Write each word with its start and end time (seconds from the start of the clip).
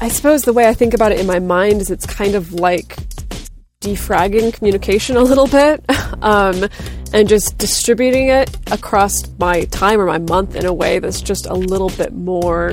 I 0.00 0.08
suppose 0.08 0.42
the 0.42 0.52
way 0.52 0.68
I 0.68 0.74
think 0.74 0.94
about 0.94 1.10
it 1.10 1.18
in 1.18 1.26
my 1.26 1.40
mind 1.40 1.80
is 1.80 1.90
it's 1.90 2.06
kind 2.06 2.36
of 2.36 2.52
like 2.52 2.96
defragging 3.80 4.52
communication 4.52 5.16
a 5.16 5.22
little 5.22 5.46
bit 5.48 5.84
um, 6.22 6.68
and 7.12 7.28
just 7.28 7.58
distributing 7.58 8.28
it 8.28 8.56
across 8.70 9.28
my 9.38 9.64
time 9.66 10.00
or 10.00 10.06
my 10.06 10.18
month 10.18 10.54
in 10.54 10.66
a 10.66 10.72
way 10.72 10.98
that's 10.98 11.20
just 11.20 11.46
a 11.46 11.54
little 11.54 11.90
bit 11.90 12.12
more 12.12 12.72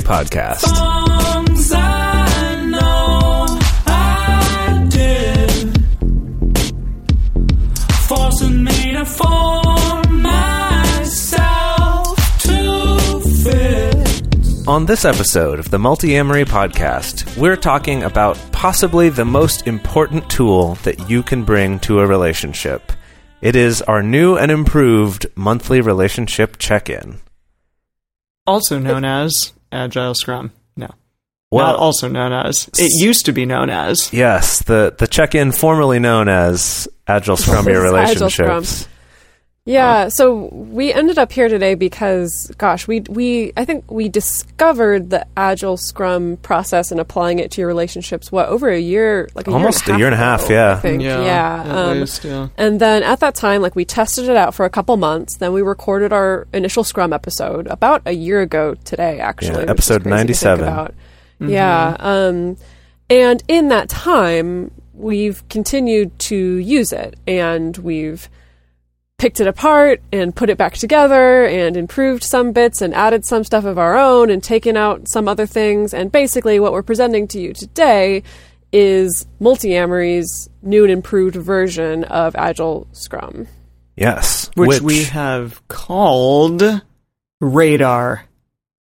Songs 0.00 1.72
I 1.74 2.64
know 2.64 3.46
I 3.86 4.86
did, 4.88 5.86
forcing 8.08 8.64
me 8.64 8.92
to 8.92 9.04
form 9.04 10.22
myself 10.22 12.16
to 12.40 13.20
fit. 13.44 14.66
On 14.66 14.86
this 14.86 15.04
episode 15.04 15.58
of 15.58 15.70
the 15.70 15.78
Multiamory 15.78 16.44
Podcast, 16.46 17.36
we're 17.36 17.56
talking 17.56 18.02
about 18.04 18.38
possibly 18.52 19.10
the 19.10 19.24
most 19.26 19.66
important 19.66 20.30
tool 20.30 20.76
that 20.84 21.10
you 21.10 21.22
can 21.22 21.44
bring 21.44 21.78
to 21.80 22.00
a 22.00 22.06
relationship. 22.06 22.92
It 23.42 23.56
is 23.56 23.82
our 23.82 24.02
new 24.02 24.36
and 24.36 24.50
improved 24.50 25.26
monthly 25.34 25.80
relationship 25.80 26.58
check-in. 26.58 27.20
Also 28.46 28.78
known 28.78 29.04
as 29.04 29.52
Agile 29.72 30.14
Scrum. 30.14 30.52
No. 30.76 30.88
Well- 31.50 31.66
Not 31.66 31.76
also 31.76 32.08
known 32.08 32.32
as. 32.32 32.68
It 32.78 32.92
used 33.02 33.26
to 33.26 33.32
be 33.32 33.44
known 33.46 33.70
as. 33.70 34.12
Yes, 34.12 34.62
the 34.62 34.94
the 34.96 35.06
check-in 35.06 35.52
formerly 35.52 35.98
known 35.98 36.28
as 36.28 36.86
Agile 37.06 37.36
Scrum 37.38 37.66
Your 37.68 37.86
Agile 37.96 38.30
Scrum. 38.30 38.48
Relationships. 38.48 38.88
Yeah, 39.64 40.08
so 40.08 40.48
we 40.52 40.92
ended 40.92 41.18
up 41.18 41.30
here 41.30 41.48
today 41.48 41.76
because, 41.76 42.52
gosh, 42.58 42.88
we 42.88 43.00
we 43.02 43.52
I 43.56 43.64
think 43.64 43.88
we 43.88 44.08
discovered 44.08 45.10
the 45.10 45.24
agile 45.36 45.76
Scrum 45.76 46.36
process 46.38 46.90
and 46.90 46.98
applying 46.98 47.38
it 47.38 47.52
to 47.52 47.60
your 47.60 47.68
relationships. 47.68 48.32
What 48.32 48.48
over 48.48 48.68
a 48.68 48.80
year, 48.80 49.28
like 49.36 49.46
a 49.46 49.52
Almost 49.52 49.86
a 49.86 49.92
year 49.92 49.98
year 49.98 50.06
and 50.08 50.14
and 50.14 50.20
a 50.20 50.24
a 50.24 50.26
half, 50.26 50.40
half, 50.40 50.50
ago, 50.50 50.54
yeah. 50.54 50.72
I 50.72 50.80
think. 50.80 51.02
yeah. 51.02 51.62
at 51.64 51.68
um, 51.68 52.00
least, 52.00 52.24
yeah. 52.24 52.48
and 52.56 52.80
then 52.80 53.04
at 53.04 53.20
that 53.20 53.36
time, 53.36 53.62
like 53.62 53.76
we 53.76 53.84
tested 53.84 54.28
it 54.28 54.36
out 54.36 54.52
for 54.52 54.64
a 54.66 54.70
couple 54.70 54.96
months. 54.96 55.36
Then 55.36 55.52
we 55.52 55.62
recorded 55.62 56.12
our 56.12 56.48
initial 56.52 56.82
Scrum 56.82 57.12
episode 57.12 57.68
about 57.68 58.02
a 58.04 58.12
year 58.12 58.40
ago 58.40 58.74
today, 58.82 59.20
actually. 59.20 59.62
Yeah, 59.62 59.70
episode 59.70 60.02
crazy 60.02 60.26
to 60.26 60.34
think 60.34 60.60
97. 60.60 60.64
Yeah. 61.52 61.96
Um, 62.00 62.56
and 63.08 63.42
in 63.46 63.68
that 63.68 63.88
time, 63.88 64.72
we've 64.92 65.48
continued 65.48 66.18
to 66.18 66.36
use 66.36 66.92
it 66.92 67.16
and 67.28 67.76
we've 67.76 68.28
picked 69.22 69.38
it 69.38 69.46
apart 69.46 70.02
and 70.12 70.34
put 70.34 70.50
it 70.50 70.58
back 70.58 70.74
together 70.74 71.44
and 71.44 71.76
improved 71.76 72.24
some 72.24 72.50
bits 72.50 72.82
and 72.82 72.92
added 72.92 73.24
some 73.24 73.44
stuff 73.44 73.64
of 73.64 73.78
our 73.78 73.96
own 73.96 74.30
and 74.30 74.42
taken 74.42 74.76
out 74.76 75.06
some 75.06 75.28
other 75.28 75.46
things. 75.46 75.94
And 75.94 76.10
basically, 76.10 76.58
what 76.58 76.72
we're 76.72 76.82
presenting 76.82 77.28
to 77.28 77.40
you 77.40 77.52
today 77.52 78.24
is 78.72 79.24
Multiamory's 79.38 80.50
new 80.60 80.82
and 80.82 80.92
improved 80.92 81.36
version 81.36 82.02
of 82.02 82.34
Agile 82.34 82.88
Scrum. 82.90 83.46
Yes, 83.94 84.50
Which, 84.56 84.80
we 84.80 85.04
have 85.04 85.62
called 85.68 86.82
Radar. 87.40 88.24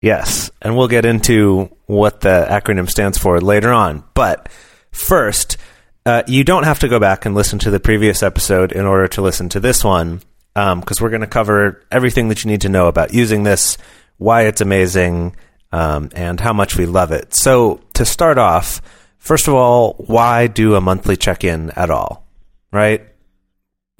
Yes, 0.01 0.49
and 0.59 0.75
we'll 0.75 0.87
get 0.87 1.05
into 1.05 1.69
what 1.85 2.21
the 2.21 2.47
acronym 2.49 2.89
stands 2.89 3.19
for 3.19 3.39
later 3.41 3.71
on. 3.71 4.03
But 4.15 4.49
first, 4.91 5.57
uh, 6.03 6.23
you 6.25 6.43
don't 6.43 6.63
have 6.63 6.79
to 6.79 6.87
go 6.87 6.99
back 6.99 7.27
and 7.27 7.35
listen 7.35 7.59
to 7.59 7.69
the 7.69 7.79
previous 7.79 8.23
episode 8.23 8.71
in 8.71 8.87
order 8.87 9.07
to 9.09 9.21
listen 9.21 9.49
to 9.49 9.59
this 9.59 9.83
one, 9.83 10.21
because 10.53 10.99
we're 10.99 11.09
going 11.09 11.21
to 11.21 11.27
cover 11.27 11.83
everything 11.91 12.29
that 12.29 12.43
you 12.43 12.51
need 12.51 12.61
to 12.61 12.69
know 12.69 12.87
about 12.87 13.13
using 13.13 13.43
this, 13.43 13.77
why 14.17 14.43
it's 14.43 14.61
amazing, 14.61 15.35
um, 15.71 16.09
and 16.13 16.39
how 16.39 16.53
much 16.53 16.77
we 16.77 16.85
love 16.85 17.11
it. 17.11 17.33
So, 17.33 17.81
to 17.93 18.05
start 18.05 18.37
off, 18.37 18.81
first 19.17 19.47
of 19.47 19.53
all, 19.53 19.93
why 19.93 20.47
do 20.47 20.75
a 20.75 20.81
monthly 20.81 21.15
check 21.17 21.43
in 21.43 21.69
at 21.71 21.89
all? 21.89 22.27
Right? 22.71 23.07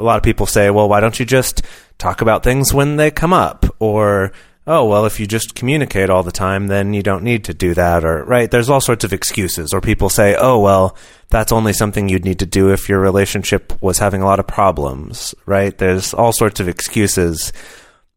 a 0.01 0.03
lot 0.03 0.17
of 0.17 0.23
people 0.23 0.45
say, 0.45 0.69
well, 0.69 0.89
why 0.89 0.99
don't 0.99 1.19
you 1.19 1.25
just 1.25 1.61
talk 1.97 2.21
about 2.21 2.43
things 2.43 2.73
when 2.73 2.97
they 2.97 3.11
come 3.11 3.31
up? 3.31 3.65
Or, 3.79 4.31
oh, 4.71 4.85
well, 4.85 5.05
if 5.05 5.19
you 5.19 5.27
just 5.27 5.53
communicate 5.53 6.09
all 6.09 6.23
the 6.23 6.31
time, 6.31 6.67
then 6.67 6.93
you 6.93 7.03
don't 7.03 7.23
need 7.23 7.43
to 7.43 7.53
do 7.53 7.73
that. 7.73 8.05
Or, 8.05 8.23
right? 8.23 8.49
There's 8.49 8.69
all 8.69 8.79
sorts 8.79 9.03
of 9.03 9.11
excuses. 9.11 9.73
Or 9.73 9.81
people 9.81 10.09
say, 10.09 10.35
oh, 10.39 10.59
well, 10.59 10.95
that's 11.29 11.51
only 11.51 11.73
something 11.73 12.07
you'd 12.07 12.23
need 12.23 12.39
to 12.39 12.45
do 12.45 12.71
if 12.71 12.87
your 12.87 12.99
relationship 12.99 13.73
was 13.81 13.99
having 13.99 14.21
a 14.21 14.25
lot 14.25 14.39
of 14.39 14.47
problems, 14.47 15.35
right? 15.45 15.77
There's 15.77 16.13
all 16.13 16.31
sorts 16.31 16.61
of 16.61 16.69
excuses 16.69 17.51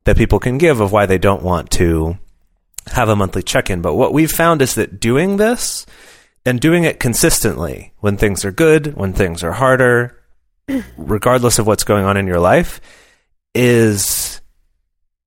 that 0.04 0.16
people 0.16 0.38
can 0.38 0.56
give 0.56 0.80
of 0.80 0.92
why 0.92 1.06
they 1.06 1.18
don't 1.18 1.42
want 1.42 1.70
to 1.72 2.18
have 2.86 3.08
a 3.08 3.16
monthly 3.16 3.42
check 3.42 3.68
in. 3.68 3.82
But 3.82 3.94
what 3.94 4.12
we've 4.12 4.30
found 4.30 4.62
is 4.62 4.76
that 4.76 5.00
doing 5.00 5.38
this 5.38 5.86
and 6.46 6.60
doing 6.60 6.84
it 6.84 7.00
consistently 7.00 7.92
when 7.98 8.16
things 8.16 8.44
are 8.44 8.52
good, 8.52 8.94
when 8.94 9.12
things 9.12 9.42
are 9.42 9.52
harder, 9.52 10.22
regardless 10.96 11.58
of 11.58 11.66
what's 11.66 11.84
going 11.84 12.04
on 12.04 12.16
in 12.16 12.26
your 12.26 12.40
life, 12.40 12.80
is 13.54 14.40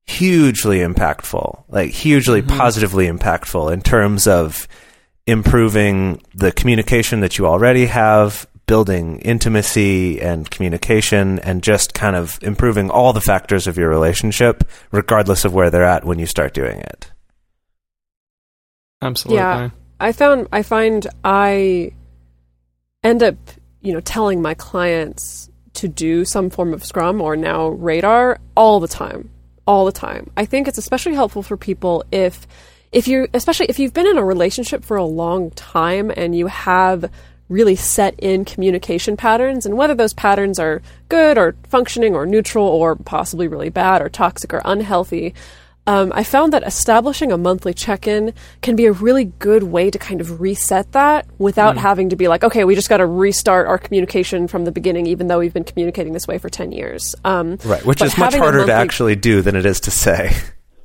hugely 0.07 0.79
impactful, 0.79 1.63
like 1.68 1.91
hugely 1.91 2.41
mm-hmm. 2.41 2.57
positively 2.57 3.07
impactful 3.07 3.72
in 3.72 3.81
terms 3.81 4.25
of 4.28 4.68
improving 5.25 6.22
the 6.34 6.51
communication 6.51 7.19
that 7.19 7.38
you 7.38 7.45
already 7.45 7.85
have, 7.85 8.47
building 8.66 9.19
intimacy 9.19 10.22
and 10.22 10.50
communication, 10.50 11.40
and 11.40 11.62
just 11.62 11.94
kind 11.94 12.16
of 12.16 12.40
improving 12.41 12.90
all 12.90 13.13
the 13.13 13.22
factors 13.22 13.68
of 13.68 13.78
your 13.78 13.90
relationship, 13.90 14.63
regardless 14.91 15.45
of 15.45 15.53
where 15.53 15.69
they're 15.69 15.84
at 15.84 16.06
when 16.06 16.18
you 16.19 16.25
start 16.25 16.53
doing 16.53 16.79
it. 16.79 17.12
Absolutely. 19.01 19.38
Yeah. 19.38 19.69
I 20.00 20.12
found 20.12 20.47
I 20.51 20.63
find 20.63 21.06
I 21.24 21.91
end 23.03 23.24
up, 23.24 23.35
you 23.81 23.94
know, 23.94 24.00
telling 24.00 24.41
my 24.41 24.53
clients 24.53 25.50
to 25.74 25.88
do 25.88 26.25
some 26.25 26.50
form 26.50 26.74
of 26.74 26.84
Scrum 26.84 27.22
or 27.22 27.35
now 27.35 27.68
Radar 27.68 28.39
all 28.56 28.79
the 28.79 28.88
time. 28.88 29.29
All 29.67 29.85
the 29.85 29.91
time. 29.91 30.31
I 30.38 30.45
think 30.45 30.67
it's 30.67 30.78
especially 30.78 31.13
helpful 31.13 31.44
for 31.44 31.57
people 31.57 32.03
if 32.11 32.47
if 32.91 33.07
you 33.07 33.28
especially 33.33 33.67
if 33.67 33.79
you've 33.79 33.94
been 33.94 34.07
in 34.07 34.17
a 34.17 34.23
relationship 34.23 34.83
for 34.83 34.97
a 34.97 35.03
long 35.03 35.51
time 35.51 36.11
and 36.16 36.35
you 36.35 36.47
have 36.47 37.11
really 37.50 37.75
set 37.75 38.17
in 38.19 38.45
communication 38.45 39.16
patterns 39.16 39.66
and 39.66 39.77
whether 39.77 39.95
those 39.95 40.13
patterns 40.13 40.59
are 40.59 40.81
good 41.09 41.38
or 41.38 41.56
functioning 41.67 42.16
or 42.16 42.25
neutral 42.25 42.66
or 42.66 42.95
possibly 42.95 43.47
really 43.47 43.69
bad 43.69 44.01
or 44.01 44.09
toxic 44.09 44.53
or 44.53 44.61
unhealthy 44.66 45.33
um, 45.88 46.12
I 46.14 46.24
found 46.24 46.52
that 46.52 46.64
establishing 46.64 47.31
a 47.31 47.38
monthly 47.38 47.74
check 47.74 48.08
in 48.08 48.34
can 48.62 48.75
be 48.75 48.86
a 48.86 48.92
really 48.92 49.25
good 49.25 49.64
way 49.64 49.90
to 49.90 49.98
kind 49.98 50.20
of 50.20 50.42
reset 50.42 50.92
that 50.92 51.25
without 51.40 51.78
having 51.78 52.09
to 52.09 52.18
be 52.18 52.28
like, 52.28 52.44
okay, 52.44 52.66
we 52.66 52.75
just 52.75 52.90
got 52.90 52.98
to 52.98 53.06
restart 53.06 53.68
our 53.68 53.78
communication 53.78 54.50
from 54.50 54.66
the 54.66 54.72
beginning, 54.72 55.08
even 55.08 55.28
though 55.28 55.40
we've 55.40 55.53
been 55.53 55.64
communicating 55.64 56.12
this 56.12 56.28
way 56.28 56.38
for 56.38 56.50
10 56.50 56.74
years. 56.74 57.16
Um, 57.24 57.58
Right, 57.64 57.86
which 57.86 58.02
is 58.02 58.18
much 58.18 58.34
having 58.34 58.42
a 58.42 58.44
harder 58.44 58.66
to 58.66 58.74
actually 58.74 59.16
do 59.16 59.42
than 59.42 59.56
it 59.56 59.66
is 59.66 59.80
to 59.81 59.92
say. 59.92 60.36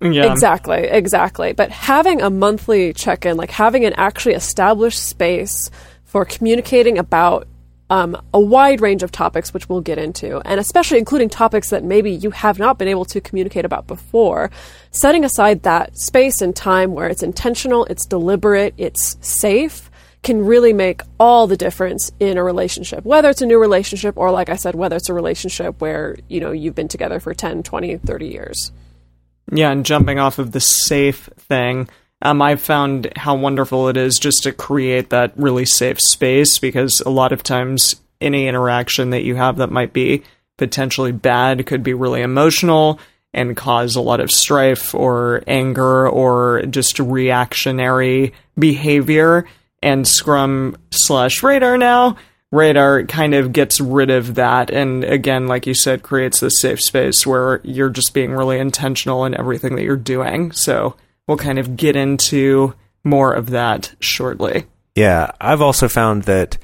Yeah. 0.01 0.33
Exactly, 0.33 0.79
exactly. 0.79 1.53
But 1.53 1.71
having 1.71 2.23
a 2.23 2.29
monthly 2.31 2.93
check 2.93 3.25
in, 3.25 3.37
like 3.37 3.53
having 3.53 3.84
an 3.84 3.93
actually 3.97 4.34
established 4.34 4.99
space 5.01 5.71
for 6.05 6.25
communicating 6.25 6.98
about 6.98 7.47
um, 7.92 8.16
a 8.33 8.41
wide 8.41 8.80
range 8.80 9.03
of 9.03 9.12
topics, 9.12 9.53
which 9.53 9.68
we'll 9.68 9.83
get 9.83 9.98
into, 9.98 10.41
and 10.47 10.59
especially 10.59 10.97
including 10.97 11.28
topics 11.28 11.68
that 11.68 11.84
maybe 11.84 12.10
you 12.10 12.30
have 12.30 12.59
not 12.59 12.78
been 12.78 12.89
able 12.89 13.04
to 13.04 13.21
communicate 13.21 13.66
about 13.66 13.86
before, 13.86 14.50
setting 14.92 15.27
aside 15.27 15.65
that 15.65 15.98
space 15.98 16.41
and 16.41 16.56
time 16.56 16.94
where 16.94 17.06
it's 17.06 17.22
intentional, 17.22 17.84
it's 17.84 18.06
deliberate, 18.06 18.72
it's 18.78 19.18
safe. 19.21 19.91
Can 20.22 20.47
really 20.47 20.72
make 20.72 21.03
all 21.21 21.47
the 21.47 21.56
difference 21.56 22.10
in 22.18 22.39
a 22.39 22.44
relationship, 22.44 23.04
whether 23.04 23.28
it's 23.28 23.42
a 23.42 23.47
new 23.47 23.60
relationship 23.60 24.16
or, 24.16 24.30
like 24.30 24.48
I 24.48 24.56
said, 24.56 24.74
whether 24.74 24.97
it's 24.97 25.10
a 25.10 25.15
relationship 25.15 25.78
where, 25.83 26.16
you 26.28 26.41
know, 26.41 26.53
you've 26.53 26.74
been 26.74 26.88
together 26.88 27.21
for 27.21 27.34
10, 27.34 27.62
20, 27.62 27.98
30 27.98 28.27
years. 28.27 28.72
Yeah, 29.53 29.71
and 29.71 29.84
jumping 29.84 30.18
off 30.18 30.38
of 30.38 30.53
the 30.53 30.60
safe 30.60 31.28
thing, 31.36 31.91
um, 32.22 32.41
I've 32.41 32.63
found 32.63 33.13
how 33.16 33.34
wonderful 33.34 33.89
it 33.89 33.97
is 33.97 34.19
just 34.19 34.45
to 34.45 34.53
create 34.53 35.10
that 35.10 35.33
really 35.36 35.66
safe 35.66 36.01
space 36.01 36.59
because 36.59 37.01
a 37.04 37.10
lot 37.10 37.33
of 37.33 37.42
times 37.42 37.97
any 38.21 38.47
interaction 38.47 39.10
that 39.10 39.24
you 39.24 39.34
have 39.34 39.57
that 39.57 39.71
might 39.71 39.92
be 39.92 40.22
potentially 40.57 41.13
bad 41.13 41.66
could 41.66 41.83
be 41.83 41.95
really 41.95 42.22
emotional 42.22 43.01
and 43.34 43.57
cause 43.57 43.97
a 43.97 44.01
lot 44.01 44.21
of 44.21 44.30
strife 44.30 44.95
or 44.95 45.42
anger 45.47 46.09
or 46.09 46.63
just 46.66 46.98
reactionary 46.98 48.33
behavior. 48.59 49.47
and 49.83 50.07
Scrum 50.07 50.77
slash 50.92 51.42
Radar 51.42 51.77
now, 51.77 52.16
Radar 52.53 53.04
kind 53.04 53.34
of 53.34 53.53
gets 53.53 53.80
rid 53.80 54.10
of 54.10 54.36
that 54.36 54.71
and 54.71 55.03
again, 55.03 55.48
like 55.48 55.66
you 55.66 55.74
said, 55.74 56.04
creates 56.04 56.39
this 56.39 56.60
safe 56.60 56.80
space 56.80 57.27
where 57.27 57.60
you're 57.65 57.91
just 57.91 58.15
being 58.15 58.33
really 58.33 58.60
intentional 58.60 59.24
in 59.24 59.36
everything 59.36 59.74
that 59.74 59.83
you're 59.83 59.97
doing. 59.97 60.53
So 60.53 60.95
we'll 61.27 61.36
kind 61.36 61.59
of 61.59 61.77
get 61.77 61.97
into 61.97 62.74
more 63.04 63.33
of 63.33 63.51
that 63.51 63.95
shortly. 64.01 64.66
Yeah, 64.95 65.33
I've 65.41 65.63
also 65.63 65.89
found 65.89 66.24
that 66.24 66.59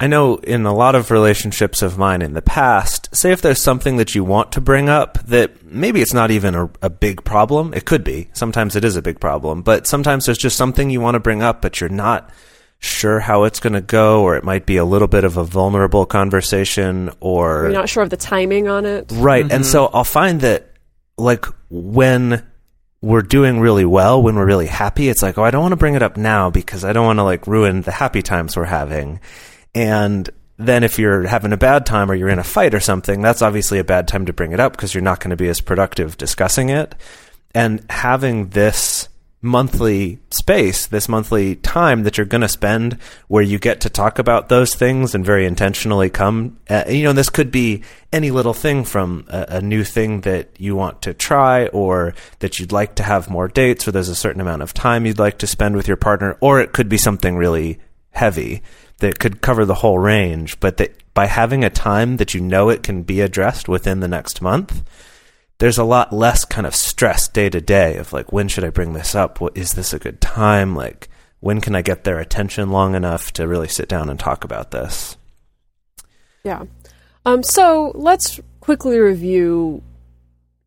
I 0.00 0.06
know 0.06 0.36
in 0.36 0.66
a 0.66 0.74
lot 0.74 0.94
of 0.94 1.10
relationships 1.10 1.80
of 1.80 1.96
mine 1.96 2.20
in 2.20 2.34
the 2.34 2.42
past, 2.42 3.14
say 3.14 3.32
if 3.32 3.40
there's 3.40 3.60
something 3.60 3.96
that 3.96 4.14
you 4.14 4.24
want 4.24 4.52
to 4.52 4.60
bring 4.60 4.88
up 4.88 5.18
that 5.26 5.64
maybe 5.64 6.02
it's 6.02 6.12
not 6.12 6.30
even 6.30 6.54
a, 6.54 6.70
a 6.82 6.90
big 6.90 7.24
problem. 7.24 7.72
It 7.72 7.84
could 7.84 8.04
be. 8.04 8.28
Sometimes 8.32 8.76
it 8.76 8.84
is 8.84 8.96
a 8.96 9.02
big 9.02 9.20
problem, 9.20 9.62
but 9.62 9.86
sometimes 9.86 10.26
there's 10.26 10.38
just 10.38 10.56
something 10.56 10.90
you 10.90 11.00
want 11.00 11.14
to 11.14 11.20
bring 11.20 11.42
up, 11.42 11.62
but 11.62 11.80
you're 11.80 11.88
not 11.88 12.30
sure 12.80 13.20
how 13.20 13.44
it's 13.44 13.60
going 13.60 13.72
to 13.72 13.80
go, 13.80 14.22
or 14.22 14.36
it 14.36 14.44
might 14.44 14.66
be 14.66 14.76
a 14.76 14.84
little 14.84 15.08
bit 15.08 15.24
of 15.24 15.36
a 15.36 15.44
vulnerable 15.44 16.04
conversation, 16.04 17.10
or 17.20 17.62
You're 17.62 17.72
not 17.72 17.88
sure 17.88 18.02
of 18.02 18.10
the 18.10 18.16
timing 18.16 18.68
on 18.68 18.84
it. 18.84 19.10
Right. 19.10 19.42
And 19.42 19.50
mm-hmm. 19.50 19.62
so 19.62 19.86
I'll 19.86 20.04
find 20.04 20.40
that 20.42 20.72
like 21.16 21.46
when 21.70 22.44
we're 23.04 23.22
doing 23.22 23.60
really 23.60 23.84
well, 23.84 24.22
when 24.22 24.34
we're 24.34 24.46
really 24.46 24.66
happy, 24.66 25.08
it's 25.08 25.22
like, 25.22 25.36
oh, 25.36 25.44
I 25.44 25.50
don't 25.50 25.62
want 25.62 25.72
to 25.72 25.76
bring 25.76 25.94
it 25.94 26.02
up 26.02 26.16
now 26.16 26.50
because 26.50 26.84
I 26.84 26.92
don't 26.92 27.04
want 27.04 27.18
to 27.18 27.22
like 27.22 27.46
ruin 27.46 27.82
the 27.82 27.90
happy 27.90 28.22
times 28.22 28.56
we're 28.56 28.64
having. 28.64 29.20
And 29.74 30.28
then 30.56 30.84
if 30.84 30.98
you're 30.98 31.26
having 31.26 31.52
a 31.52 31.58
bad 31.58 31.84
time 31.84 32.10
or 32.10 32.14
you're 32.14 32.30
in 32.30 32.38
a 32.38 32.44
fight 32.44 32.74
or 32.74 32.80
something, 32.80 33.20
that's 33.20 33.42
obviously 33.42 33.78
a 33.78 33.84
bad 33.84 34.08
time 34.08 34.26
to 34.26 34.32
bring 34.32 34.52
it 34.52 34.60
up 34.60 34.72
because 34.72 34.94
you're 34.94 35.02
not 35.02 35.20
going 35.20 35.30
to 35.30 35.36
be 35.36 35.48
as 35.48 35.60
productive 35.60 36.16
discussing 36.16 36.70
it. 36.70 36.94
And 37.54 37.84
having 37.90 38.48
this 38.48 39.03
monthly 39.44 40.18
space, 40.30 40.86
this 40.86 41.08
monthly 41.08 41.54
time 41.56 42.02
that 42.02 42.16
you're 42.16 42.24
going 42.24 42.40
to 42.40 42.48
spend 42.48 42.94
where 43.28 43.42
you 43.42 43.58
get 43.58 43.82
to 43.82 43.90
talk 43.90 44.18
about 44.18 44.48
those 44.48 44.74
things 44.74 45.14
and 45.14 45.24
very 45.24 45.44
intentionally 45.46 46.10
come, 46.10 46.58
uh, 46.68 46.84
you 46.88 47.04
know, 47.04 47.12
this 47.12 47.30
could 47.30 47.50
be 47.50 47.82
any 48.12 48.30
little 48.30 48.54
thing 48.54 48.84
from 48.84 49.26
a, 49.28 49.46
a 49.48 49.62
new 49.62 49.84
thing 49.84 50.22
that 50.22 50.48
you 50.58 50.74
want 50.74 51.02
to 51.02 51.14
try 51.14 51.66
or 51.68 52.14
that 52.40 52.58
you'd 52.58 52.72
like 52.72 52.94
to 52.96 53.02
have 53.02 53.30
more 53.30 53.46
dates 53.46 53.86
or 53.86 53.92
there's 53.92 54.08
a 54.08 54.16
certain 54.16 54.40
amount 54.40 54.62
of 54.62 54.74
time 54.74 55.06
you'd 55.06 55.18
like 55.18 55.38
to 55.38 55.46
spend 55.46 55.76
with 55.76 55.86
your 55.86 55.96
partner, 55.96 56.36
or 56.40 56.60
it 56.60 56.72
could 56.72 56.88
be 56.88 56.98
something 56.98 57.36
really 57.36 57.78
heavy 58.10 58.62
that 58.98 59.18
could 59.18 59.40
cover 59.40 59.64
the 59.64 59.74
whole 59.74 59.98
range, 59.98 60.58
but 60.60 60.78
that 60.78 60.94
by 61.14 61.26
having 61.26 61.64
a 61.64 61.70
time 61.70 62.16
that 62.16 62.34
you 62.34 62.40
know 62.40 62.70
it 62.70 62.82
can 62.82 63.02
be 63.02 63.20
addressed 63.20 63.68
within 63.68 64.00
the 64.00 64.08
next 64.08 64.40
month, 64.40 64.82
there's 65.58 65.78
a 65.78 65.84
lot 65.84 66.12
less 66.12 66.44
kind 66.44 66.66
of 66.66 66.74
stress 66.74 67.28
day 67.28 67.48
to 67.48 67.60
day 67.60 67.96
of 67.96 68.12
like 68.12 68.32
when 68.32 68.48
should 68.48 68.64
I 68.64 68.70
bring 68.70 68.92
this 68.92 69.14
up? 69.14 69.40
What 69.40 69.56
is 69.56 69.72
this 69.72 69.92
a 69.92 69.98
good 69.98 70.20
time? 70.20 70.74
Like 70.74 71.08
when 71.40 71.60
can 71.60 71.74
I 71.74 71.82
get 71.82 72.04
their 72.04 72.18
attention 72.18 72.70
long 72.70 72.94
enough 72.94 73.32
to 73.34 73.46
really 73.46 73.68
sit 73.68 73.88
down 73.88 74.08
and 74.08 74.18
talk 74.18 74.44
about 74.44 74.70
this? 74.70 75.16
Yeah. 76.42 76.64
Um, 77.26 77.42
so 77.42 77.92
let's 77.94 78.40
quickly 78.60 78.98
review, 78.98 79.82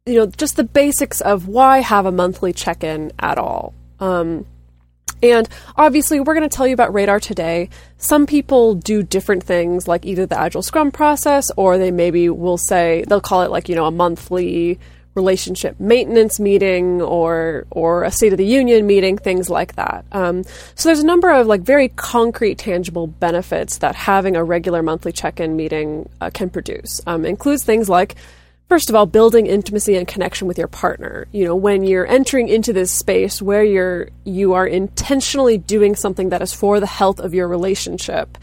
you 0.05 0.15
know, 0.15 0.27
just 0.27 0.55
the 0.55 0.63
basics 0.63 1.21
of 1.21 1.47
why 1.47 1.79
have 1.79 2.05
a 2.05 2.11
monthly 2.11 2.53
check-in 2.53 3.11
at 3.19 3.37
all. 3.37 3.73
Um, 3.99 4.45
and 5.21 5.47
obviously, 5.75 6.19
we're 6.19 6.35
going 6.35 6.47
to 6.47 6.55
tell 6.55 6.67
you 6.67 6.73
about 6.73 6.93
Radar 6.93 7.19
today. 7.19 7.69
Some 7.97 8.25
people 8.25 8.75
do 8.75 9.03
different 9.03 9.43
things, 9.43 9.87
like 9.87 10.05
either 10.05 10.25
the 10.25 10.39
Agile 10.39 10.61
Scrum 10.61 10.91
process, 10.91 11.49
or 11.57 11.77
they 11.77 11.91
maybe 11.91 12.29
will 12.29 12.57
say 12.57 13.03
they'll 13.07 13.21
call 13.21 13.41
it 13.41 13.51
like 13.51 13.69
you 13.69 13.75
know 13.75 13.85
a 13.85 13.91
monthly 13.91 14.79
relationship 15.17 15.79
maintenance 15.79 16.39
meeting 16.39 17.01
or 17.01 17.65
or 17.71 18.03
a 18.03 18.11
State 18.11 18.31
of 18.33 18.37
the 18.37 18.45
Union 18.45 18.85
meeting, 18.85 19.17
things 19.17 19.49
like 19.49 19.75
that. 19.75 20.05
Um, 20.11 20.43
so 20.75 20.89
there's 20.89 20.99
a 20.99 21.05
number 21.05 21.31
of 21.31 21.47
like 21.47 21.61
very 21.61 21.89
concrete, 21.89 22.59
tangible 22.59 23.07
benefits 23.07 23.79
that 23.79 23.95
having 23.95 24.35
a 24.35 24.43
regular 24.43 24.83
monthly 24.83 25.11
check-in 25.11 25.55
meeting 25.55 26.07
uh, 26.21 26.29
can 26.29 26.49
produce. 26.49 27.01
Um, 27.07 27.25
includes 27.25 27.63
things 27.63 27.89
like 27.89 28.15
First 28.69 28.89
of 28.89 28.95
all, 28.95 29.05
building 29.05 29.47
intimacy 29.47 29.95
and 29.95 30.05
connection 30.05 30.45
with 30.45 30.57
your 30.57 30.67
partner. 30.67 31.27
You 31.31 31.45
know, 31.45 31.55
when 31.55 31.83
you're 31.83 32.05
entering 32.05 32.49
into 32.49 32.73
this 32.73 32.91
space 32.91 33.41
where 33.41 33.63
you're 33.63 34.09
you 34.25 34.53
are 34.53 34.67
intentionally 34.67 35.57
doing 35.57 35.95
something 35.95 36.29
that 36.29 36.41
is 36.41 36.53
for 36.53 36.81
the 36.81 36.85
health 36.85 37.19
of 37.21 37.33
your 37.33 37.47
relationship, 37.47 38.37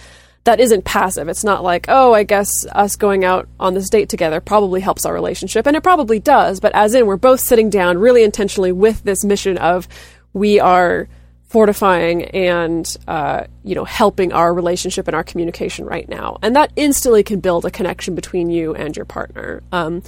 that 0.44 0.60
isn't 0.60 0.84
passive. 0.84 1.28
It's 1.28 1.44
not 1.44 1.62
like, 1.62 1.86
oh, 1.88 2.14
I 2.14 2.22
guess 2.22 2.64
us 2.72 2.96
going 2.96 3.24
out 3.24 3.48
on 3.60 3.74
this 3.74 3.90
date 3.90 4.08
together 4.08 4.40
probably 4.40 4.80
helps 4.80 5.04
our 5.04 5.12
relationship, 5.12 5.66
and 5.66 5.76
it 5.76 5.82
probably 5.82 6.20
does. 6.20 6.58
But 6.58 6.74
as 6.74 6.94
in, 6.94 7.06
we're 7.06 7.16
both 7.16 7.40
sitting 7.40 7.68
down 7.68 7.98
really 7.98 8.24
intentionally 8.24 8.72
with 8.72 9.02
this 9.04 9.24
mission 9.24 9.58
of 9.58 9.88
we 10.32 10.58
are 10.58 11.06
fortifying 11.54 12.24
and 12.24 12.96
uh, 13.06 13.44
you 13.62 13.76
know 13.76 13.84
helping 13.84 14.32
our 14.32 14.52
relationship 14.52 15.06
and 15.06 15.14
our 15.14 15.22
communication 15.22 15.86
right 15.86 16.08
now. 16.08 16.36
And 16.42 16.56
that 16.56 16.72
instantly 16.74 17.22
can 17.22 17.38
build 17.38 17.64
a 17.64 17.70
connection 17.70 18.16
between 18.16 18.50
you 18.50 18.74
and 18.74 18.96
your 18.96 19.04
partner. 19.06 19.62
Um, 19.70 20.02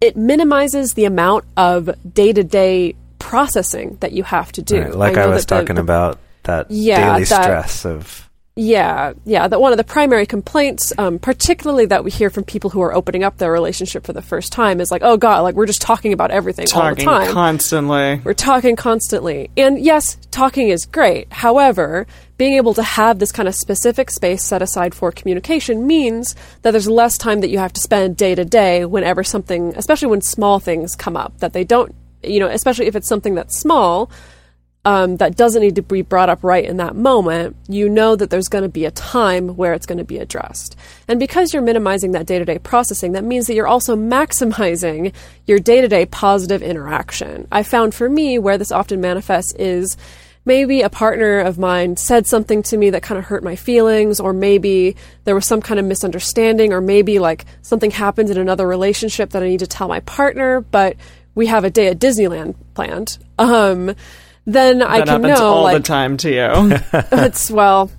it 0.00 0.16
minimizes 0.16 0.92
the 0.94 1.04
amount 1.06 1.44
of 1.56 1.90
day-to-day 2.14 2.94
processing 3.18 3.96
that 4.00 4.12
you 4.12 4.22
have 4.22 4.52
to 4.52 4.62
do. 4.62 4.80
Right, 4.80 4.94
like 4.94 5.16
I, 5.16 5.24
know 5.26 5.30
was 5.32 5.44
the- 5.44 5.56
talking 5.56 5.74
the- 5.74 5.82
about 5.82 6.18
that 6.44 6.70
Yeah, 6.70 7.14
daily 7.14 7.24
that- 7.24 7.42
stress 7.42 7.84
of 7.84 8.28
yeah, 8.54 9.14
yeah. 9.24 9.48
That 9.48 9.60
one 9.60 9.72
of 9.72 9.78
the 9.78 9.84
primary 9.84 10.26
complaints, 10.26 10.92
um, 10.98 11.18
particularly 11.18 11.86
that 11.86 12.04
we 12.04 12.10
hear 12.10 12.28
from 12.28 12.44
people 12.44 12.68
who 12.68 12.82
are 12.82 12.94
opening 12.94 13.24
up 13.24 13.38
their 13.38 13.50
relationship 13.50 14.04
for 14.04 14.12
the 14.12 14.20
first 14.20 14.52
time, 14.52 14.78
is 14.80 14.90
like, 14.90 15.00
"Oh 15.02 15.16
God, 15.16 15.40
like 15.40 15.54
we're 15.54 15.66
just 15.66 15.80
talking 15.80 16.12
about 16.12 16.30
everything 16.30 16.66
all 16.74 16.82
the 16.82 16.88
Talking 16.90 17.04
time." 17.06 17.32
constantly. 17.32 18.20
We're 18.22 18.34
talking 18.34 18.76
constantly. 18.76 19.50
And 19.56 19.78
yes, 19.78 20.18
talking 20.30 20.68
is 20.68 20.84
great. 20.84 21.32
However, 21.32 22.06
being 22.36 22.54
able 22.54 22.74
to 22.74 22.82
have 22.82 23.20
this 23.20 23.32
kind 23.32 23.48
of 23.48 23.54
specific 23.54 24.10
space 24.10 24.44
set 24.44 24.60
aside 24.60 24.94
for 24.94 25.12
communication 25.12 25.86
means 25.86 26.34
that 26.60 26.72
there's 26.72 26.88
less 26.88 27.16
time 27.16 27.40
that 27.40 27.48
you 27.48 27.58
have 27.58 27.72
to 27.72 27.80
spend 27.80 28.18
day 28.18 28.34
to 28.34 28.44
day 28.44 28.84
whenever 28.84 29.24
something, 29.24 29.72
especially 29.76 30.08
when 30.08 30.20
small 30.20 30.58
things 30.58 30.94
come 30.94 31.16
up, 31.16 31.38
that 31.38 31.54
they 31.54 31.64
don't, 31.64 31.94
you 32.22 32.38
know, 32.38 32.48
especially 32.48 32.86
if 32.86 32.96
it's 32.96 33.08
something 33.08 33.34
that's 33.34 33.58
small, 33.58 34.10
um, 34.84 35.16
that 35.18 35.36
doesn't 35.36 35.62
need 35.62 35.76
to 35.76 35.82
be 35.82 36.02
brought 36.02 36.28
up 36.28 36.42
right 36.42 36.64
in 36.64 36.78
that 36.78 36.96
moment, 36.96 37.56
you 37.68 37.88
know 37.88 38.16
that 38.16 38.30
there's 38.30 38.48
going 38.48 38.62
to 38.62 38.68
be 38.68 38.84
a 38.84 38.90
time 38.90 39.56
where 39.56 39.74
it's 39.74 39.86
going 39.86 39.98
to 39.98 40.04
be 40.04 40.18
addressed. 40.18 40.76
And 41.06 41.20
because 41.20 41.52
you're 41.52 41.62
minimizing 41.62 42.12
that 42.12 42.26
day 42.26 42.38
to 42.38 42.44
day 42.44 42.58
processing, 42.58 43.12
that 43.12 43.22
means 43.22 43.46
that 43.46 43.54
you're 43.54 43.68
also 43.68 43.94
maximizing 43.94 45.12
your 45.46 45.60
day 45.60 45.80
to 45.80 45.88
day 45.88 46.06
positive 46.06 46.62
interaction. 46.62 47.46
I 47.52 47.62
found 47.62 47.94
for 47.94 48.08
me 48.08 48.38
where 48.38 48.58
this 48.58 48.72
often 48.72 49.00
manifests 49.00 49.52
is 49.54 49.96
maybe 50.44 50.82
a 50.82 50.90
partner 50.90 51.38
of 51.38 51.58
mine 51.58 51.96
said 51.96 52.26
something 52.26 52.64
to 52.64 52.76
me 52.76 52.90
that 52.90 53.04
kind 53.04 53.20
of 53.20 53.24
hurt 53.24 53.44
my 53.44 53.54
feelings, 53.54 54.18
or 54.18 54.32
maybe 54.32 54.96
there 55.22 55.36
was 55.36 55.46
some 55.46 55.62
kind 55.62 55.78
of 55.78 55.86
misunderstanding, 55.86 56.72
or 56.72 56.80
maybe 56.80 57.20
like 57.20 57.44
something 57.62 57.92
happened 57.92 58.30
in 58.30 58.38
another 58.38 58.66
relationship 58.66 59.30
that 59.30 59.44
I 59.44 59.48
need 59.48 59.60
to 59.60 59.66
tell 59.68 59.86
my 59.86 60.00
partner, 60.00 60.60
but 60.60 60.96
we 61.36 61.46
have 61.46 61.62
a 61.62 61.70
day 61.70 61.86
at 61.86 62.00
Disneyland 62.00 62.56
planned. 62.74 63.18
Um, 63.38 63.94
then 64.44 64.82
I 64.82 64.98
can 64.98 65.08
happens 65.08 65.38
know 65.38 65.46
all 65.46 65.62
like 65.64 65.76
the 65.76 65.82
time 65.82 66.16
to 66.18 66.30
you. 66.30 66.78
it's 66.92 67.50
well 67.50 67.90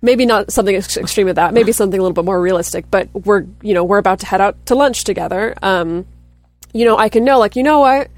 maybe 0.00 0.26
not 0.26 0.52
something 0.52 0.74
ex- 0.74 0.96
extreme 0.96 1.28
of 1.28 1.36
that 1.36 1.54
maybe 1.54 1.70
something 1.70 1.98
a 1.98 2.02
little 2.02 2.14
bit 2.14 2.24
more 2.24 2.40
realistic 2.40 2.90
but 2.90 3.08
we're 3.14 3.46
you 3.62 3.72
know 3.72 3.84
we're 3.84 3.98
about 3.98 4.18
to 4.20 4.26
head 4.26 4.40
out 4.40 4.66
to 4.66 4.74
lunch 4.74 5.04
together. 5.04 5.54
Um 5.62 6.06
you 6.72 6.84
know 6.84 6.96
i 6.96 7.08
can 7.08 7.24
know 7.24 7.38
like 7.38 7.56
you 7.56 7.62
know 7.62 7.80
what? 7.80 8.10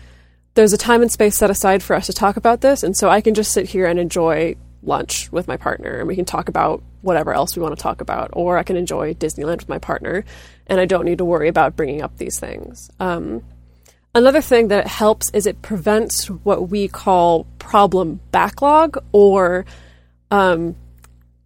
There's 0.54 0.72
a 0.72 0.78
time 0.78 1.02
and 1.02 1.10
space 1.10 1.36
set 1.36 1.50
aside 1.50 1.82
for 1.82 1.96
us 1.96 2.06
to 2.06 2.12
talk 2.12 2.36
about 2.36 2.60
this 2.60 2.82
and 2.82 2.96
so 2.96 3.08
i 3.08 3.20
can 3.20 3.34
just 3.34 3.52
sit 3.52 3.66
here 3.68 3.86
and 3.86 3.98
enjoy 3.98 4.56
lunch 4.82 5.32
with 5.32 5.48
my 5.48 5.56
partner 5.56 5.98
and 5.98 6.06
we 6.06 6.14
can 6.14 6.24
talk 6.24 6.48
about 6.48 6.82
whatever 7.02 7.32
else 7.34 7.56
we 7.56 7.62
want 7.62 7.76
to 7.76 7.82
talk 7.82 8.00
about 8.00 8.30
or 8.34 8.56
i 8.56 8.62
can 8.62 8.76
enjoy 8.76 9.12
disneyland 9.14 9.56
with 9.56 9.68
my 9.68 9.78
partner 9.78 10.24
and 10.66 10.80
i 10.80 10.84
don't 10.84 11.04
need 11.04 11.18
to 11.18 11.24
worry 11.24 11.48
about 11.48 11.74
bringing 11.74 12.02
up 12.02 12.16
these 12.18 12.38
things. 12.38 12.90
Um, 13.00 13.42
Another 14.14 14.40
thing 14.40 14.68
that 14.68 14.84
it 14.84 14.86
helps 14.86 15.30
is 15.30 15.46
it 15.46 15.60
prevents 15.60 16.30
what 16.30 16.68
we 16.68 16.86
call 16.86 17.44
problem 17.58 18.20
backlog 18.30 19.02
or 19.10 19.64
um, 20.30 20.76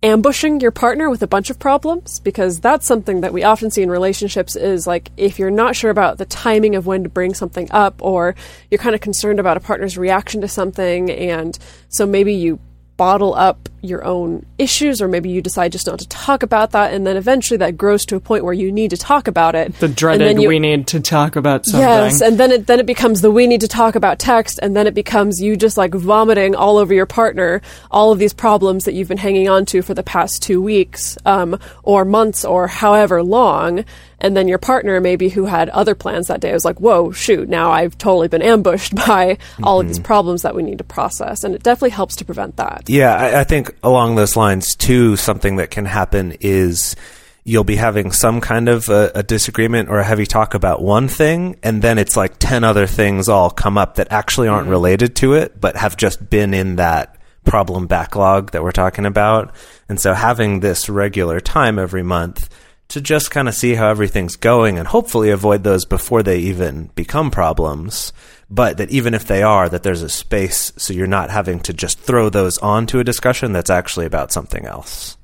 ambushing 0.02 0.60
your 0.60 0.70
partner 0.70 1.08
with 1.08 1.22
a 1.22 1.26
bunch 1.26 1.48
of 1.48 1.58
problems 1.58 2.20
because 2.20 2.60
that's 2.60 2.86
something 2.86 3.22
that 3.22 3.32
we 3.32 3.42
often 3.42 3.70
see 3.70 3.82
in 3.82 3.90
relationships 3.90 4.54
is 4.54 4.86
like 4.86 5.10
if 5.16 5.38
you're 5.38 5.50
not 5.50 5.74
sure 5.74 5.90
about 5.90 6.18
the 6.18 6.26
timing 6.26 6.76
of 6.76 6.86
when 6.86 7.02
to 7.02 7.08
bring 7.08 7.34
something 7.34 7.68
up 7.72 8.00
or 8.00 8.34
you're 8.70 8.78
kind 8.78 8.94
of 8.94 9.00
concerned 9.00 9.40
about 9.40 9.56
a 9.56 9.60
partner's 9.60 9.96
reaction 9.96 10.42
to 10.42 10.48
something 10.48 11.10
and 11.10 11.58
so 11.88 12.06
maybe 12.06 12.34
you 12.34 12.60
bottle 12.98 13.32
up 13.34 13.68
your 13.80 14.04
own 14.04 14.44
issues 14.58 15.00
or 15.00 15.06
maybe 15.06 15.30
you 15.30 15.40
decide 15.40 15.70
just 15.70 15.86
not 15.86 16.00
to 16.00 16.08
talk 16.08 16.42
about 16.42 16.72
that 16.72 16.92
and 16.92 17.06
then 17.06 17.16
eventually 17.16 17.56
that 17.56 17.76
grows 17.78 18.04
to 18.04 18.16
a 18.16 18.20
point 18.20 18.42
where 18.42 18.52
you 18.52 18.72
need 18.72 18.90
to 18.90 18.96
talk 18.96 19.28
about 19.28 19.54
it 19.54 19.72
the 19.78 19.86
dreaded 19.86 20.40
you- 20.42 20.48
we 20.48 20.58
need 20.58 20.84
to 20.88 20.98
talk 20.98 21.36
about 21.36 21.64
something. 21.64 21.80
Yes, 21.88 22.20
and 22.20 22.38
then 22.38 22.50
it 22.50 22.66
then 22.66 22.80
it 22.80 22.86
becomes 22.86 23.20
the 23.20 23.30
we 23.30 23.46
need 23.46 23.60
to 23.60 23.68
talk 23.68 23.94
about 23.94 24.18
text, 24.18 24.58
and 24.60 24.74
then 24.76 24.88
it 24.88 24.94
becomes 24.94 25.40
you 25.40 25.56
just 25.56 25.76
like 25.78 25.94
vomiting 25.94 26.56
all 26.56 26.76
over 26.76 26.92
your 26.92 27.06
partner 27.06 27.62
all 27.92 28.10
of 28.10 28.18
these 28.18 28.34
problems 28.34 28.84
that 28.84 28.94
you've 28.94 29.08
been 29.08 29.16
hanging 29.16 29.48
on 29.48 29.64
to 29.66 29.80
for 29.80 29.94
the 29.94 30.02
past 30.02 30.42
two 30.42 30.60
weeks, 30.60 31.16
um, 31.24 31.56
or 31.84 32.04
months, 32.04 32.44
or 32.44 32.66
however 32.66 33.22
long, 33.22 33.84
And 34.20 34.36
then 34.36 34.48
your 34.48 34.58
partner, 34.58 35.00
maybe 35.00 35.28
who 35.28 35.46
had 35.46 35.68
other 35.68 35.94
plans 35.94 36.26
that 36.26 36.40
day, 36.40 36.52
was 36.52 36.64
like, 36.64 36.80
whoa, 36.80 37.12
shoot, 37.12 37.48
now 37.48 37.70
I've 37.70 37.96
totally 37.98 38.28
been 38.28 38.42
ambushed 38.42 38.94
by 39.06 39.38
all 39.62 39.80
of 39.80 39.86
these 39.86 39.98
mm-hmm. 39.98 40.04
problems 40.04 40.42
that 40.42 40.54
we 40.54 40.62
need 40.62 40.78
to 40.78 40.84
process. 40.84 41.44
And 41.44 41.54
it 41.54 41.62
definitely 41.62 41.90
helps 41.90 42.16
to 42.16 42.24
prevent 42.24 42.56
that. 42.56 42.84
Yeah, 42.88 43.14
I, 43.14 43.40
I 43.40 43.44
think 43.44 43.74
along 43.82 44.16
those 44.16 44.36
lines 44.36 44.74
too, 44.74 45.16
something 45.16 45.56
that 45.56 45.70
can 45.70 45.84
happen 45.84 46.36
is 46.40 46.96
you'll 47.44 47.64
be 47.64 47.76
having 47.76 48.12
some 48.12 48.40
kind 48.40 48.68
of 48.68 48.88
a, 48.88 49.10
a 49.14 49.22
disagreement 49.22 49.88
or 49.88 49.98
a 49.98 50.04
heavy 50.04 50.26
talk 50.26 50.54
about 50.54 50.82
one 50.82 51.08
thing, 51.08 51.56
and 51.62 51.80
then 51.80 51.96
it's 51.96 52.16
like 52.16 52.38
10 52.38 52.64
other 52.64 52.86
things 52.86 53.28
all 53.28 53.50
come 53.50 53.78
up 53.78 53.94
that 53.94 54.08
actually 54.10 54.48
aren't 54.48 54.64
mm-hmm. 54.64 54.72
related 54.72 55.16
to 55.16 55.34
it, 55.34 55.58
but 55.60 55.76
have 55.76 55.96
just 55.96 56.28
been 56.28 56.52
in 56.52 56.76
that 56.76 57.16
problem 57.44 57.86
backlog 57.86 58.50
that 58.50 58.62
we're 58.62 58.72
talking 58.72 59.06
about. 59.06 59.54
And 59.88 59.98
so 59.98 60.12
having 60.12 60.60
this 60.60 60.88
regular 60.88 61.40
time 61.40 61.78
every 61.78 62.02
month 62.02 62.50
to 62.88 63.00
just 63.00 63.30
kind 63.30 63.48
of 63.48 63.54
see 63.54 63.74
how 63.74 63.88
everything's 63.88 64.36
going 64.36 64.78
and 64.78 64.88
hopefully 64.88 65.30
avoid 65.30 65.62
those 65.62 65.84
before 65.84 66.22
they 66.22 66.38
even 66.38 66.90
become 66.94 67.30
problems. 67.30 68.12
But 68.50 68.78
that 68.78 68.90
even 68.90 69.12
if 69.12 69.26
they 69.26 69.42
are, 69.42 69.68
that 69.68 69.82
there's 69.82 70.02
a 70.02 70.08
space 70.08 70.72
so 70.78 70.94
you're 70.94 71.06
not 71.06 71.30
having 71.30 71.60
to 71.60 71.74
just 71.74 71.98
throw 71.98 72.30
those 72.30 72.56
onto 72.58 72.98
a 72.98 73.04
discussion 73.04 73.52
that's 73.52 73.68
actually 73.68 74.06
about 74.06 74.32
something 74.32 74.64
else. 74.64 75.18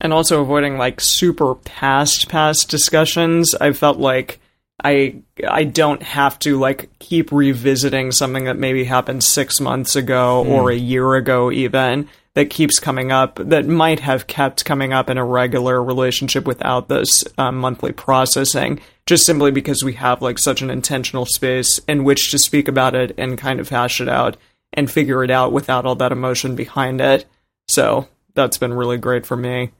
and 0.00 0.12
also 0.12 0.42
avoiding 0.42 0.76
like 0.76 1.00
super 1.00 1.54
past 1.54 2.28
past 2.28 2.68
discussions 2.68 3.54
i 3.60 3.72
felt 3.72 3.98
like 3.98 4.40
i 4.82 5.14
i 5.48 5.64
don't 5.64 6.02
have 6.02 6.38
to 6.38 6.58
like 6.58 6.90
keep 6.98 7.30
revisiting 7.32 8.12
something 8.12 8.44
that 8.44 8.58
maybe 8.58 8.84
happened 8.84 9.22
six 9.22 9.60
months 9.60 9.96
ago 9.96 10.44
or 10.44 10.62
hmm. 10.62 10.76
a 10.76 10.80
year 10.80 11.14
ago 11.14 11.50
even 11.50 12.08
that 12.34 12.50
keeps 12.50 12.80
coming 12.80 13.12
up 13.12 13.36
that 13.36 13.66
might 13.66 14.00
have 14.00 14.26
kept 14.26 14.64
coming 14.64 14.92
up 14.92 15.08
in 15.08 15.18
a 15.18 15.24
regular 15.24 15.82
relationship 15.82 16.46
without 16.46 16.88
this 16.88 17.24
um, 17.38 17.56
monthly 17.56 17.92
processing 17.92 18.80
just 19.06 19.24
simply 19.24 19.50
because 19.50 19.84
we 19.84 19.94
have 19.94 20.22
like 20.22 20.38
such 20.38 20.62
an 20.62 20.70
intentional 20.70 21.26
space 21.26 21.78
in 21.88 22.04
which 22.04 22.30
to 22.30 22.38
speak 22.38 22.68
about 22.68 22.94
it 22.94 23.14
and 23.18 23.38
kind 23.38 23.60
of 23.60 23.68
hash 23.68 24.00
it 24.00 24.08
out 24.08 24.36
and 24.72 24.90
figure 24.90 25.22
it 25.22 25.30
out 25.30 25.52
without 25.52 25.86
all 25.86 25.94
that 25.94 26.12
emotion 26.12 26.56
behind 26.56 27.00
it 27.00 27.24
so 27.68 28.08
that's 28.34 28.58
been 28.58 28.74
really 28.74 28.98
great 28.98 29.24
for 29.24 29.36
me 29.36 29.70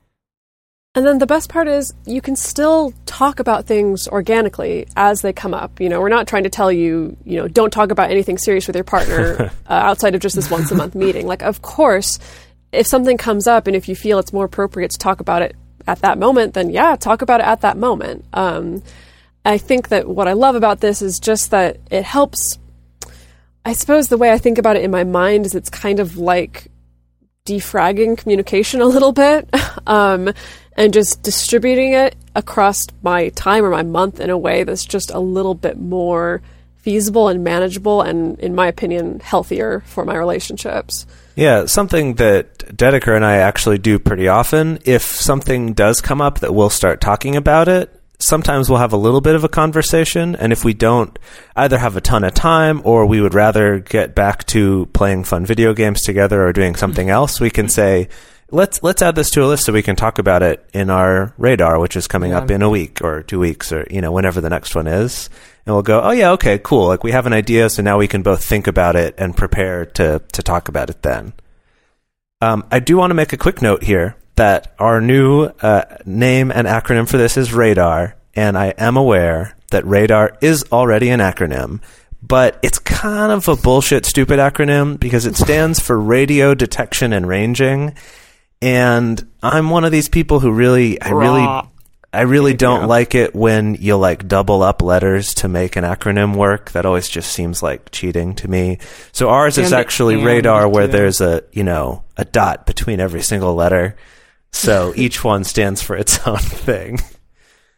And 0.96 1.04
then 1.04 1.18
the 1.18 1.26
best 1.26 1.48
part 1.48 1.66
is 1.66 1.92
you 2.06 2.20
can 2.20 2.36
still 2.36 2.94
talk 3.04 3.40
about 3.40 3.66
things 3.66 4.06
organically 4.06 4.86
as 4.94 5.22
they 5.22 5.32
come 5.32 5.52
up. 5.52 5.80
You 5.80 5.88
know, 5.88 6.00
we're 6.00 6.08
not 6.08 6.28
trying 6.28 6.44
to 6.44 6.50
tell 6.50 6.70
you, 6.70 7.16
you 7.24 7.36
know, 7.36 7.48
don't 7.48 7.72
talk 7.72 7.90
about 7.90 8.12
anything 8.12 8.38
serious 8.38 8.68
with 8.68 8.76
your 8.76 8.84
partner 8.84 9.50
uh, 9.68 9.72
outside 9.72 10.14
of 10.14 10.20
just 10.20 10.36
this 10.36 10.52
once 10.52 10.70
a 10.70 10.76
month 10.76 10.94
meeting. 10.94 11.26
Like, 11.26 11.42
of 11.42 11.62
course, 11.62 12.20
if 12.74 12.86
something 12.86 13.16
comes 13.16 13.46
up 13.46 13.66
and 13.66 13.76
if 13.76 13.88
you 13.88 13.96
feel 13.96 14.18
it's 14.18 14.32
more 14.32 14.44
appropriate 14.44 14.90
to 14.92 14.98
talk 14.98 15.20
about 15.20 15.42
it 15.42 15.56
at 15.86 16.00
that 16.00 16.18
moment, 16.18 16.54
then 16.54 16.70
yeah, 16.70 16.96
talk 16.96 17.22
about 17.22 17.40
it 17.40 17.46
at 17.46 17.60
that 17.60 17.76
moment. 17.76 18.24
Um, 18.32 18.82
I 19.44 19.58
think 19.58 19.88
that 19.88 20.08
what 20.08 20.28
I 20.28 20.32
love 20.32 20.54
about 20.54 20.80
this 20.80 21.02
is 21.02 21.18
just 21.18 21.50
that 21.50 21.78
it 21.90 22.04
helps. 22.04 22.58
I 23.64 23.72
suppose 23.72 24.08
the 24.08 24.18
way 24.18 24.32
I 24.32 24.38
think 24.38 24.58
about 24.58 24.76
it 24.76 24.82
in 24.82 24.90
my 24.90 25.04
mind 25.04 25.46
is 25.46 25.54
it's 25.54 25.70
kind 25.70 26.00
of 26.00 26.16
like 26.16 26.68
defragging 27.46 28.16
communication 28.16 28.80
a 28.80 28.86
little 28.86 29.12
bit 29.12 29.48
um, 29.86 30.32
and 30.76 30.92
just 30.92 31.22
distributing 31.22 31.92
it 31.92 32.16
across 32.34 32.86
my 33.02 33.28
time 33.30 33.64
or 33.64 33.70
my 33.70 33.82
month 33.82 34.18
in 34.18 34.30
a 34.30 34.38
way 34.38 34.64
that's 34.64 34.84
just 34.84 35.10
a 35.10 35.20
little 35.20 35.54
bit 35.54 35.78
more 35.78 36.40
feasible 36.76 37.28
and 37.28 37.44
manageable 37.44 38.00
and 38.02 38.38
in 38.40 38.54
my 38.54 38.66
opinion 38.66 39.20
healthier 39.20 39.80
for 39.86 40.04
my 40.04 40.16
relationships 40.16 41.06
Yeah, 41.36 41.66
something 41.66 42.14
that 42.14 42.58
Dedeker 42.58 43.14
and 43.14 43.24
I 43.24 43.36
actually 43.36 43.78
do 43.78 43.98
pretty 43.98 44.28
often. 44.28 44.78
If 44.84 45.02
something 45.02 45.72
does 45.72 46.00
come 46.00 46.20
up 46.20 46.40
that 46.40 46.54
we'll 46.54 46.70
start 46.70 47.00
talking 47.00 47.34
about 47.34 47.68
it, 47.68 48.00
sometimes 48.20 48.70
we'll 48.70 48.78
have 48.78 48.92
a 48.92 48.98
little 48.98 49.20
bit 49.20 49.34
of 49.34 49.42
a 49.42 49.48
conversation. 49.48 50.36
And 50.36 50.52
if 50.52 50.64
we 50.64 50.74
don't 50.74 51.18
either 51.56 51.78
have 51.78 51.96
a 51.96 52.00
ton 52.00 52.24
of 52.24 52.34
time 52.34 52.80
or 52.84 53.06
we 53.06 53.20
would 53.20 53.34
rather 53.34 53.80
get 53.80 54.14
back 54.14 54.44
to 54.46 54.86
playing 54.92 55.24
fun 55.24 55.44
video 55.44 55.74
games 55.74 56.02
together 56.02 56.46
or 56.46 56.52
doing 56.52 56.76
something 56.76 57.10
else, 57.10 57.40
we 57.40 57.50
can 57.50 57.68
say, 57.68 58.08
let's, 58.50 58.82
let's 58.82 59.02
add 59.02 59.14
this 59.14 59.30
to 59.30 59.44
a 59.44 59.46
list 59.46 59.64
so 59.64 59.72
we 59.72 59.82
can 59.82 59.96
talk 59.96 60.18
about 60.18 60.42
it 60.42 60.68
in 60.72 60.90
our 60.90 61.34
radar, 61.38 61.78
which 61.78 61.96
is 61.96 62.06
coming 62.06 62.32
up 62.32 62.50
in 62.50 62.62
a 62.62 62.70
week 62.70 63.02
or 63.02 63.22
two 63.22 63.38
weeks 63.38 63.72
or, 63.72 63.86
you 63.90 64.00
know, 64.00 64.12
whenever 64.12 64.40
the 64.40 64.50
next 64.50 64.74
one 64.74 64.86
is. 64.86 65.28
And 65.66 65.74
we'll 65.74 65.82
go, 65.82 66.00
oh 66.00 66.10
yeah, 66.10 66.32
okay, 66.32 66.58
cool. 66.58 66.88
Like 66.88 67.04
we 67.04 67.12
have 67.12 67.26
an 67.26 67.32
idea. 67.32 67.70
So 67.70 67.82
now 67.82 67.98
we 67.98 68.08
can 68.08 68.22
both 68.22 68.44
think 68.44 68.66
about 68.66 68.96
it 68.96 69.14
and 69.18 69.36
prepare 69.36 69.86
to, 69.86 70.20
to 70.32 70.42
talk 70.42 70.68
about 70.68 70.90
it 70.90 71.02
then. 71.02 71.32
Um, 72.40 72.64
I 72.70 72.80
do 72.80 72.96
want 72.96 73.10
to 73.10 73.14
make 73.14 73.32
a 73.32 73.38
quick 73.38 73.62
note 73.62 73.82
here 73.82 74.16
that 74.36 74.74
our 74.78 75.00
new 75.00 75.44
uh, 75.44 75.84
name 76.04 76.50
and 76.50 76.66
acronym 76.66 77.08
for 77.08 77.16
this 77.16 77.36
is 77.36 77.54
RADAR, 77.54 78.16
and 78.34 78.58
I 78.58 78.74
am 78.76 78.96
aware 78.96 79.56
that 79.70 79.86
RADAR 79.86 80.36
is 80.40 80.64
already 80.70 81.08
an 81.10 81.20
acronym, 81.20 81.80
but 82.22 82.58
it's 82.62 82.78
kind 82.78 83.32
of 83.32 83.48
a 83.48 83.56
bullshit, 83.56 84.04
stupid 84.04 84.38
acronym 84.38 84.98
because 84.98 85.26
it 85.26 85.36
stands 85.36 85.80
for 85.80 85.98
Radio 85.98 86.54
Detection 86.54 87.12
and 87.12 87.26
Ranging. 87.26 87.94
And 88.64 89.28
I'm 89.42 89.68
one 89.68 89.84
of 89.84 89.92
these 89.92 90.08
people 90.08 90.40
who 90.40 90.50
really, 90.50 90.98
I 90.98 91.10
really, 91.10 91.68
I 92.14 92.22
really 92.22 92.54
don't 92.54 92.82
you. 92.82 92.86
like 92.86 93.14
it 93.14 93.34
when 93.34 93.74
you 93.74 93.96
like 93.98 94.26
double 94.26 94.62
up 94.62 94.80
letters 94.80 95.34
to 95.34 95.48
make 95.48 95.76
an 95.76 95.84
acronym 95.84 96.34
work. 96.34 96.70
That 96.70 96.86
always 96.86 97.06
just 97.06 97.30
seems 97.30 97.62
like 97.62 97.90
cheating 97.90 98.34
to 98.36 98.48
me. 98.48 98.78
So 99.12 99.28
ours 99.28 99.58
is 99.58 99.74
actually 99.74 100.16
radar 100.16 100.66
where 100.66 100.86
too. 100.86 100.92
there's 100.92 101.20
a, 101.20 101.42
you 101.52 101.62
know, 101.62 102.04
a 102.16 102.24
dot 102.24 102.64
between 102.64 103.00
every 103.00 103.20
single 103.20 103.54
letter. 103.54 103.96
So 104.50 104.94
each 104.96 105.22
one 105.22 105.44
stands 105.44 105.82
for 105.82 105.94
its 105.94 106.18
own 106.26 106.38
thing. 106.38 107.00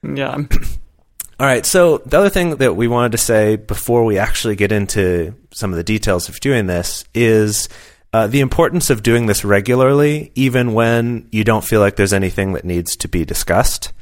yeah 0.04 0.36
All 0.36 1.46
right. 1.46 1.66
So 1.66 1.98
the 1.98 2.16
other 2.18 2.30
thing 2.30 2.58
that 2.58 2.76
we 2.76 2.86
wanted 2.86 3.10
to 3.10 3.18
say 3.18 3.56
before 3.56 4.04
we 4.04 4.18
actually 4.18 4.54
get 4.54 4.70
into 4.70 5.34
some 5.52 5.72
of 5.72 5.78
the 5.78 5.84
details 5.84 6.28
of 6.28 6.38
doing 6.38 6.66
this 6.66 7.04
is 7.12 7.68
uh, 8.16 8.26
the 8.26 8.40
importance 8.40 8.88
of 8.88 9.02
doing 9.02 9.26
this 9.26 9.44
regularly, 9.44 10.32
even 10.34 10.72
when 10.72 11.28
you 11.30 11.44
don't 11.44 11.62
feel 11.62 11.80
like 11.80 11.96
there's 11.96 12.14
anything 12.14 12.54
that 12.54 12.64
needs 12.64 12.96
to 12.96 13.08
be 13.08 13.26
discussed. 13.26 13.92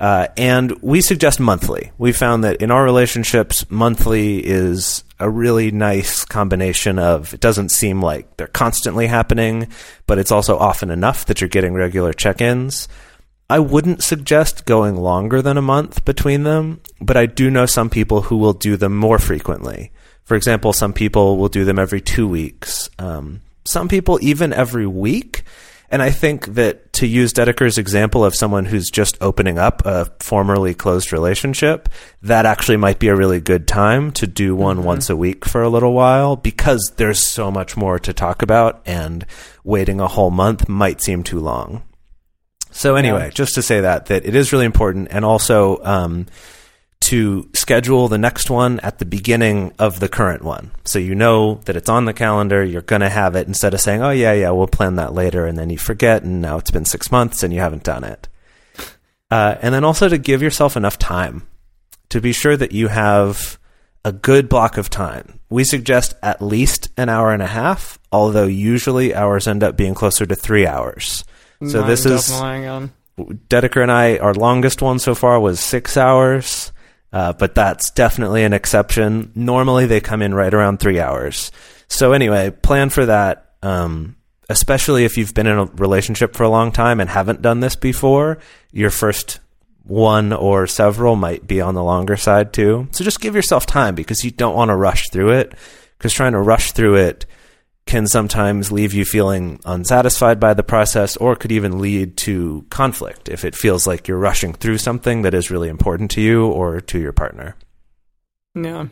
Uh, 0.00 0.26
and 0.36 0.72
we 0.82 1.00
suggest 1.00 1.38
monthly. 1.38 1.92
We 1.96 2.10
found 2.10 2.42
that 2.42 2.60
in 2.62 2.72
our 2.72 2.82
relationships, 2.82 3.70
monthly 3.70 4.44
is 4.44 5.04
a 5.20 5.30
really 5.30 5.70
nice 5.70 6.24
combination 6.24 6.98
of 6.98 7.32
it 7.32 7.38
doesn't 7.38 7.68
seem 7.68 8.02
like 8.02 8.36
they're 8.36 8.48
constantly 8.48 9.06
happening, 9.06 9.68
but 10.08 10.18
it's 10.18 10.32
also 10.32 10.58
often 10.58 10.90
enough 10.90 11.26
that 11.26 11.40
you're 11.40 11.46
getting 11.46 11.74
regular 11.74 12.12
check 12.12 12.40
ins. 12.40 12.88
I 13.48 13.60
wouldn't 13.60 14.02
suggest 14.02 14.66
going 14.66 14.96
longer 14.96 15.42
than 15.42 15.56
a 15.56 15.62
month 15.62 16.04
between 16.04 16.42
them, 16.42 16.80
but 17.00 17.16
I 17.16 17.26
do 17.26 17.48
know 17.52 17.66
some 17.66 17.88
people 17.88 18.22
who 18.22 18.36
will 18.36 18.52
do 18.52 18.76
them 18.76 18.96
more 18.96 19.20
frequently. 19.20 19.92
For 20.24 20.34
example, 20.34 20.72
some 20.72 20.92
people 20.92 21.38
will 21.38 21.48
do 21.48 21.64
them 21.64 21.78
every 21.78 22.00
two 22.00 22.26
weeks. 22.26 22.90
Um, 22.98 23.42
some 23.64 23.88
people 23.88 24.18
even 24.22 24.52
every 24.52 24.86
week. 24.86 25.42
And 25.92 26.02
I 26.02 26.10
think 26.10 26.46
that 26.54 26.92
to 26.94 27.06
use 27.06 27.32
Dedeker's 27.32 27.76
example 27.76 28.24
of 28.24 28.36
someone 28.36 28.64
who's 28.64 28.90
just 28.90 29.18
opening 29.20 29.58
up 29.58 29.82
a 29.84 30.04
formerly 30.20 30.72
closed 30.72 31.12
relationship, 31.12 31.88
that 32.22 32.46
actually 32.46 32.76
might 32.76 33.00
be 33.00 33.08
a 33.08 33.16
really 33.16 33.40
good 33.40 33.66
time 33.66 34.12
to 34.12 34.28
do 34.28 34.54
one 34.54 34.84
once 34.84 35.10
a 35.10 35.16
week 35.16 35.44
for 35.44 35.62
a 35.62 35.68
little 35.68 35.92
while 35.92 36.36
because 36.36 36.92
there's 36.96 37.18
so 37.18 37.50
much 37.50 37.76
more 37.76 37.98
to 37.98 38.12
talk 38.12 38.40
about 38.42 38.82
and 38.86 39.26
waiting 39.64 39.98
a 40.00 40.06
whole 40.06 40.30
month 40.30 40.68
might 40.68 41.00
seem 41.00 41.24
too 41.24 41.40
long. 41.40 41.82
So 42.70 42.94
anyway, 42.94 43.24
Yeah. 43.24 43.30
just 43.30 43.56
to 43.56 43.62
say 43.62 43.80
that 43.80 44.06
that 44.06 44.24
it 44.24 44.36
is 44.36 44.52
really 44.52 44.66
important, 44.66 45.08
and 45.10 45.24
also 45.24 45.80
um, 45.82 46.26
to 47.00 47.48
schedule 47.54 48.08
the 48.08 48.18
next 48.18 48.50
one 48.50 48.78
at 48.80 48.98
the 48.98 49.04
beginning 49.04 49.72
of 49.78 50.00
the 50.00 50.08
current 50.08 50.42
one, 50.42 50.70
so 50.84 50.98
you 50.98 51.14
know 51.14 51.54
that 51.64 51.76
it's 51.76 51.88
on 51.88 52.04
the 52.04 52.12
calendar. 52.12 52.62
You're 52.62 52.82
going 52.82 53.00
to 53.00 53.08
have 53.08 53.34
it 53.36 53.48
instead 53.48 53.74
of 53.74 53.80
saying, 53.80 54.02
"Oh 54.02 54.10
yeah, 54.10 54.32
yeah, 54.32 54.50
we'll 54.50 54.66
plan 54.66 54.96
that 54.96 55.14
later," 55.14 55.46
and 55.46 55.58
then 55.58 55.70
you 55.70 55.78
forget, 55.78 56.22
and 56.22 56.40
now 56.40 56.58
it's 56.58 56.70
been 56.70 56.84
six 56.84 57.10
months 57.10 57.42
and 57.42 57.52
you 57.52 57.60
haven't 57.60 57.84
done 57.84 58.04
it. 58.04 58.28
Uh, 59.30 59.56
and 59.62 59.74
then 59.74 59.84
also 59.84 60.08
to 60.08 60.18
give 60.18 60.42
yourself 60.42 60.76
enough 60.76 60.98
time 60.98 61.46
to 62.08 62.20
be 62.20 62.32
sure 62.32 62.56
that 62.56 62.72
you 62.72 62.88
have 62.88 63.58
a 64.04 64.12
good 64.12 64.48
block 64.48 64.76
of 64.76 64.90
time. 64.90 65.40
We 65.48 65.64
suggest 65.64 66.14
at 66.22 66.42
least 66.42 66.90
an 66.96 67.08
hour 67.08 67.32
and 67.32 67.42
a 67.42 67.46
half, 67.46 67.98
although 68.10 68.46
usually 68.46 69.14
hours 69.14 69.46
end 69.46 69.62
up 69.62 69.76
being 69.76 69.94
closer 69.94 70.26
to 70.26 70.34
three 70.34 70.66
hours. 70.66 71.24
So 71.66 71.80
Mine 71.80 71.88
this 71.88 72.06
is 72.06 72.30
Dedeker 73.18 73.82
and 73.82 73.92
I, 73.92 74.16
our 74.18 74.32
longest 74.32 74.80
one 74.80 74.98
so 74.98 75.14
far 75.14 75.38
was 75.38 75.60
six 75.60 75.96
hours, 75.96 76.72
uh, 77.12 77.32
but 77.32 77.54
that's 77.54 77.90
definitely 77.90 78.44
an 78.44 78.52
exception. 78.52 79.32
Normally 79.34 79.86
they 79.86 80.00
come 80.00 80.22
in 80.22 80.34
right 80.34 80.52
around 80.52 80.78
three 80.78 81.00
hours. 81.00 81.50
So 81.88 82.12
anyway, 82.12 82.50
plan 82.50 82.90
for 82.90 83.06
that. 83.06 83.52
Um, 83.62 84.16
especially 84.48 85.04
if 85.04 85.16
you've 85.16 85.32
been 85.32 85.46
in 85.46 85.58
a 85.58 85.64
relationship 85.64 86.34
for 86.34 86.42
a 86.42 86.48
long 86.48 86.72
time 86.72 86.98
and 86.98 87.08
haven't 87.08 87.40
done 87.40 87.60
this 87.60 87.76
before, 87.76 88.38
your 88.72 88.90
first 88.90 89.38
one 89.84 90.32
or 90.32 90.66
several 90.66 91.14
might 91.16 91.46
be 91.46 91.60
on 91.60 91.74
the 91.74 91.84
longer 91.84 92.16
side 92.16 92.52
too. 92.52 92.88
So 92.90 93.04
just 93.04 93.20
give 93.20 93.34
yourself 93.34 93.64
time 93.64 93.94
because 93.94 94.24
you 94.24 94.30
don't 94.30 94.56
want 94.56 94.70
to 94.70 94.76
rush 94.76 95.08
through 95.10 95.30
it 95.32 95.54
because 95.96 96.12
trying 96.12 96.32
to 96.32 96.40
rush 96.40 96.72
through 96.72 96.96
it 96.96 97.26
can 97.86 98.06
sometimes 98.06 98.70
leave 98.70 98.92
you 98.92 99.04
feeling 99.04 99.58
unsatisfied 99.64 100.38
by 100.38 100.54
the 100.54 100.62
process 100.62 101.16
or 101.16 101.34
could 101.34 101.52
even 101.52 101.80
lead 101.80 102.16
to 102.16 102.64
conflict 102.70 103.28
if 103.28 103.44
it 103.44 103.54
feels 103.54 103.86
like 103.86 104.06
you're 104.06 104.18
rushing 104.18 104.52
through 104.52 104.78
something 104.78 105.22
that 105.22 105.34
is 105.34 105.50
really 105.50 105.68
important 105.68 106.10
to 106.12 106.20
you 106.20 106.46
or 106.46 106.80
to 106.80 107.00
your 107.00 107.12
partner. 107.12 107.56
Yeah. 108.54 108.86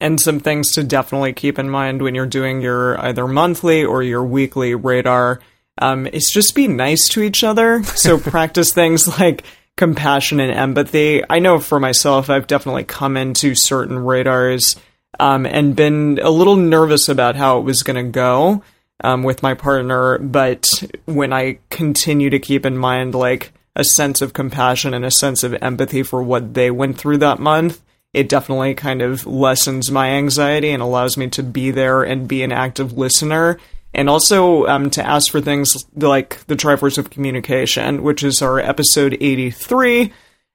And 0.00 0.20
some 0.20 0.40
things 0.40 0.72
to 0.72 0.82
definitely 0.82 1.32
keep 1.32 1.58
in 1.58 1.70
mind 1.70 2.02
when 2.02 2.14
you're 2.14 2.26
doing 2.26 2.60
your 2.60 3.00
either 3.00 3.26
monthly 3.26 3.84
or 3.84 4.02
your 4.02 4.24
weekly 4.24 4.74
radar 4.74 5.40
um, 5.78 6.06
is 6.06 6.30
just 6.30 6.54
be 6.54 6.68
nice 6.68 7.08
to 7.10 7.22
each 7.22 7.44
other. 7.44 7.82
So 7.84 8.18
practice 8.18 8.72
things 8.72 9.18
like 9.18 9.44
compassion 9.76 10.40
and 10.40 10.52
empathy. 10.52 11.22
I 11.28 11.38
know 11.38 11.58
for 11.58 11.80
myself, 11.80 12.30
I've 12.30 12.46
definitely 12.46 12.84
come 12.84 13.16
into 13.16 13.54
certain 13.54 13.98
radars 13.98 14.76
um, 15.20 15.46
and 15.46 15.76
been 15.76 16.18
a 16.22 16.30
little 16.30 16.56
nervous 16.56 17.08
about 17.08 17.36
how 17.36 17.58
it 17.58 17.62
was 17.62 17.82
going 17.82 18.04
to 18.04 18.10
go 18.10 18.62
um, 19.02 19.22
with 19.22 19.42
my 19.42 19.54
partner. 19.54 20.18
But 20.18 20.68
when 21.04 21.32
I 21.32 21.58
continue 21.70 22.30
to 22.30 22.38
keep 22.38 22.66
in 22.66 22.76
mind 22.76 23.14
like 23.14 23.52
a 23.76 23.84
sense 23.84 24.22
of 24.22 24.32
compassion 24.32 24.94
and 24.94 25.04
a 25.04 25.10
sense 25.10 25.42
of 25.42 25.54
empathy 25.60 26.02
for 26.02 26.22
what 26.22 26.54
they 26.54 26.70
went 26.70 26.98
through 26.98 27.18
that 27.18 27.38
month, 27.38 27.82
it 28.12 28.28
definitely 28.28 28.74
kind 28.74 29.02
of 29.02 29.26
lessens 29.26 29.90
my 29.90 30.10
anxiety 30.10 30.70
and 30.70 30.82
allows 30.82 31.16
me 31.16 31.28
to 31.30 31.42
be 31.42 31.72
there 31.72 32.04
and 32.04 32.28
be 32.28 32.42
an 32.42 32.52
active 32.52 32.96
listener. 32.96 33.58
And 33.92 34.08
also 34.08 34.66
um, 34.66 34.90
to 34.90 35.06
ask 35.06 35.30
for 35.30 35.40
things 35.40 35.84
like 35.94 36.44
the 36.46 36.56
Triforce 36.56 36.98
of 36.98 37.10
Communication, 37.10 38.02
which 38.02 38.22
is 38.24 38.42
our 38.42 38.58
episode 38.58 39.16
83. 39.20 40.12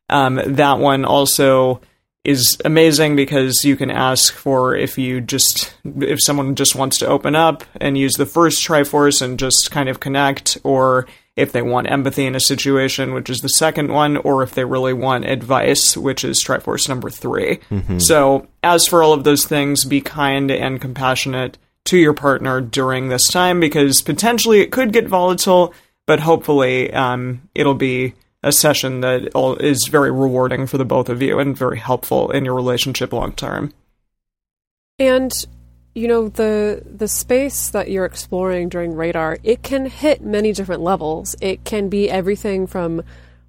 Um, 0.09 0.41
that 0.45 0.79
one 0.79 1.05
also 1.05 1.81
is 2.23 2.57
amazing 2.65 3.15
because 3.15 3.63
you 3.63 3.75
can 3.75 3.89
ask 3.89 4.33
for 4.33 4.75
if 4.75 4.97
you 4.97 5.21
just 5.21 5.73
if 5.99 6.19
someone 6.21 6.55
just 6.55 6.75
wants 6.75 6.97
to 6.99 7.07
open 7.07 7.35
up 7.35 7.63
and 7.79 7.97
use 7.97 8.13
the 8.15 8.25
first 8.25 8.65
Triforce 8.65 9.21
and 9.21 9.39
just 9.39 9.71
kind 9.71 9.87
of 9.89 9.99
connect, 9.99 10.57
or 10.63 11.07
if 11.35 11.53
they 11.53 11.61
want 11.61 11.89
empathy 11.89 12.25
in 12.25 12.35
a 12.35 12.39
situation, 12.39 13.13
which 13.13 13.29
is 13.29 13.39
the 13.39 13.49
second 13.49 13.91
one, 13.91 14.17
or 14.17 14.43
if 14.43 14.53
they 14.53 14.65
really 14.65 14.93
want 14.93 15.25
advice, 15.25 15.95
which 15.95 16.25
is 16.25 16.43
Triforce 16.43 16.89
number 16.89 17.09
3 17.09 17.59
So, 17.99 18.47
as 18.61 18.85
for 18.85 19.01
all 19.01 19.13
of 19.13 19.23
those 19.23 19.45
things, 19.45 19.85
be 19.85 20.01
kind 20.01 20.51
and 20.51 20.81
compassionate 20.81 21.57
to 21.85 21.97
your 21.97 22.13
partner 22.13 22.59
during 22.59 23.07
this 23.07 23.29
time 23.29 23.59
because 23.59 24.01
potentially 24.01 24.59
it 24.59 24.71
could 24.71 24.91
get 24.91 25.07
volatile, 25.07 25.73
but 26.05 26.19
hopefully 26.19 26.91
um, 26.93 27.41
it'll 27.55 27.73
be 27.73 28.13
a 28.43 28.51
session 28.51 29.01
that 29.01 29.31
is 29.59 29.87
very 29.87 30.11
rewarding 30.11 30.67
for 30.67 30.77
the 30.77 30.85
both 30.85 31.09
of 31.09 31.21
you 31.21 31.39
and 31.39 31.57
very 31.57 31.77
helpful 31.77 32.31
in 32.31 32.45
your 32.45 32.55
relationship 32.55 33.11
long 33.11 33.33
term. 33.33 33.73
And 34.97 35.31
you 35.95 36.07
know 36.07 36.29
the 36.29 36.83
the 36.85 37.07
space 37.07 37.69
that 37.69 37.89
you're 37.89 38.05
exploring 38.05 38.69
during 38.69 38.93
radar, 38.93 39.37
it 39.43 39.63
can 39.63 39.85
hit 39.87 40.21
many 40.21 40.53
different 40.53 40.81
levels. 40.81 41.35
It 41.41 41.63
can 41.63 41.89
be 41.89 42.09
everything 42.09 42.67
from 42.67 43.03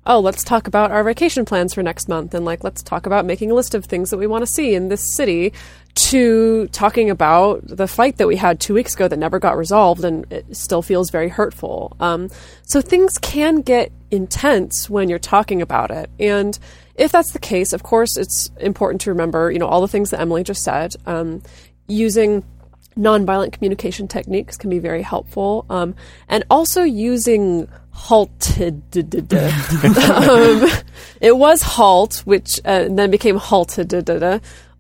oh, 0.07 0.19
let's 0.19 0.43
talk 0.43 0.67
about 0.67 0.91
our 0.91 1.05
vacation 1.05 1.45
plans 1.45 1.75
for 1.75 1.83
next 1.83 2.09
month 2.09 2.35
and 2.35 2.45
like 2.45 2.65
let's 2.65 2.83
talk 2.83 3.07
about 3.07 3.25
making 3.27 3.51
a 3.51 3.55
list 3.55 3.75
of 3.75 3.85
things 3.85 4.11
that 4.11 4.17
we 4.17 4.27
want 4.27 4.43
to 4.43 4.47
see 4.47 4.75
in 4.75 4.89
this 4.89 5.15
city 5.15 5.53
to 5.95 6.67
talking 6.69 7.11
about 7.11 7.61
the 7.65 7.87
fight 7.87 8.17
that 8.17 8.27
we 8.27 8.37
had 8.37 8.59
2 8.59 8.73
weeks 8.73 8.95
ago 8.95 9.07
that 9.07 9.19
never 9.19 9.39
got 9.39 9.59
resolved 9.59 10.03
and 10.03 10.25
it 10.33 10.57
still 10.57 10.81
feels 10.81 11.11
very 11.11 11.29
hurtful. 11.29 11.95
Um, 12.01 12.31
so 12.63 12.81
things 12.81 13.19
can 13.19 13.61
get 13.61 13.93
intense 14.11 14.89
when 14.91 15.09
you're 15.09 15.19
talking 15.19 15.63
about 15.63 15.91
it. 15.91 16.11
And 16.19 16.59
if 16.95 17.13
that's 17.13 17.33
the 17.33 17.39
case, 17.39 17.73
of 17.73 17.83
course, 17.83 18.17
it's 18.17 18.51
important 18.61 19.01
to 19.03 19.11
remember, 19.11 19.51
you 19.51 19.59
know, 19.59 19.67
all 19.67 19.81
the 19.81 19.89
things 19.89 20.11
that 20.11 20.21
Emily 20.21 20.45
just 20.45 20.63
said. 20.63 20.95
Um, 21.07 21.43
using 21.87 22.45
nonviolent 22.97 23.53
communication 23.53 24.09
techniques 24.09 24.57
can 24.57 24.71
be 24.71 24.79
very 24.79 25.03
helpful, 25.03 25.65
um, 25.71 25.95
and 26.29 26.45
also 26.51 26.83
using 26.83 27.69
halted. 27.93 28.83
um, 28.97 30.69
it 31.21 31.37
was 31.37 31.63
halt, 31.63 32.19
which 32.25 32.61
uh, 32.65 32.89
then 32.91 33.11
became 33.11 33.37
halted. 33.37 33.93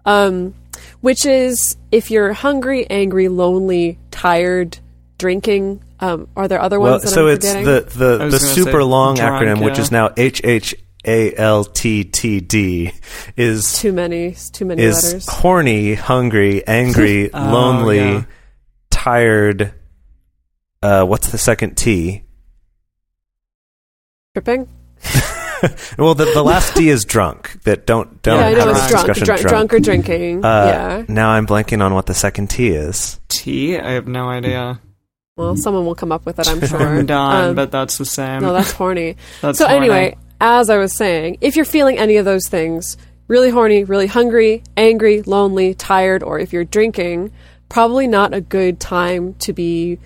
Um, 0.04 0.54
which 1.00 1.26
is 1.26 1.76
if 1.90 2.10
you're 2.10 2.32
hungry, 2.32 2.88
angry, 2.88 3.28
lonely, 3.28 3.98
tired, 4.10 4.78
drinking. 5.18 5.82
Um, 6.00 6.28
are 6.36 6.48
there 6.48 6.60
other 6.60 6.80
ones 6.80 6.90
Well, 6.90 6.98
that 7.00 7.08
so 7.08 7.28
I'm 7.28 7.34
it's 7.34 7.46
forgetting? 7.46 7.64
the 7.66 8.18
the, 8.18 8.28
the 8.30 8.38
super 8.38 8.82
long 8.84 9.16
drunk, 9.16 9.44
acronym, 9.46 9.64
which 9.64 9.78
is 9.78 9.90
now 9.92 10.10
H 10.16 10.40
H 10.44 10.74
A 11.04 11.34
L 11.36 11.64
T 11.64 12.04
T 12.04 12.40
D, 12.40 12.92
is 13.36 13.78
too 13.78 13.92
many, 13.92 14.34
too 14.52 14.64
many 14.64 14.82
is 14.82 15.04
letters. 15.04 15.28
horny, 15.28 15.94
hungry, 15.94 16.66
angry, 16.66 17.30
Oh, 17.34 17.38
lonely, 17.52 17.98
yeah. 17.98 18.24
tired. 18.90 19.74
Uh, 20.82 21.04
what's 21.04 21.30
the 21.30 21.36
second 21.38 21.76
T? 21.76 22.24
Tripping. 24.34 24.68
Well, 25.98 26.14
the, 26.14 26.24
the 26.24 26.42
last 26.42 26.74
D 26.74 26.88
is 26.88 27.04
drunk. 27.04 27.62
That 27.64 27.84
don't 27.86 28.22
don't 28.22 28.38
yeah, 28.38 28.46
I 28.46 28.48
have 28.48 28.58
know 28.60 28.72
this 28.72 28.82
it's 28.84 28.90
drunk, 28.92 29.06
discussion. 29.08 29.26
drunk, 29.26 29.48
drunk 29.68 29.74
or 29.74 29.80
drinking. 29.80 30.42
Uh, 30.42 30.48
yeah. 30.48 31.04
Now 31.14 31.28
I'm 31.32 31.46
blanking 31.46 31.84
on 31.84 31.92
what 31.92 32.06
the 32.06 32.14
second 32.14 32.48
T 32.48 32.68
is. 32.68 33.20
T? 33.28 33.78
I 33.78 33.90
have 33.90 34.08
no 34.08 34.30
idea. 34.30 34.80
Well, 35.40 35.56
someone 35.56 35.86
will 35.86 35.94
come 35.94 36.12
up 36.12 36.26
with 36.26 36.38
it, 36.38 36.48
I'm 36.48 36.60
sure. 36.66 37.12
Um, 37.12 37.54
but 37.54 37.70
that's 37.72 37.98
the 37.98 38.04
same. 38.04 38.42
no, 38.42 38.52
that's 38.52 38.72
horny. 38.72 39.16
That's 39.40 39.58
so 39.58 39.66
horny. 39.66 39.78
anyway, 39.86 40.16
as 40.40 40.70
I 40.70 40.78
was 40.78 40.94
saying, 40.96 41.38
if 41.40 41.56
you're 41.56 41.64
feeling 41.64 41.98
any 41.98 42.16
of 42.16 42.24
those 42.24 42.46
things, 42.48 42.96
really 43.28 43.50
horny, 43.50 43.84
really 43.84 44.06
hungry, 44.06 44.62
angry, 44.76 45.22
lonely, 45.22 45.74
tired, 45.74 46.22
or 46.22 46.38
if 46.38 46.52
you're 46.52 46.64
drinking, 46.64 47.32
probably 47.68 48.06
not 48.06 48.34
a 48.34 48.40
good 48.40 48.80
time 48.80 49.34
to 49.40 49.52
be 49.52 49.98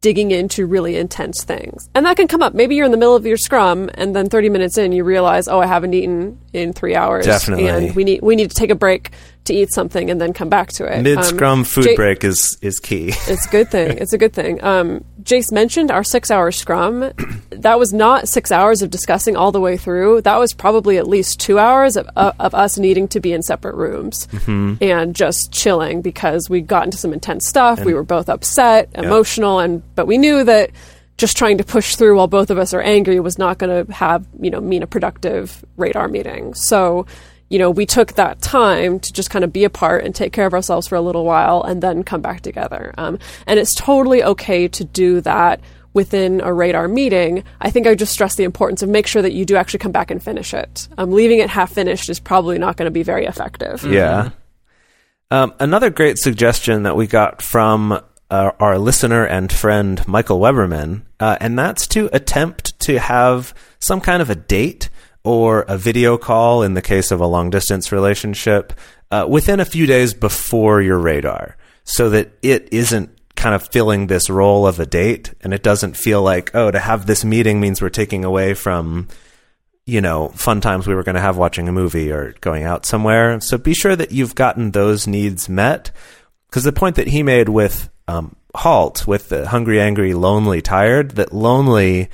digging 0.00 0.30
into 0.32 0.66
really 0.66 0.96
intense 0.96 1.42
things. 1.44 1.88
And 1.94 2.04
that 2.04 2.16
can 2.18 2.28
come 2.28 2.42
up. 2.42 2.52
Maybe 2.52 2.74
you're 2.76 2.84
in 2.84 2.90
the 2.92 2.98
middle 2.98 3.16
of 3.16 3.24
your 3.24 3.38
scrum 3.38 3.88
and 3.94 4.14
then 4.14 4.28
30 4.28 4.50
minutes 4.50 4.76
in 4.76 4.92
you 4.92 5.02
realize, 5.02 5.48
"Oh, 5.48 5.60
I 5.60 5.66
haven't 5.66 5.94
eaten 5.94 6.38
in 6.52 6.74
3 6.74 6.94
hours 6.94 7.24
Definitely. 7.24 7.68
and 7.68 7.94
we 7.96 8.04
need 8.04 8.20
we 8.22 8.36
need 8.36 8.50
to 8.50 8.54
take 8.56 8.68
a 8.70 8.74
break 8.74 9.12
to 9.44 9.54
eat 9.54 9.72
something 9.72 10.10
and 10.10 10.20
then 10.20 10.32
come 10.32 10.48
back 10.48 10.72
to 10.72 10.84
it." 10.84 11.02
Mid 11.02 11.18
Um, 11.18 11.24
scrum 11.24 11.64
food 11.64 11.84
Jake- 11.84 11.96
break 11.96 12.24
is 12.24 12.56
is 12.62 12.78
key. 12.80 13.12
It's 13.28 13.46
a 13.46 13.50
good 13.50 13.70
thing. 13.70 13.98
It's 13.98 14.12
a 14.12 14.18
good 14.18 14.32
thing. 14.32 14.62
Um, 14.62 15.04
Jase 15.22 15.50
mentioned 15.52 15.90
our 15.90 16.04
six 16.04 16.30
hour 16.30 16.50
scrum. 16.50 17.10
That 17.64 17.78
was 17.78 17.92
not 17.94 18.28
six 18.28 18.50
hours 18.52 18.82
of 18.82 18.90
discussing 18.90 19.36
all 19.36 19.50
the 19.52 19.60
way 19.60 19.76
through. 19.78 20.20
That 20.22 20.38
was 20.38 20.52
probably 20.52 20.98
at 20.98 21.06
least 21.08 21.40
two 21.40 21.58
hours 21.58 21.96
of, 21.96 22.06
of, 22.16 22.34
of 22.38 22.54
us 22.54 22.76
needing 22.76 23.08
to 23.08 23.20
be 23.20 23.32
in 23.32 23.42
separate 23.42 23.76
rooms 23.76 24.28
and 24.46 25.14
just 25.16 25.50
chilling 25.52 26.02
because 26.02 26.50
we 26.50 26.60
got 26.60 26.84
into 26.84 26.98
some 26.98 27.12
intense 27.14 27.46
stuff. 27.46 27.82
we 27.82 27.94
were 27.94 28.02
both 28.02 28.28
upset, 28.28 28.90
emotional, 28.94 29.60
and 29.60 29.82
but 29.94 30.06
we 30.06 30.18
knew 30.18 30.44
that 30.44 30.70
just 31.16 31.36
trying 31.38 31.56
to 31.58 31.64
push 31.64 31.94
through 31.96 32.16
while 32.16 32.26
both 32.26 32.50
of 32.50 32.58
us 32.58 32.74
are 32.74 32.82
angry 32.82 33.18
was 33.20 33.38
not 33.38 33.56
going 33.58 33.86
to 33.86 33.90
have 33.92 34.26
you 34.40 34.50
know 34.50 34.60
mean 34.60 34.82
a 34.82 34.86
productive 34.86 35.64
radar 35.76 36.08
meeting. 36.08 36.52
So 36.54 37.06
you 37.54 37.60
know, 37.60 37.70
we 37.70 37.86
took 37.86 38.14
that 38.14 38.40
time 38.40 38.98
to 38.98 39.12
just 39.12 39.30
kind 39.30 39.44
of 39.44 39.52
be 39.52 39.62
apart 39.62 40.04
and 40.04 40.12
take 40.12 40.32
care 40.32 40.44
of 40.44 40.54
ourselves 40.54 40.88
for 40.88 40.96
a 40.96 41.00
little 41.00 41.24
while 41.24 41.62
and 41.62 41.80
then 41.80 42.02
come 42.02 42.20
back 42.20 42.40
together. 42.40 42.92
Um, 42.98 43.20
and 43.46 43.60
it's 43.60 43.76
totally 43.76 44.24
okay 44.24 44.66
to 44.66 44.84
do 44.84 45.20
that 45.20 45.60
within 45.92 46.40
a 46.40 46.52
radar 46.52 46.88
meeting. 46.88 47.44
I 47.60 47.70
think 47.70 47.86
I 47.86 47.94
just 47.94 48.12
stress 48.12 48.34
the 48.34 48.42
importance 48.42 48.82
of 48.82 48.88
make 48.88 49.06
sure 49.06 49.22
that 49.22 49.34
you 49.34 49.44
do 49.44 49.54
actually 49.54 49.78
come 49.78 49.92
back 49.92 50.10
and 50.10 50.20
finish 50.20 50.52
it. 50.52 50.88
Um, 50.98 51.12
leaving 51.12 51.38
it 51.38 51.48
half 51.48 51.70
finished 51.70 52.10
is 52.10 52.18
probably 52.18 52.58
not 52.58 52.76
going 52.76 52.86
to 52.86 52.90
be 52.90 53.04
very 53.04 53.24
effective. 53.24 53.84
Yeah. 53.84 54.30
Um, 55.30 55.54
another 55.60 55.90
great 55.90 56.18
suggestion 56.18 56.82
that 56.82 56.96
we 56.96 57.06
got 57.06 57.40
from 57.40 57.92
uh, 58.30 58.50
our 58.58 58.80
listener 58.80 59.24
and 59.24 59.52
friend 59.52 60.04
Michael 60.08 60.40
Weberman, 60.40 61.02
uh, 61.20 61.36
and 61.40 61.56
that's 61.56 61.86
to 61.86 62.10
attempt 62.12 62.76
to 62.80 62.98
have 62.98 63.54
some 63.78 64.00
kind 64.00 64.20
of 64.20 64.28
a 64.28 64.34
date 64.34 64.88
or 65.24 65.62
a 65.62 65.76
video 65.76 66.16
call 66.16 66.62
in 66.62 66.74
the 66.74 66.82
case 66.82 67.10
of 67.10 67.20
a 67.20 67.26
long 67.26 67.50
distance 67.50 67.90
relationship 67.90 68.72
uh, 69.10 69.26
within 69.28 69.60
a 69.60 69.64
few 69.64 69.86
days 69.86 70.14
before 70.14 70.80
your 70.80 70.98
radar, 70.98 71.56
so 71.84 72.10
that 72.10 72.30
it 72.42 72.68
isn't 72.72 73.10
kind 73.34 73.54
of 73.54 73.66
filling 73.68 74.06
this 74.06 74.30
role 74.30 74.66
of 74.66 74.78
a 74.78 74.86
date, 74.86 75.34
and 75.40 75.52
it 75.52 75.62
doesn't 75.62 75.96
feel 75.96 76.22
like 76.22 76.54
oh, 76.54 76.70
to 76.70 76.78
have 76.78 77.06
this 77.06 77.24
meeting 77.24 77.60
means 77.60 77.82
we're 77.82 77.88
taking 77.88 78.24
away 78.24 78.54
from 78.54 79.08
you 79.86 80.00
know, 80.00 80.28
fun 80.30 80.60
times 80.60 80.86
we 80.86 80.94
were 80.94 81.02
going 81.02 81.14
to 81.14 81.20
have 81.20 81.36
watching 81.36 81.68
a 81.68 81.72
movie 81.72 82.10
or 82.10 82.32
going 82.40 82.64
out 82.64 82.86
somewhere. 82.86 83.40
So 83.40 83.58
be 83.58 83.74
sure 83.74 83.94
that 83.94 84.12
you've 84.12 84.34
gotten 84.34 84.70
those 84.70 85.06
needs 85.06 85.48
met. 85.48 85.90
Because 86.48 86.64
the 86.64 86.72
point 86.72 86.96
that 86.96 87.08
he 87.08 87.22
made 87.22 87.48
with 87.48 87.90
um, 88.08 88.36
halt, 88.54 89.06
with 89.06 89.28
the 89.28 89.46
hungry, 89.48 89.80
angry, 89.80 90.14
lonely, 90.14 90.62
tired, 90.62 91.12
that 91.12 91.34
lonely 91.34 92.08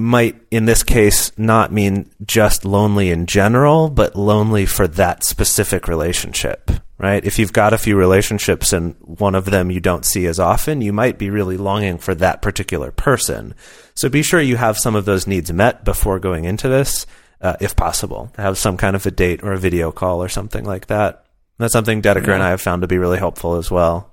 might, 0.00 0.40
in 0.50 0.64
this 0.64 0.82
case, 0.82 1.30
not 1.38 1.72
mean 1.72 2.10
just 2.24 2.64
lonely 2.64 3.10
in 3.10 3.26
general, 3.26 3.88
but 3.88 4.16
lonely 4.16 4.66
for 4.66 4.88
that 4.88 5.22
specific 5.22 5.86
relationship, 5.86 6.70
right? 6.98 7.24
If 7.24 7.38
you've 7.38 7.52
got 7.52 7.72
a 7.72 7.78
few 7.78 7.96
relationships 7.96 8.72
and 8.72 8.96
one 9.00 9.34
of 9.34 9.44
them 9.44 9.70
you 9.70 9.80
don't 9.80 10.04
see 10.04 10.26
as 10.26 10.40
often, 10.40 10.80
you 10.80 10.92
might 10.92 11.18
be 11.18 11.30
really 11.30 11.56
longing 11.56 11.98
for 11.98 12.14
that 12.16 12.42
particular 12.42 12.90
person. 12.90 13.54
So 13.94 14.08
be 14.08 14.22
sure 14.22 14.40
you 14.40 14.56
have 14.56 14.78
some 14.78 14.96
of 14.96 15.04
those 15.04 15.26
needs 15.26 15.52
met 15.52 15.84
before 15.84 16.18
going 16.18 16.44
into 16.44 16.68
this, 16.68 17.06
uh, 17.40 17.56
if 17.60 17.76
possible. 17.76 18.32
Have 18.36 18.58
some 18.58 18.76
kind 18.76 18.96
of 18.96 19.06
a 19.06 19.10
date 19.10 19.42
or 19.42 19.52
a 19.52 19.58
video 19.58 19.92
call 19.92 20.22
or 20.22 20.28
something 20.28 20.64
like 20.64 20.86
that. 20.86 21.24
That's 21.58 21.72
something 21.72 22.00
Dedeker 22.00 22.32
and 22.32 22.42
I 22.42 22.50
have 22.50 22.62
found 22.62 22.82
to 22.82 22.88
be 22.88 22.98
really 22.98 23.18
helpful 23.18 23.56
as 23.56 23.70
well. 23.70 24.10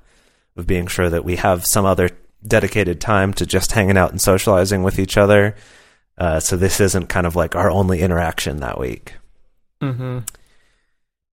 of 0.58 0.68
being 0.68 0.88
sure 0.88 1.10
that 1.10 1.24
we 1.24 1.38
have 1.38 1.66
some 1.66 1.86
other 1.86 2.10
dedicated 2.46 3.02
time 3.02 3.34
to 3.34 3.46
just 3.46 3.72
hanging 3.72 3.98
out 3.98 4.12
and 4.12 4.22
socializing 4.22 4.84
with 4.84 5.00
each 5.00 5.18
other. 5.18 5.56
Uh, 6.18 6.40
so 6.40 6.58
this 6.58 6.80
isn't 6.80 7.08
kind 7.08 7.28
of 7.28 7.36
like 7.36 7.56
our 7.56 7.70
only 7.70 8.02
interaction 8.02 8.58
that 8.58 8.80
week. 8.80 9.14
Mm-hmm. 9.82 10.20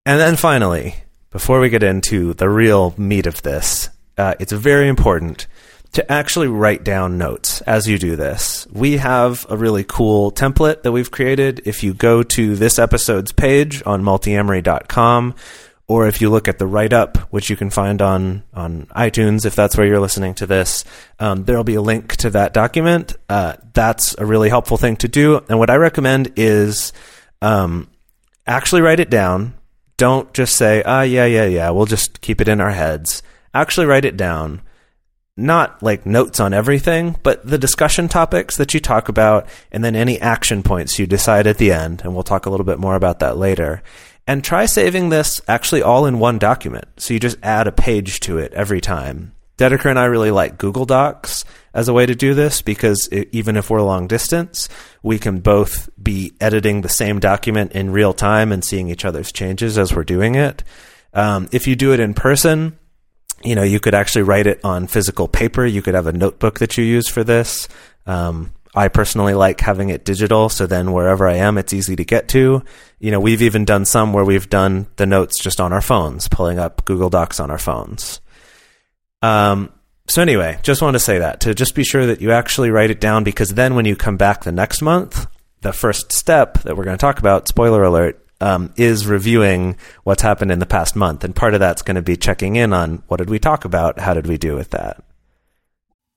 And 0.07 0.21
then 0.21 0.37
finally, 0.37 0.97
before 1.31 1.61
we 1.61 1.71
get 1.71 1.83
into 1.83 2.35
the 2.35 2.49
real 2.49 2.95
meat 2.99 3.27
of 3.27 3.43
this, 3.43 3.89
uh, 4.19 4.35
it's 4.39 4.53
very 4.53 4.89
important 4.89 5.47
to 5.93 6.13
actually 6.13 6.49
write 6.49 6.85
down 6.85 7.19
notes 7.19 7.61
as 7.63 7.87
you 7.87 7.99
do 7.99 8.17
this. 8.17 8.67
We 8.73 8.97
have 8.99 9.47
a 9.49 9.57
really 9.57 9.85
cool 9.85 10.33
template 10.33 10.83
that 10.83 10.93
we've 10.93 11.11
created. 11.11 11.63
If 11.65 11.83
you 11.83 11.95
go 11.95 12.23
to 12.23 12.57
this 12.57 12.79
episode's 12.79 13.33
page 13.33 13.83
on 13.87 14.03
multiamory.com, 14.03 15.35
or 15.87 16.09
if 16.09 16.21
you 16.21 16.31
look 16.31 16.49
at 16.49 16.59
the 16.59 16.67
write 16.67 16.93
up, 16.93 17.19
which 17.31 17.51
you 17.51 17.57
can 17.57 17.69
find 17.69 18.01
on, 18.01 18.43
on 18.55 18.87
iTunes, 18.87 19.45
if 19.45 19.55
that's 19.55 19.77
where 19.77 19.87
you're 19.87 20.01
listening 20.01 20.35
to 20.35 20.47
this, 20.47 20.85
um, 21.19 21.45
there'll 21.45 21.65
be 21.65 21.75
a 21.75 21.83
link 21.83 22.17
to 22.17 22.31
that 22.31 22.55
document. 22.55 23.17
Uh, 23.29 23.55
that's 23.75 24.15
a 24.17 24.25
really 24.25 24.49
helpful 24.49 24.79
thing 24.79 24.97
to 24.97 25.09
do. 25.09 25.45
And 25.49 25.59
what 25.59 25.69
I 25.69 25.77
recommend 25.77 26.33
is 26.37 26.95
um, 27.43 27.89
actually 28.47 28.81
write 28.81 29.01
it 29.01 29.11
down. 29.11 29.55
Don't 29.99 30.33
just 30.33 30.57
say, 30.57 30.83
ah, 30.85 31.03
yeah, 31.03 31.27
yeah, 31.27 31.45
yeah, 31.45 31.71
we'll 31.71 31.87
just 31.87 32.21
keep 32.23 32.41
it 32.41 32.49
in 32.49 32.61
our 32.61 32.73
heads. 32.73 33.23
Actually 33.53 33.87
write 33.87 34.07
it 34.07 34.17
down. 34.17 34.63
Not 35.37 35.83
like 35.83 36.07
notes 36.07 36.39
on 36.39 36.55
everything, 36.55 37.17
but 37.25 37.45
the 37.45 37.59
discussion 37.59 38.09
topics 38.09 38.57
that 38.57 38.73
you 38.73 38.79
talk 38.79 39.09
about, 39.09 39.49
and 39.73 39.85
then 39.85 39.97
any 39.97 40.21
action 40.21 40.63
points 40.63 40.99
you 40.99 41.07
decide 41.07 41.49
at 41.49 41.59
the 41.59 41.73
end. 41.73 42.03
And 42.03 42.15
we'll 42.15 42.23
talk 42.23 42.47
a 42.47 42.51
little 42.51 42.65
bit 42.65 42.79
more 42.79 42.95
about 42.95 43.19
that 43.19 43.37
later. 43.37 43.83
And 44.27 44.43
try 44.43 44.67
saving 44.67 45.11
this 45.11 45.41
actually 45.47 45.83
all 45.83 46.07
in 46.07 46.19
one 46.19 46.39
document. 46.39 46.87
So 46.97 47.15
you 47.15 47.21
just 47.21 47.37
add 47.43 47.67
a 47.67 47.73
page 47.73 48.21
to 48.21 48.39
it 48.39 48.55
every 48.55 48.81
time. 48.81 49.35
Dedeker 49.59 49.91
and 49.91 49.99
I 49.99 50.07
really 50.07 50.31
like 50.31 50.59
Google 50.59 50.85
Docs 50.85 51.45
as 51.73 51.89
a 51.89 51.93
way 51.93 52.07
to 52.07 52.15
do 52.15 52.35
this 52.35 52.63
because 52.63 53.09
it, 53.13 53.29
even 53.33 53.57
if 53.57 53.71
we're 53.71 53.83
long 53.83 54.09
distance, 54.09 54.69
we 55.03 55.19
can 55.19 55.41
both 55.41 55.89
be 56.03 56.33
editing 56.41 56.81
the 56.81 56.89
same 56.89 57.21
document 57.21 57.73
in 57.73 57.93
real 57.93 58.13
time 58.13 58.51
and 58.51 58.65
seeing 58.65 58.89
each 58.89 59.05
other's 59.05 59.31
changes 59.31 59.79
as 59.79 59.95
we're 59.95 60.05
doing 60.05 60.35
it. 60.35 60.65
Um, 61.13 61.49
if 61.53 61.69
you 61.69 61.77
do 61.77 61.93
it 61.93 62.01
in 62.01 62.15
person, 62.15 62.79
you 63.45 63.55
know, 63.55 63.63
you 63.63 63.79
could 63.79 63.95
actually 63.95 64.23
write 64.23 64.47
it 64.47 64.65
on 64.65 64.87
physical 64.87 65.29
paper. 65.29 65.65
You 65.65 65.83
could 65.83 65.95
have 65.95 66.07
a 66.07 66.13
notebook 66.13 66.59
that 66.59 66.77
you 66.77 66.85
use 66.85 67.09
for 67.09 67.23
this. 67.23 67.69
Um, 68.07 68.53
I 68.75 68.89
personally 68.89 69.35
like 69.35 69.61
having 69.61 69.91
it 69.91 70.05
digital, 70.05 70.49
so 70.49 70.67
then 70.67 70.93
wherever 70.93 71.29
I 71.29 71.37
am, 71.37 71.59
it's 71.59 71.73
easy 71.73 71.95
to 71.97 72.05
get 72.05 72.29
to. 72.29 72.65
You 72.99 73.11
know, 73.11 73.21
we've 73.21 73.43
even 73.43 73.65
done 73.65 73.85
some 73.85 74.13
where 74.13 74.25
we've 74.25 74.51
done 74.51 74.89
the 74.97 75.07
notes 75.07 75.41
just 75.41 75.61
on 75.61 75.73
our 75.73 75.81
phones, 75.81 76.29
pulling 76.29 76.59
up 76.59 76.85
Google 76.85 77.11
Docs 77.11 77.39
on 77.39 77.51
our 77.51 77.59
phones. 77.59 78.21
Um, 79.23 79.73
so 80.09 80.21
anyway, 80.23 80.59
just 80.63 80.83
want 80.83 80.95
to 80.95 81.01
say 81.01 81.19
that 81.19 81.41
to 81.41 81.55
just 81.55 81.75
be 81.75 81.85
sure 81.85 82.07
that 82.07 82.21
you 82.21 82.33
actually 82.33 82.71
write 82.71 82.91
it 82.91 83.01
down 83.01 83.25
because 83.25 83.55
then 83.55 83.75
when 83.75 83.85
you 83.85 83.97
come 83.97 84.17
back 84.17 84.43
the 84.43 84.53
next 84.53 84.83
month, 84.83 85.27
the 85.63 85.73
first 85.73 86.13
step 86.13 86.63
that 86.63 86.77
we're 86.77 86.85
going 86.85 86.97
to 86.97 87.01
talk 87.01 87.21
about, 87.21 87.49
spoiler 87.49 87.85
alert, 87.85 88.21
um, 88.41 88.75
is 88.77 89.07
reviewing 89.07 89.79
what's 90.03 90.21
happened 90.21 90.51
in 90.51 90.59
the 90.59 90.67
past 90.67 90.97
month, 90.97 91.25
and 91.25 91.35
part 91.35 91.55
of 91.55 91.61
that's 91.61 91.83
going 91.83 91.95
to 91.95 92.03
be 92.03 92.17
checking 92.17 92.57
in 92.57 92.73
on 92.73 93.03
what 93.07 93.17
did 93.17 93.31
we 93.31 93.39
talk 93.39 93.65
about, 93.65 93.99
how 93.99 94.13
did 94.13 94.27
we 94.27 94.37
do 94.37 94.55
with 94.55 94.71
that. 94.71 95.03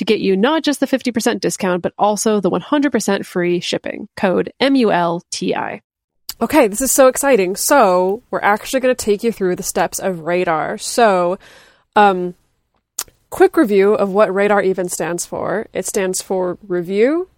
to 0.00 0.04
get 0.06 0.20
you 0.20 0.34
not 0.34 0.62
just 0.62 0.80
the 0.80 0.86
50% 0.86 1.40
discount, 1.40 1.82
but 1.82 1.92
also 1.98 2.40
the 2.40 2.50
100% 2.50 3.26
free 3.26 3.60
shipping. 3.60 4.08
Code 4.16 4.50
M-U-L-T-I. 4.58 5.82
Okay, 6.40 6.68
this 6.68 6.80
is 6.80 6.90
so 6.90 7.06
exciting. 7.06 7.54
So, 7.54 8.22
we're 8.30 8.40
actually 8.40 8.80
going 8.80 8.96
to 8.96 9.04
take 9.04 9.22
you 9.22 9.30
through 9.30 9.56
the 9.56 9.62
steps 9.62 9.98
of 9.98 10.20
radar. 10.20 10.78
So, 10.78 11.38
um, 11.96 12.34
quick 13.28 13.58
review 13.58 13.92
of 13.92 14.10
what 14.10 14.34
radar 14.34 14.62
even 14.62 14.88
stands 14.88 15.26
for. 15.26 15.66
It 15.74 15.84
stands 15.84 16.22
for 16.22 16.56
review, 16.66 17.28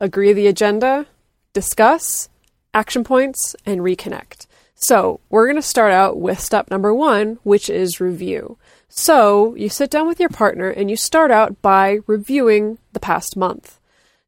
agree 0.00 0.32
the 0.32 0.46
agenda, 0.46 1.06
discuss, 1.52 2.28
action 2.72 3.02
points, 3.02 3.56
and 3.66 3.80
reconnect. 3.80 4.46
So, 4.76 5.18
we're 5.30 5.46
going 5.46 5.56
to 5.56 5.62
start 5.62 5.92
out 5.92 6.20
with 6.20 6.38
step 6.38 6.70
number 6.70 6.94
one, 6.94 7.40
which 7.42 7.68
is 7.68 8.00
review. 8.00 8.56
So, 8.88 9.54
you 9.54 9.68
sit 9.68 9.90
down 9.90 10.06
with 10.06 10.18
your 10.18 10.30
partner 10.30 10.70
and 10.70 10.90
you 10.90 10.96
start 10.96 11.30
out 11.30 11.60
by 11.60 11.98
reviewing 12.06 12.78
the 12.92 13.00
past 13.00 13.36
month. 13.36 13.78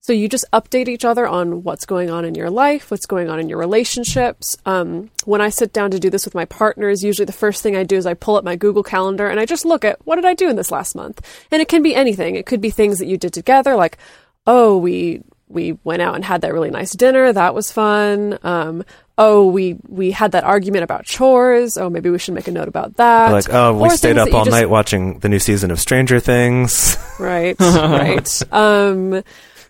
So 0.03 0.15
you 0.15 0.29
just 0.29 0.47
update 0.53 0.89
each 0.89 1.05
other 1.05 1.29
on 1.29 1.63
what's 1.63 1.85
going 1.85 2.11
on 2.11 2.25
in 2.25 2.35
your 2.35 2.49
life, 2.49 2.91
what's 2.91 3.05
going 3.05 3.29
on 3.29 3.39
in 3.39 3.51
your 3.51 3.59
relationships. 3.59 4.57
Um, 4.65 5.11
when 5.27 5.43
I 5.43 5.51
sit 5.51 5.75
down 5.75 5.91
to 5.91 6.01
do 6.01 6.09
this 6.09 6.25
with 6.25 6.35
my 6.35 6.47
partners, 6.47 7.05
usually 7.05 7.27
the 7.27 7.33
first 7.33 7.63
thing 7.63 7.77
I 7.77 7.85
do 7.85 7.97
is 7.97 8.07
I 8.07 8.15
pull 8.15 8.37
up 8.37 8.45
my 8.45 8.57
Google 8.57 8.83
Calendar 8.83 9.29
and 9.29 9.39
I 9.39 9.45
just 9.45 9.67
look 9.67 9.85
at 9.85 10.05
what 10.07 10.17
did 10.17 10.25
I 10.25 10.33
do 10.33 10.49
in 10.49 10.57
this 10.57 10.71
last 10.71 10.95
month. 10.95 11.21
And 11.51 11.61
it 11.61 11.69
can 11.69 11.83
be 11.83 11.95
anything. 11.95 12.35
It 12.35 12.47
could 12.47 12.63
be 12.63 12.71
things 12.71 12.99
that 12.99 13.09
you 13.09 13.19
did 13.19 13.35
together, 13.35 13.77
like, 13.77 13.99
oh, 14.47 14.79
we 14.79 15.23
we 15.49 15.79
went 15.85 16.01
out 16.01 16.15
and 16.15 16.25
had 16.25 16.41
that 16.43 16.55
really 16.55 16.71
nice 16.71 16.93
dinner. 16.93 17.33
That 17.33 17.55
was 17.55 17.73
fun. 17.73 18.39
Um, 18.43 18.85
oh, 19.21 19.47
we 19.47 19.77
we 19.87 20.11
had 20.11 20.33
that 20.33 20.45
argument 20.45 20.83
about 20.83 21.05
chores. 21.05 21.77
Oh, 21.77 21.91
maybe 21.91 22.09
we 22.09 22.19
should 22.19 22.35
make 22.35 22.49
a 22.49 22.51
note 22.51 22.69
about 22.69 22.97
that. 22.97 23.31
Like, 23.31 23.53
oh, 23.53 23.75
we 23.75 23.89
Or 23.89 23.91
stayed 23.91 24.17
up 24.17 24.33
all 24.33 24.47
just- 24.47 24.55
night 24.57 24.71
watching 24.71 25.19
the 25.19 25.29
new 25.29 25.39
season 25.39 25.71
of 25.71 25.79
Stranger 25.79 26.19
Things. 26.19 26.97
Right, 27.21 27.55
right. 27.61 28.43
Um, 28.51 29.23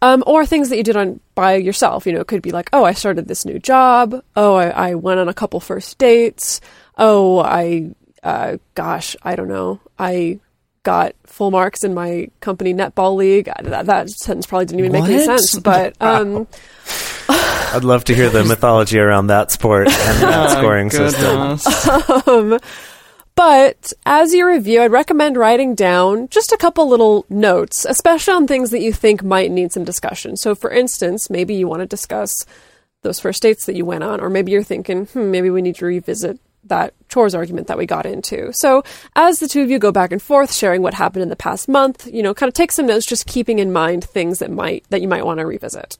um, 0.02 0.22
or 0.24 0.46
things 0.46 0.68
that 0.68 0.76
you 0.76 0.84
did 0.84 0.96
on 0.96 1.18
by 1.34 1.56
yourself. 1.56 2.06
You 2.06 2.12
know, 2.12 2.20
it 2.20 2.28
could 2.28 2.42
be 2.42 2.52
like, 2.52 2.70
oh, 2.72 2.84
I 2.84 2.92
started 2.92 3.26
this 3.26 3.44
new 3.44 3.58
job. 3.58 4.22
Oh, 4.36 4.54
I, 4.54 4.68
I 4.68 4.94
went 4.94 5.18
on 5.18 5.28
a 5.28 5.34
couple 5.34 5.58
first 5.58 5.98
dates. 5.98 6.60
Oh, 6.96 7.40
I, 7.40 7.90
uh, 8.22 8.58
gosh, 8.76 9.16
I 9.24 9.34
don't 9.34 9.48
know. 9.48 9.80
I 9.98 10.38
got 10.84 11.16
full 11.26 11.50
marks 11.50 11.82
in 11.82 11.92
my 11.92 12.30
company 12.40 12.72
netball 12.72 13.16
league. 13.16 13.50
That, 13.62 13.86
that 13.86 14.10
sentence 14.10 14.46
probably 14.46 14.66
didn't 14.66 14.80
even 14.80 14.92
make 14.92 15.10
any 15.10 15.24
sense, 15.24 15.58
but 15.58 15.96
um, 16.00 16.46
I'd 17.72 17.84
love 17.84 18.04
to 18.04 18.14
hear 18.14 18.30
the 18.30 18.44
mythology 18.48 18.98
around 18.98 19.28
that 19.28 19.50
sport 19.50 19.88
and 19.88 20.22
that 20.22 20.50
scoring 20.50 20.90
system. 20.90 21.58
Um, 22.26 22.58
but 23.36 23.92
as 24.04 24.34
you 24.34 24.46
review, 24.46 24.82
I'd 24.82 24.92
recommend 24.92 25.36
writing 25.36 25.74
down 25.74 26.28
just 26.28 26.52
a 26.52 26.56
couple 26.56 26.88
little 26.88 27.24
notes, 27.30 27.86
especially 27.88 28.34
on 28.34 28.46
things 28.46 28.70
that 28.70 28.82
you 28.82 28.92
think 28.92 29.22
might 29.22 29.50
need 29.50 29.72
some 29.72 29.84
discussion. 29.84 30.36
So, 30.36 30.54
for 30.54 30.70
instance, 30.70 31.30
maybe 31.30 31.54
you 31.54 31.66
want 31.66 31.80
to 31.80 31.86
discuss 31.86 32.44
those 33.02 33.18
first 33.18 33.42
dates 33.42 33.64
that 33.66 33.76
you 33.76 33.84
went 33.86 34.04
on, 34.04 34.20
or 34.20 34.28
maybe 34.28 34.52
you're 34.52 34.62
thinking, 34.62 35.06
hmm, 35.06 35.30
maybe 35.30 35.48
we 35.48 35.62
need 35.62 35.76
to 35.76 35.86
revisit 35.86 36.38
that 36.64 36.92
chores 37.08 37.34
argument 37.34 37.66
that 37.68 37.78
we 37.78 37.86
got 37.86 38.04
into. 38.04 38.52
So 38.52 38.82
as 39.16 39.38
the 39.38 39.48
two 39.48 39.62
of 39.62 39.70
you 39.70 39.78
go 39.78 39.92
back 39.92 40.12
and 40.12 40.20
forth, 40.20 40.52
sharing 40.52 40.82
what 40.82 40.94
happened 40.94 41.22
in 41.22 41.30
the 41.30 41.36
past 41.36 41.68
month, 41.68 42.06
you 42.12 42.22
know, 42.22 42.34
kind 42.34 42.48
of 42.48 42.54
take 42.54 42.72
some 42.72 42.86
notes, 42.86 43.06
just 43.06 43.26
keeping 43.26 43.58
in 43.58 43.72
mind 43.72 44.04
things 44.04 44.40
that 44.40 44.50
might 44.50 44.84
that 44.90 45.00
you 45.00 45.08
might 45.08 45.24
want 45.24 45.38
to 45.38 45.46
revisit. 45.46 45.96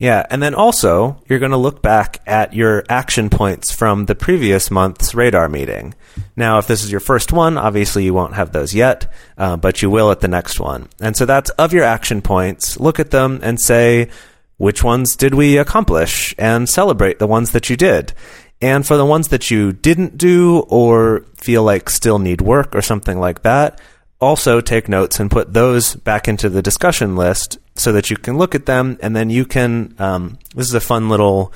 Yeah, 0.00 0.26
and 0.28 0.42
then 0.42 0.54
also 0.54 1.22
you're 1.28 1.38
going 1.38 1.52
to 1.52 1.56
look 1.56 1.80
back 1.80 2.20
at 2.26 2.52
your 2.52 2.84
action 2.88 3.30
points 3.30 3.72
from 3.72 4.06
the 4.06 4.16
previous 4.16 4.70
month's 4.70 5.14
radar 5.14 5.48
meeting. 5.48 5.94
Now, 6.36 6.58
if 6.58 6.66
this 6.66 6.82
is 6.82 6.90
your 6.90 7.00
first 7.00 7.32
one, 7.32 7.56
obviously 7.56 8.04
you 8.04 8.12
won't 8.12 8.34
have 8.34 8.52
those 8.52 8.74
yet, 8.74 9.12
uh, 9.38 9.56
but 9.56 9.82
you 9.82 9.90
will 9.90 10.10
at 10.10 10.20
the 10.20 10.28
next 10.28 10.58
one. 10.58 10.88
And 11.00 11.16
so 11.16 11.26
that's 11.26 11.50
of 11.50 11.72
your 11.72 11.84
action 11.84 12.22
points. 12.22 12.78
Look 12.78 12.98
at 12.98 13.12
them 13.12 13.38
and 13.42 13.60
say, 13.60 14.10
which 14.56 14.82
ones 14.82 15.16
did 15.16 15.34
we 15.34 15.58
accomplish? 15.58 16.34
And 16.38 16.68
celebrate 16.68 17.18
the 17.18 17.26
ones 17.26 17.52
that 17.52 17.70
you 17.70 17.76
did. 17.76 18.12
And 18.60 18.86
for 18.86 18.96
the 18.96 19.06
ones 19.06 19.28
that 19.28 19.50
you 19.50 19.72
didn't 19.72 20.18
do 20.18 20.60
or 20.68 21.24
feel 21.36 21.62
like 21.62 21.90
still 21.90 22.18
need 22.18 22.40
work 22.40 22.74
or 22.74 22.82
something 22.82 23.18
like 23.18 23.42
that, 23.42 23.80
also 24.20 24.60
take 24.60 24.88
notes 24.88 25.20
and 25.20 25.30
put 25.30 25.52
those 25.52 25.94
back 25.96 26.28
into 26.28 26.48
the 26.48 26.62
discussion 26.62 27.14
list 27.14 27.58
so 27.76 27.92
that 27.92 28.10
you 28.10 28.16
can 28.16 28.38
look 28.38 28.54
at 28.54 28.66
them 28.66 28.98
and 29.02 29.14
then 29.14 29.30
you 29.30 29.44
can. 29.44 29.94
Um, 29.98 30.38
this 30.54 30.68
is 30.68 30.74
a 30.74 30.80
fun 30.80 31.08
little, 31.08 31.52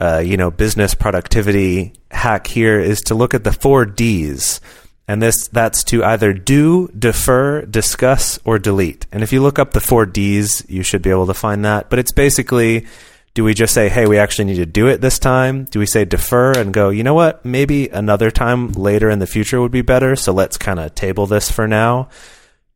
uh, 0.00 0.22
you 0.24 0.36
know, 0.36 0.50
business 0.50 0.94
productivity 0.94 1.92
hack. 2.10 2.46
Here 2.46 2.80
is 2.80 3.00
to 3.02 3.14
look 3.14 3.34
at 3.34 3.44
the 3.44 3.52
four 3.52 3.86
D's, 3.86 4.60
and 5.06 5.22
this 5.22 5.48
that's 5.48 5.84
to 5.84 6.04
either 6.04 6.32
do, 6.32 6.88
defer, 6.88 7.64
discuss, 7.66 8.38
or 8.44 8.58
delete. 8.58 9.06
And 9.12 9.22
if 9.22 9.32
you 9.32 9.40
look 9.40 9.58
up 9.58 9.72
the 9.72 9.80
four 9.80 10.06
D's, 10.06 10.64
you 10.68 10.82
should 10.82 11.02
be 11.02 11.10
able 11.10 11.26
to 11.26 11.34
find 11.34 11.64
that. 11.64 11.90
But 11.90 11.98
it's 11.98 12.12
basically. 12.12 12.86
Do 13.34 13.44
we 13.44 13.54
just 13.54 13.72
say, 13.72 13.88
hey, 13.88 14.06
we 14.06 14.18
actually 14.18 14.44
need 14.44 14.56
to 14.56 14.66
do 14.66 14.88
it 14.88 15.00
this 15.00 15.18
time? 15.18 15.64
Do 15.64 15.78
we 15.78 15.86
say 15.86 16.04
defer 16.04 16.52
and 16.52 16.70
go, 16.70 16.90
you 16.90 17.02
know 17.02 17.14
what, 17.14 17.42
maybe 17.46 17.88
another 17.88 18.30
time 18.30 18.72
later 18.72 19.08
in 19.08 19.20
the 19.20 19.26
future 19.26 19.58
would 19.58 19.72
be 19.72 19.80
better, 19.80 20.16
so 20.16 20.34
let's 20.34 20.58
kind 20.58 20.78
of 20.78 20.94
table 20.94 21.26
this 21.26 21.50
for 21.50 21.66
now? 21.66 22.10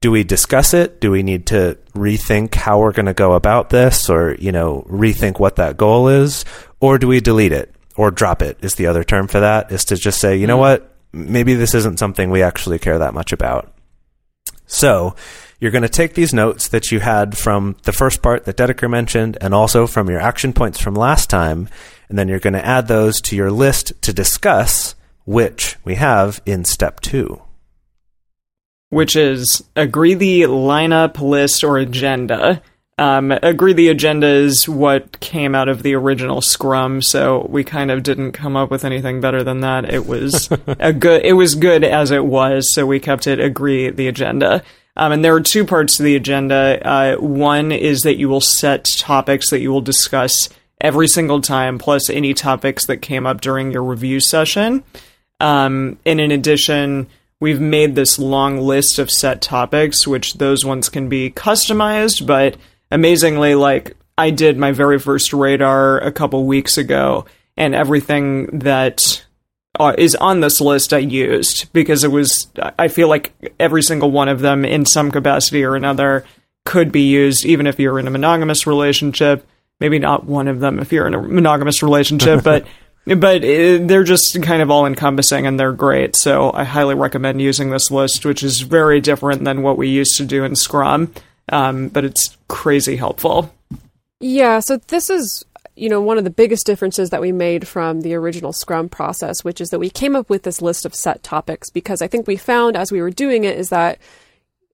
Do 0.07 0.13
we 0.13 0.23
discuss 0.23 0.73
it? 0.73 1.01
Do 1.01 1.11
we 1.11 1.25
need 1.25 1.47
to 1.47 1.77
rethink 1.97 2.55
how 2.55 2.79
we're 2.79 2.93
going 2.93 3.07
to 3.07 3.13
go 3.13 3.33
about 3.33 3.71
this 3.71 4.09
or, 4.09 4.37
you 4.39 4.53
know, 4.53 4.87
rethink 4.89 5.41
what 5.41 5.57
that 5.57 5.77
goal 5.77 6.07
is? 6.07 6.45
Or 6.79 6.97
do 6.97 7.09
we 7.09 7.19
delete 7.19 7.51
it 7.51 7.75
or 7.97 8.13
drop 8.13 8.41
it 8.41 8.57
is 8.61 8.77
the 8.77 8.87
other 8.87 9.03
term 9.03 9.27
for 9.27 9.41
that 9.41 9.73
is 9.73 9.85
to 9.87 9.97
just 9.97 10.21
say, 10.21 10.37
you 10.37 10.47
know 10.47 10.59
mm. 10.59 10.61
what? 10.61 10.95
Maybe 11.13 11.55
this 11.55 11.75
isn't 11.75 11.99
something 11.99 12.31
we 12.31 12.41
actually 12.41 12.79
care 12.79 13.01
that 13.01 13.15
much 13.15 13.33
about. 13.33 13.75
So 14.69 15.17
you're 15.59 15.73
going 15.73 15.83
to 15.83 15.89
take 15.89 16.15
these 16.15 16.33
notes 16.33 16.69
that 16.69 16.93
you 16.93 17.01
had 17.01 17.37
from 17.37 17.75
the 17.83 17.93
first 17.93 18.23
part 18.23 18.45
that 18.45 18.57
Dedeker 18.57 18.89
mentioned 18.89 19.37
and 19.41 19.53
also 19.53 19.89
from 19.89 20.09
your 20.09 20.21
action 20.21 20.53
points 20.53 20.81
from 20.81 20.95
last 20.95 21.29
time. 21.29 21.69
And 22.09 22.17
then 22.17 22.29
you're 22.29 22.39
going 22.39 22.53
to 22.53 22.65
add 22.65 22.87
those 22.87 23.21
to 23.23 23.35
your 23.35 23.51
list 23.51 23.93
to 24.03 24.13
discuss, 24.13 24.95
which 25.25 25.75
we 25.83 25.97
have 25.97 26.41
in 26.47 26.65
step 26.65 27.01
two 27.01 27.43
which 28.97 29.15
is 29.15 29.63
agree 29.77 30.15
the 30.15 30.45
lineup 30.45 31.21
list 31.21 31.63
or 31.63 31.77
agenda. 31.77 32.63
Um, 32.97 33.31
agree 33.31 33.75
the 33.75 33.91
agenda 33.91 34.27
is 34.27 34.67
what 34.67 35.21
came 35.21 35.55
out 35.55 35.69
of 35.69 35.83
the 35.83 35.93
original 35.93 36.41
Scrum, 36.41 37.03
so 37.03 37.47
we 37.51 37.63
kind 37.63 37.91
of 37.91 38.03
didn't 38.03 38.33
come 38.33 38.57
up 38.57 38.71
with 38.71 38.87
anything 38.87 39.21
better 39.21 39.45
than 39.45 39.61
that. 39.61 39.93
It 39.93 40.07
was 40.07 40.49
a 40.79 40.95
good. 40.95 41.27
It 41.27 41.35
was 41.35 41.57
good 41.57 41.85
as 41.85 42.11
it 42.11 42.25
was, 42.25 42.73
so 42.73 42.87
we 42.87 42.99
kept 42.99 43.27
it 43.27 43.39
agree 43.39 43.91
the 43.91 44.09
agenda. 44.09 44.65
Um, 44.97 45.13
and 45.13 45.23
there 45.23 45.35
are 45.35 45.43
two 45.43 45.67
parts 45.67 45.99
to 45.99 46.03
the 46.03 46.17
agenda. 46.17 46.81
Uh, 46.83 47.17
one 47.17 47.73
is 47.73 48.01
that 48.01 48.17
you 48.17 48.31
will 48.31 48.41
set 48.41 48.89
topics 48.99 49.51
that 49.51 49.61
you 49.61 49.71
will 49.71 49.83
discuss 49.83 50.49
every 50.81 51.07
single 51.07 51.43
time, 51.43 51.77
plus 51.77 52.09
any 52.09 52.33
topics 52.33 52.87
that 52.87 53.03
came 53.03 53.27
up 53.27 53.43
during 53.43 53.73
your 53.73 53.83
review 53.83 54.21
session. 54.21 54.85
Um, 55.39 55.99
and 56.07 56.19
in 56.19 56.31
addition, 56.31 57.09
we've 57.41 57.61
made 57.61 57.95
this 57.95 58.19
long 58.19 58.59
list 58.59 58.99
of 58.99 59.11
set 59.11 59.43
topics, 59.43 60.07
which 60.07 60.35
those 60.35 60.65
ones 60.65 60.89
can 60.89 61.09
be 61.09 61.31
customized, 61.31 62.27
but 62.27 62.57
amazingly, 62.91 63.55
like 63.55 63.97
I 64.17 64.31
did 64.31 64.57
my 64.57 64.73
very 64.73 64.99
first 64.99 65.33
radar 65.33 65.99
a 65.99 66.13
couple 66.13 66.45
weeks 66.47 66.79
ago, 66.79 67.27
and 67.57 67.75
everything 67.75 68.61
that 68.61 69.25
uh, 69.79 69.95
is 69.99 70.15
on 70.15 70.41
this 70.41 70.61
list 70.61 70.93
I 70.93 70.99
used 70.99 71.73
because 71.73 72.05
it 72.05 72.11
was, 72.11 72.49
I 72.79 72.89
feel 72.89 73.09
like 73.09 73.33
every 73.61 73.83
single 73.83 74.11
one 74.11 74.29
of 74.29 74.41
them 74.41 74.65
in 74.65 74.87
some 74.87 75.11
capacity 75.11 75.65
or 75.65 75.77
another 75.77 76.25
could 76.65 76.91
be 76.91 77.03
used, 77.03 77.45
even 77.45 77.67
if 77.67 77.79
you're 77.79 77.99
in 77.99 78.07
a 78.07 78.11
monogamous 78.11 78.67
relationship. 78.67 79.47
Maybe 79.79 79.99
not 79.99 80.25
one 80.25 80.49
of 80.49 80.61
them 80.61 80.79
if 80.79 80.93
you're 80.93 81.07
in 81.07 81.15
a 81.15 81.21
monogamous 81.21 81.83
relationship, 81.83 82.43
but 82.45 82.67
but 83.07 83.45
uh, 83.45 83.79
they're 83.83 84.05
just 84.05 84.41
kind 84.43 84.63
of 84.63 84.71
all 84.71 84.85
encompassing 84.85 85.47
and 85.47 85.59
they're 85.59 85.73
great. 85.73 86.17
So 86.17 86.51
I 86.53 86.65
highly 86.65 86.95
recommend 86.95 87.41
using 87.41 87.71
this 87.71 87.91
list, 87.91 88.27
which 88.27 88.43
is 88.43 88.63
very 88.63 89.01
different 89.01 89.45
than 89.45 89.63
what 89.63 89.79
we 89.79 89.89
used 89.89 90.17
to 90.17 90.25
do 90.25 90.45
in 90.45 90.57
Scrum, 90.57 91.13
um, 91.51 91.89
but 91.89 92.05
it's 92.05 92.37
crazy 92.49 92.97
helpful. 92.97 93.55
Yeah, 94.19 94.61
so 94.61 94.79
this 94.89 95.11
is 95.11 95.45
you 95.77 95.91
know 95.91 96.01
one 96.01 96.19
of 96.19 96.25
the 96.25 96.31
biggest 96.31 96.67
differences 96.67 97.11
that 97.11 97.21
we 97.21 97.33
made 97.33 97.69
from 97.69 98.01
the 98.01 98.15
original 98.15 98.53
Scrum 98.53 98.89
process, 98.89 99.45
which 99.45 99.61
is 99.61 99.69
that 99.69 99.79
we 99.79 99.91
came 99.91 100.17
up 100.17 100.29
with 100.29 100.43
this 100.43 100.63
list 100.63 100.85
of 100.85 100.95
set 100.95 101.23
topics 101.23 101.71
because 101.71 102.03
I 102.03 102.09
think 102.09 102.27
we 102.27 102.37
found 102.37 102.77
as 102.77 102.91
we 102.91 103.01
were 103.01 103.11
doing 103.11 103.45
it 103.45 103.59
is 103.59 103.69
that 103.69 103.99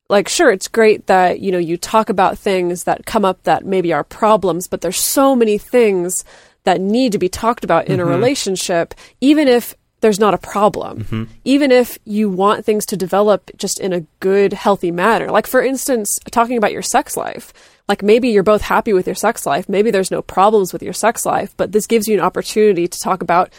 like 0.08 0.28
sure 0.28 0.50
it's 0.50 0.68
great 0.68 1.06
that 1.06 1.40
you 1.40 1.50
know 1.52 1.58
you 1.58 1.76
talk 1.76 2.08
about 2.08 2.38
things 2.38 2.84
that 2.84 3.04
come 3.04 3.24
up 3.24 3.42
that 3.42 3.66
maybe 3.66 3.92
are 3.92 4.04
problems, 4.04 4.68
but 4.68 4.80
there's 4.80 5.00
so 5.00 5.36
many 5.36 5.58
things 5.58 6.24
that 6.64 6.80
need 6.80 7.12
to 7.12 7.18
be 7.18 7.28
talked 7.28 7.64
about 7.64 7.86
in 7.86 7.98
Mm-hmm. 7.98 8.08
a 8.08 8.10
relationship, 8.10 8.94
even 9.20 9.48
if 9.48 9.74
there's 10.00 10.20
not 10.20 10.34
a 10.34 10.38
problem. 10.38 11.04
Mm-hmm. 11.04 11.24
Even 11.44 11.70
if 11.70 11.96
you 12.04 12.28
want 12.28 12.64
things 12.64 12.84
to 12.86 12.96
develop 12.96 13.50
just 13.56 13.80
in 13.80 13.92
a 13.92 14.04
good, 14.20 14.52
healthy 14.52 14.90
manner. 14.90 15.30
Like, 15.30 15.46
for 15.46 15.62
instance, 15.62 16.18
talking 16.30 16.58
about 16.58 16.72
your 16.72 16.82
sex 16.82 17.16
life. 17.16 17.52
Like, 17.88 18.02
maybe 18.02 18.28
you're 18.28 18.42
both 18.42 18.62
happy 18.62 18.92
with 18.92 19.06
your 19.06 19.14
sex 19.14 19.46
life. 19.46 19.68
Maybe 19.68 19.90
there's 19.90 20.10
no 20.10 20.20
problems 20.20 20.72
with 20.72 20.82
your 20.82 20.92
sex 20.92 21.24
life, 21.24 21.54
but 21.56 21.70
this 21.72 21.86
gives 21.86 22.08
you 22.08 22.14
an 22.14 22.24
opportunity 22.24 22.88
to 22.88 22.98
talk 22.98 23.22
about 23.22 23.52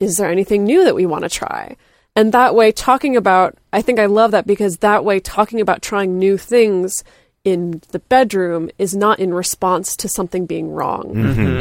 is 0.00 0.16
there 0.16 0.30
anything 0.30 0.64
new 0.64 0.84
that 0.84 0.94
we 0.94 1.06
want 1.06 1.22
to 1.22 1.30
try? 1.30 1.76
And 2.16 2.32
that 2.32 2.54
way, 2.54 2.72
talking 2.72 3.16
about, 3.16 3.56
I 3.72 3.80
think 3.80 3.98
I 3.98 4.06
love 4.06 4.32
that 4.32 4.46
because 4.46 4.78
that 4.78 5.04
way, 5.04 5.20
talking 5.20 5.60
about 5.60 5.82
trying 5.82 6.18
new 6.18 6.36
things 6.36 7.04
in 7.46 7.80
the 7.92 8.00
bedroom 8.00 8.68
is 8.76 8.94
not 8.94 9.20
in 9.20 9.32
response 9.32 9.94
to 9.96 10.08
something 10.08 10.46
being 10.46 10.68
wrong. 10.72 11.12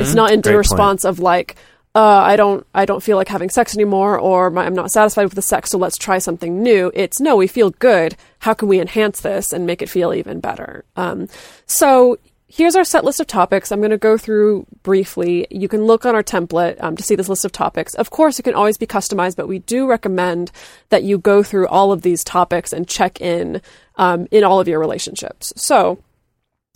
It's 0.02 0.16
not 0.16 0.32
in 0.32 0.42
Great 0.42 0.54
point. 0.54 0.58
response 0.58 1.06
of 1.06 1.20
like, 1.20 1.56
uh, 1.94 2.00
I 2.00 2.36
don't, 2.36 2.66
I 2.74 2.86
don't 2.86 3.04
feel 3.04 3.18
like 3.18 3.28
having 3.28 3.52
sex 3.52 3.76
anymore, 3.76 4.20
or 4.20 4.50
my, 4.50 4.66
I'm 4.66 4.74
not 4.74 4.92
satisfied 4.92 5.26
with 5.26 5.36
the 5.36 5.44
sex, 5.44 5.70
so 5.70 5.78
let's 5.78 5.98
try 5.98 6.18
something 6.18 6.64
new. 6.64 6.92
It's 6.96 7.22
no, 7.22 7.36
we 7.36 7.46
feel 7.48 7.70
good. 7.70 8.16
How 8.40 8.56
can 8.56 8.68
we 8.68 8.82
enhance 8.82 9.22
this 9.22 9.54
and 9.54 9.68
make 9.68 9.84
it 9.84 9.90
feel 9.90 10.12
even 10.12 10.40
better? 10.40 10.84
Um, 10.96 11.30
so 11.68 12.18
here's 12.56 12.76
our 12.76 12.86
set 12.86 13.04
list 13.04 13.20
of 13.20 13.28
topics. 13.28 13.70
I'm 13.70 13.80
going 13.82 13.92
to 13.92 13.98
go 13.98 14.18
through 14.18 14.66
briefly. 14.82 15.46
You 15.52 15.68
can 15.68 15.84
look 15.84 16.06
on 16.06 16.16
our 16.16 16.24
template 16.24 16.82
um, 16.82 16.96
to 16.96 17.04
see 17.04 17.16
this 17.16 17.28
list 17.28 17.44
of 17.44 17.52
topics. 17.52 17.94
Of 17.96 18.12
course, 18.12 18.40
it 18.40 18.44
can 18.44 18.54
always 18.54 18.78
be 18.78 18.88
customized, 18.88 19.36
but 19.36 19.50
we 19.50 19.60
do 19.60 19.88
recommend 19.88 20.52
that 20.90 21.04
you 21.04 21.18
go 21.18 21.44
through 21.44 21.68
all 21.68 21.92
of 21.92 22.02
these 22.02 22.24
topics 22.24 22.72
and 22.72 22.88
check 22.88 23.20
in 23.20 23.62
um, 23.98 24.28
in 24.32 24.44
all 24.44 24.60
of 24.60 24.68
your 24.70 24.80
relationships. 24.80 25.52
So 25.58 26.00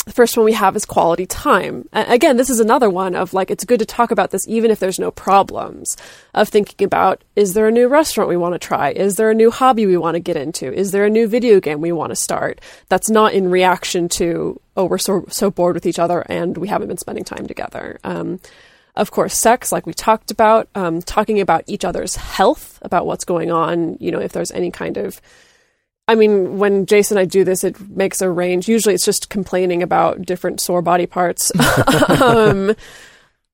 the 0.09 0.15
first 0.15 0.35
one 0.35 0.43
we 0.43 0.53
have 0.53 0.75
is 0.75 0.85
quality 0.85 1.27
time. 1.27 1.87
Again, 1.93 2.35
this 2.35 2.49
is 2.49 2.59
another 2.59 2.89
one 2.89 3.13
of 3.15 3.31
like, 3.31 3.51
it's 3.51 3.63
good 3.63 3.77
to 3.77 3.85
talk 3.85 4.09
about 4.09 4.31
this 4.31 4.47
even 4.47 4.71
if 4.71 4.79
there's 4.79 4.97
no 4.97 5.11
problems. 5.11 5.95
Of 6.33 6.49
thinking 6.49 6.83
about, 6.83 7.23
is 7.35 7.53
there 7.53 7.67
a 7.67 7.71
new 7.71 7.87
restaurant 7.87 8.27
we 8.27 8.35
want 8.35 8.55
to 8.55 8.59
try? 8.59 8.89
Is 8.89 9.17
there 9.17 9.29
a 9.29 9.35
new 9.35 9.51
hobby 9.51 9.85
we 9.85 9.97
want 9.97 10.15
to 10.15 10.19
get 10.19 10.35
into? 10.35 10.73
Is 10.73 10.91
there 10.91 11.05
a 11.05 11.11
new 11.11 11.27
video 11.27 11.59
game 11.59 11.79
we 11.79 11.91
want 11.91 12.09
to 12.09 12.15
start? 12.15 12.59
That's 12.89 13.11
not 13.11 13.33
in 13.33 13.51
reaction 13.51 14.09
to, 14.09 14.59
oh, 14.75 14.85
we're 14.85 14.97
so, 14.97 15.25
so 15.29 15.51
bored 15.51 15.75
with 15.75 15.85
each 15.85 15.99
other 15.99 16.21
and 16.21 16.57
we 16.57 16.69
haven't 16.69 16.87
been 16.87 16.97
spending 16.97 17.23
time 17.23 17.45
together. 17.45 17.99
Um, 18.03 18.39
of 18.95 19.11
course, 19.11 19.37
sex, 19.37 19.71
like 19.71 19.85
we 19.85 19.93
talked 19.93 20.31
about, 20.31 20.69
um, 20.73 21.03
talking 21.03 21.39
about 21.39 21.65
each 21.67 21.85
other's 21.85 22.15
health, 22.15 22.79
about 22.81 23.05
what's 23.05 23.25
going 23.25 23.51
on, 23.51 23.95
you 23.99 24.11
know, 24.11 24.19
if 24.19 24.31
there's 24.31 24.51
any 24.51 24.71
kind 24.71 24.97
of 24.97 25.21
I 26.09 26.15
mean, 26.15 26.57
when 26.57 26.87
Jason 26.87 27.19
and 27.19 27.21
I 27.21 27.25
do 27.25 27.43
this, 27.43 27.63
it 27.63 27.79
makes 27.87 28.19
a 28.19 28.31
range. 28.31 28.67
Usually 28.67 28.95
it's 28.95 29.05
just 29.05 29.29
complaining 29.29 29.83
about 29.83 30.23
different 30.23 30.59
sore 30.59 30.81
body 30.81 31.05
parts. 31.05 31.51
um, 32.19 32.75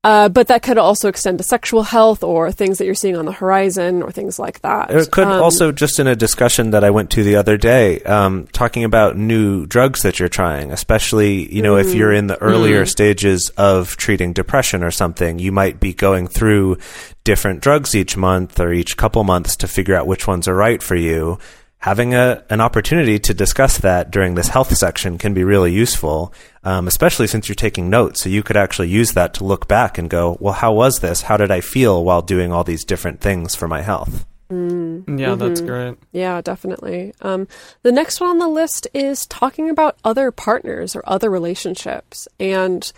uh, 0.06 0.30
but 0.30 0.48
that 0.48 0.64
could 0.64 0.78
also 0.78 1.10
extend 1.10 1.38
to 1.38 1.44
sexual 1.44 1.84
health 1.84 2.24
or 2.24 2.54
things 2.54 2.78
that 2.78 2.86
you're 2.86 2.96
seeing 2.96 3.18
on 3.18 3.26
the 3.26 3.34
horizon 3.34 4.02
or 4.02 4.10
things 4.10 4.40
like 4.40 4.62
that. 4.62 4.90
It 4.90 5.12
could 5.12 5.28
Um, 5.28 5.44
also 5.44 5.74
just 5.74 6.00
in 6.00 6.08
a 6.08 6.16
discussion 6.16 6.72
that 6.72 6.86
I 6.86 6.92
went 6.92 7.10
to 7.10 7.24
the 7.24 7.36
other 7.36 7.58
day, 7.58 8.00
um, 8.04 8.48
talking 8.54 8.86
about 8.86 9.18
new 9.18 9.66
drugs 9.66 10.04
that 10.04 10.18
you're 10.18 10.30
trying, 10.30 10.72
especially 10.72 11.54
you 11.54 11.62
know 11.62 11.76
if 11.76 11.94
you're 11.94 12.14
in 12.14 12.28
the 12.28 12.42
earlier 12.42 12.86
stages 12.86 13.52
of 13.58 13.98
treating 13.98 14.32
depression 14.32 14.82
or 14.82 14.92
something, 14.92 15.40
you 15.40 15.52
might 15.52 15.82
be 15.82 15.94
going 15.94 16.28
through 16.28 16.78
different 17.26 17.60
drugs 17.60 17.94
each 17.94 18.16
month 18.16 18.62
or 18.62 18.72
each 18.72 18.96
couple 18.96 19.26
months 19.26 19.58
to 19.58 19.68
figure 19.68 19.96
out 19.96 20.08
which 20.08 20.26
ones 20.26 20.48
are 20.48 20.56
right 20.56 20.82
for 20.82 20.96
you. 20.96 21.38
Having 21.80 22.16
a 22.16 22.44
an 22.50 22.62
opportunity 22.62 23.20
to 23.20 23.34
discuss 23.34 23.78
that 23.78 24.10
during 24.10 24.34
this 24.34 24.48
health 24.48 24.76
section 24.76 25.20
can 25.20 25.36
be 25.36 25.44
really 25.44 25.72
useful, 25.72 26.34
um, 26.64 26.88
especially 26.88 27.28
since 27.28 27.48
you're 27.48 27.56
taking 27.56 27.92
notes. 27.92 28.22
So 28.22 28.30
you 28.30 28.42
could 28.42 28.58
actually 28.58 28.90
use 28.90 29.12
that 29.12 29.36
to 29.36 29.44
look 29.44 29.68
back 29.68 30.00
and 30.00 30.10
go, 30.10 30.36
well, 30.40 30.54
how 30.54 30.74
was 30.74 31.00
this? 31.00 31.22
How 31.24 31.38
did 31.38 31.52
I 31.52 31.62
feel 31.62 32.04
while 32.04 32.24
doing 32.24 32.52
all 32.52 32.64
these 32.64 32.84
different 32.86 33.22
things 33.22 33.54
for 33.54 33.68
my 33.68 33.82
health? 33.82 34.26
Yeah, 34.50 35.36
that's 35.36 35.60
Mm-hmm. 35.62 35.66
great. 35.66 35.98
Yeah, 36.12 36.42
definitely. 36.42 37.14
Um, 37.22 37.48
the 37.84 37.92
next 37.92 38.20
one 38.22 38.30
on 38.32 38.40
the 38.40 38.48
list 38.48 38.88
is 38.94 39.26
talking 39.28 39.70
about 39.70 39.98
other 40.04 40.32
partners 40.32 40.96
or 40.96 41.04
other 41.06 41.30
relationships. 41.30 42.28
And 42.40 42.92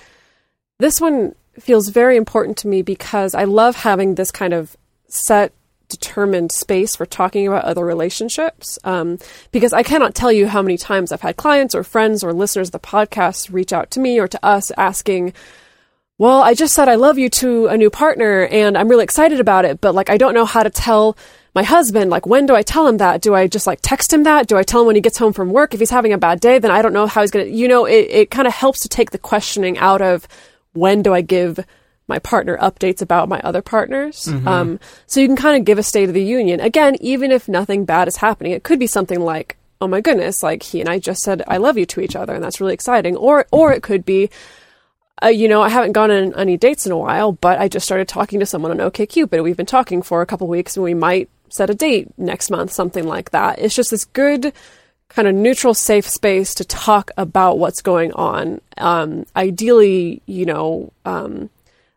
this 0.80 1.02
one 1.02 1.36
feels 1.60 1.90
very 1.90 2.16
important 2.18 2.58
to 2.60 2.68
me 2.68 2.82
because 2.84 3.34
I 3.34 3.46
love 3.46 3.76
having 3.78 4.16
this 4.16 4.30
kind 4.32 4.54
of 4.54 4.78
set, 5.08 5.52
determined 5.90 6.52
space 6.52 6.96
for 6.96 7.06
talking 7.06 7.48
about 7.48 7.66
other 7.66 7.86
relationships. 7.86 8.78
Um, 8.84 9.20
because 9.52 9.74
I 9.74 9.84
cannot 9.84 10.16
tell 10.16 10.32
you 10.32 10.48
how 10.48 10.62
many 10.62 10.78
times 10.78 11.12
I've 11.12 11.22
had 11.22 11.38
clients 11.38 11.74
or 11.74 11.84
friends 11.84 12.24
or 12.24 12.34
listeners 12.34 12.70
of 12.70 12.74
the 12.74 12.80
podcast 12.80 13.52
reach 13.54 13.74
out 13.74 13.92
to 13.92 14.00
me 14.00 14.20
or 14.20 14.28
to 14.28 14.46
us 14.46 14.72
asking, 14.78 15.34
well, 16.18 16.42
I 16.42 16.54
just 16.54 16.74
said 16.74 16.90
I 16.90 16.96
love 16.96 17.18
you 17.18 17.30
to 17.30 17.68
a 17.68 17.78
new 17.78 17.90
partner 17.90 18.46
and 18.48 18.78
I'm 18.78 18.90
really 18.90 19.04
excited 19.04 19.40
about 19.40 19.66
it, 19.66 19.82
but 19.82 19.94
like 19.94 20.10
I 20.10 20.18
don't 20.18 20.34
know 20.34 20.46
how 20.46 20.64
to 20.64 20.70
tell 20.70 21.18
my 21.54 21.64
husband, 21.64 22.10
like 22.10 22.26
when 22.26 22.46
do 22.46 22.56
I 22.56 22.64
tell 22.64 22.88
him 22.88 22.98
that? 22.98 23.22
Do 23.22 23.34
I 23.34 23.48
just 23.48 23.68
like 23.68 23.80
text 23.82 24.14
him 24.14 24.24
that? 24.24 24.48
Do 24.48 24.58
I 24.58 24.64
tell 24.64 24.82
him 24.82 24.88
when 24.88 24.96
he 24.96 25.02
gets 25.02 25.18
home 25.18 25.34
from 25.34 25.52
work? 25.52 25.74
If 25.74 25.80
he's 25.80 25.90
having 25.90 26.14
a 26.14 26.18
bad 26.18 26.40
day, 26.40 26.60
then 26.60 26.72
I 26.72 26.82
don't 26.82 26.94
know 26.94 27.08
how 27.08 27.22
he's 27.22 27.32
gonna 27.32 27.46
you 27.46 27.68
know, 27.68 27.86
it, 27.86 28.08
it 28.10 28.32
kind 28.32 28.48
of 28.48 28.54
helps 28.54 28.80
to 28.82 28.90
take 28.90 29.12
the 29.12 29.18
questioning 29.18 29.78
out 29.78 30.02
of 30.02 30.28
when 30.74 31.02
do 31.02 31.14
I 31.14 31.22
give 31.22 31.60
my 32.08 32.20
partner 32.20 32.58
updates 32.58 33.02
about 33.02 33.30
my 33.30 33.40
other 33.42 33.62
partners. 33.62 34.28
Um, 34.48 34.80
so 35.06 35.20
you 35.20 35.28
can 35.28 35.36
kind 35.36 35.58
of 35.58 35.66
give 35.66 35.78
a 35.78 35.84
state 35.84 36.08
of 36.08 36.14
the 36.14 36.24
union. 36.24 36.60
Again, 36.60 36.96
even 37.02 37.32
if 37.32 37.48
nothing 37.48 37.86
bad 37.86 38.08
is 38.08 38.18
happening, 38.18 38.54
it 38.54 38.64
could 38.64 38.80
be 38.80 38.88
something 38.88 39.20
like, 39.20 39.58
oh 39.82 39.88
my 39.88 40.02
goodness, 40.02 40.42
like 40.42 40.64
he 40.64 40.80
and 40.80 40.90
I 40.90 41.00
just 41.00 41.22
said 41.22 41.44
I 41.48 41.58
love 41.58 41.78
you 41.78 41.86
to 41.88 42.02
each 42.02 42.16
other 42.16 42.34
and 42.34 42.44
that's 42.44 42.62
really 42.62 42.74
exciting. 42.74 43.16
Or 43.16 43.46
or 43.52 43.74
it 43.74 43.84
could 43.84 44.06
be 44.06 44.30
uh, 45.24 45.28
you 45.28 45.48
know, 45.48 45.62
I 45.62 45.70
haven't 45.70 45.94
gone 45.94 46.12
on 46.12 46.36
any 46.36 46.58
dates 46.58 46.86
in 46.86 46.92
a 46.92 46.98
while, 46.98 47.32
but 47.32 47.60
I 47.60 47.68
just 47.68 47.86
started 47.86 48.08
talking 48.08 48.40
to 48.40 48.46
someone 48.46 48.72
on 48.72 48.92
OkCupid. 48.92 49.44
We've 49.44 49.58
been 49.58 49.66
talking 49.66 50.02
for 50.02 50.22
a 50.22 50.26
couple 50.26 50.48
weeks, 50.48 50.78
and 50.78 50.84
we 50.84 50.94
might 50.94 51.30
set 51.50 51.70
a 51.70 51.76
date 51.76 52.08
next 52.18 52.52
month, 52.52 52.72
something 52.72 53.06
like 53.06 53.32
that. 53.32 53.58
It's 53.58 53.76
just 53.76 53.90
this 53.90 54.06
good, 54.06 54.54
kind 55.10 55.28
of 55.28 55.34
neutral, 55.34 55.74
safe 55.74 56.08
space 56.08 56.54
to 56.56 56.64
talk 56.64 57.10
about 57.18 57.58
what's 57.58 57.82
going 57.82 58.12
on. 58.14 58.62
Um, 58.78 59.26
ideally, 59.36 60.22
you 60.28 60.46
know, 60.46 60.94
um, 61.04 61.50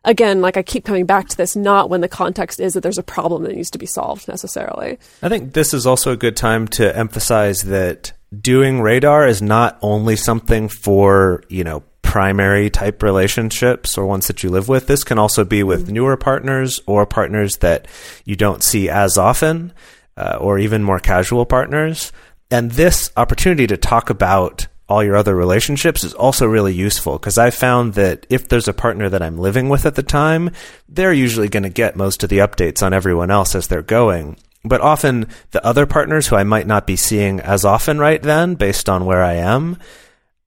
again, 0.03 0.41
like 0.41 0.57
I 0.57 0.63
keep 0.63 0.85
coming 0.85 1.05
back 1.05 1.29
to 1.29 1.37
this, 1.37 1.55
not 1.55 1.89
when 1.89 2.01
the 2.01 2.07
context 2.07 2.59
is 2.59 2.73
that 2.73 2.81
there's 2.81 2.97
a 2.97 3.03
problem 3.03 3.43
that 3.43 3.55
needs 3.55 3.71
to 3.71 3.77
be 3.77 3.85
solved 3.85 4.27
necessarily. 4.27 4.97
I 5.21 5.29
think 5.29 5.53
this 5.53 5.73
is 5.73 5.85
also 5.85 6.11
a 6.11 6.17
good 6.17 6.35
time 6.35 6.67
to 6.69 6.95
emphasize 6.95 7.63
that 7.63 8.13
doing 8.39 8.81
radar 8.81 9.27
is 9.27 9.41
not 9.41 9.77
only 9.81 10.15
something 10.15 10.69
for, 10.69 11.43
you 11.49 11.63
know, 11.63 11.83
primary 12.01 12.69
type 12.69 13.03
relationships 13.03 13.97
or 13.97 14.05
ones 14.05 14.27
that 14.27 14.43
you 14.43 14.49
live 14.49 14.67
with. 14.67 14.87
This 14.87 15.03
can 15.03 15.17
also 15.17 15.45
be 15.45 15.63
with 15.63 15.89
newer 15.89 16.17
partners 16.17 16.79
or 16.85 17.05
partners 17.05 17.57
that 17.57 17.87
you 18.25 18.35
don't 18.35 18.63
see 18.63 18.89
as 18.89 19.17
often 19.17 19.71
uh, 20.17 20.37
or 20.39 20.59
even 20.59 20.83
more 20.83 20.99
casual 20.99 21.45
partners. 21.45 22.11
And 22.49 22.71
this 22.71 23.11
opportunity 23.15 23.65
to 23.67 23.77
talk 23.77 24.09
about 24.09 24.67
all 24.91 25.03
your 25.03 25.15
other 25.15 25.33
relationships 25.33 26.03
is 26.03 26.13
also 26.13 26.45
really 26.45 26.73
useful 26.73 27.13
because 27.13 27.37
I 27.37 27.49
found 27.49 27.93
that 27.93 28.27
if 28.29 28.49
there's 28.49 28.67
a 28.67 28.73
partner 28.73 29.07
that 29.07 29.21
I'm 29.21 29.37
living 29.37 29.69
with 29.69 29.85
at 29.85 29.95
the 29.95 30.03
time, 30.03 30.51
they're 30.89 31.13
usually 31.13 31.47
going 31.47 31.63
to 31.63 31.69
get 31.69 31.95
most 31.95 32.23
of 32.23 32.29
the 32.29 32.39
updates 32.39 32.83
on 32.83 32.93
everyone 32.93 33.31
else 33.31 33.55
as 33.55 33.67
they're 33.67 33.81
going. 33.81 34.35
But 34.65 34.81
often 34.81 35.27
the 35.51 35.65
other 35.65 35.85
partners 35.85 36.27
who 36.27 36.35
I 36.35 36.43
might 36.43 36.67
not 36.67 36.85
be 36.85 36.97
seeing 36.97 37.39
as 37.39 37.63
often 37.63 37.99
right 37.99 38.21
then, 38.21 38.55
based 38.55 38.89
on 38.89 39.05
where 39.05 39.23
I 39.23 39.35
am, 39.35 39.77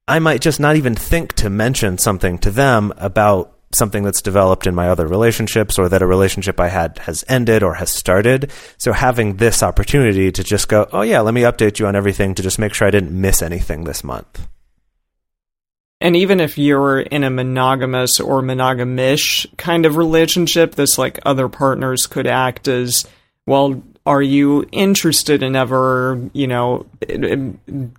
I 0.07 0.19
might 0.19 0.43
just 0.43 0.61
not 0.61 0.77
even 0.77 0.95
think 0.95 1.33
to 1.37 1.49
mention 1.49 1.97
something 1.97 2.37
to 2.41 2.51
them 2.51 2.93
about 2.99 3.54
something 3.75 4.03
that's 4.03 4.23
developed 4.23 4.67
in 4.67 4.75
my 4.75 4.89
other 4.89 5.07
relationships 5.07 5.79
or 5.79 5.89
that 5.89 6.03
a 6.03 6.07
relationship 6.07 6.61
I 6.61 6.69
had 6.69 6.99
has 7.01 7.25
ended 7.29 7.63
or 7.63 7.75
has 7.75 7.91
started. 7.91 8.51
So 8.79 8.93
having 8.93 9.37
this 9.37 9.63
opportunity 9.63 10.33
to 10.33 10.45
just 10.45 10.69
go, 10.69 10.89
oh 10.93 11.03
yeah, 11.03 11.21
let 11.21 11.35
me 11.35 11.43
update 11.43 11.79
you 11.79 11.87
on 11.87 11.97
everything 11.97 12.35
to 12.35 12.43
just 12.43 12.59
make 12.59 12.75
sure 12.75 12.89
I 12.89 12.91
didn't 12.91 13.19
miss 13.19 13.43
anything 13.43 13.85
this 13.85 14.05
month. 14.05 14.47
And 16.01 16.17
even 16.17 16.41
if 16.41 16.59
you're 16.59 17.01
in 17.01 17.25
a 17.25 17.31
monogamous 17.31 18.21
or 18.21 18.43
monogamish 18.43 19.47
kind 19.57 19.87
of 19.87 19.97
relationship, 19.97 20.75
this 20.75 20.99
like 20.99 21.19
other 21.25 21.49
partners 21.49 22.07
could 22.07 22.27
act 22.27 22.69
as 22.69 23.07
well. 23.47 23.83
Are 24.07 24.21
you 24.21 24.67
interested 24.71 25.43
in 25.43 25.57
ever, 25.57 26.21
you 26.35 26.47
know, 26.47 26.85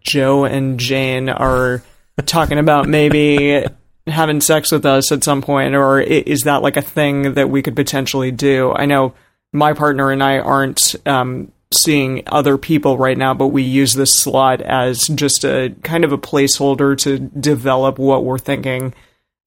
Joe 0.02 0.46
and 0.46 0.80
Jane 0.80 1.30
are 1.30 1.82
talking 2.28 2.60
about 2.60 2.88
maybe 2.88 3.66
having 4.08 4.42
sex 4.42 4.72
with 4.72 4.86
us 4.86 5.12
at 5.12 5.24
some 5.24 5.42
point, 5.42 5.76
or 5.76 6.00
is 6.00 6.42
that 6.42 6.62
like 6.62 6.78
a 6.78 6.82
thing 6.82 7.34
that 7.34 7.50
we 7.50 7.62
could 7.62 7.76
potentially 7.76 8.32
do? 8.32 8.72
I 8.72 8.86
know 8.86 9.14
my 9.52 9.74
partner 9.74 10.12
and 10.12 10.22
I 10.24 10.40
aren't 10.40 10.96
um, 11.08 11.52
seeing 11.74 12.24
other 12.28 12.58
people 12.58 12.98
right 12.98 13.18
now, 13.18 13.34
but 13.34 13.48
we 13.48 13.64
use 13.64 13.94
this 13.94 14.16
slot 14.16 14.62
as 14.62 15.08
just 15.08 15.44
a 15.44 15.74
kind 15.82 16.04
of 16.04 16.12
a 16.12 16.18
placeholder 16.18 16.98
to 17.00 17.18
develop 17.18 17.98
what 17.98 18.24
we're 18.24 18.38
thinking 18.38 18.94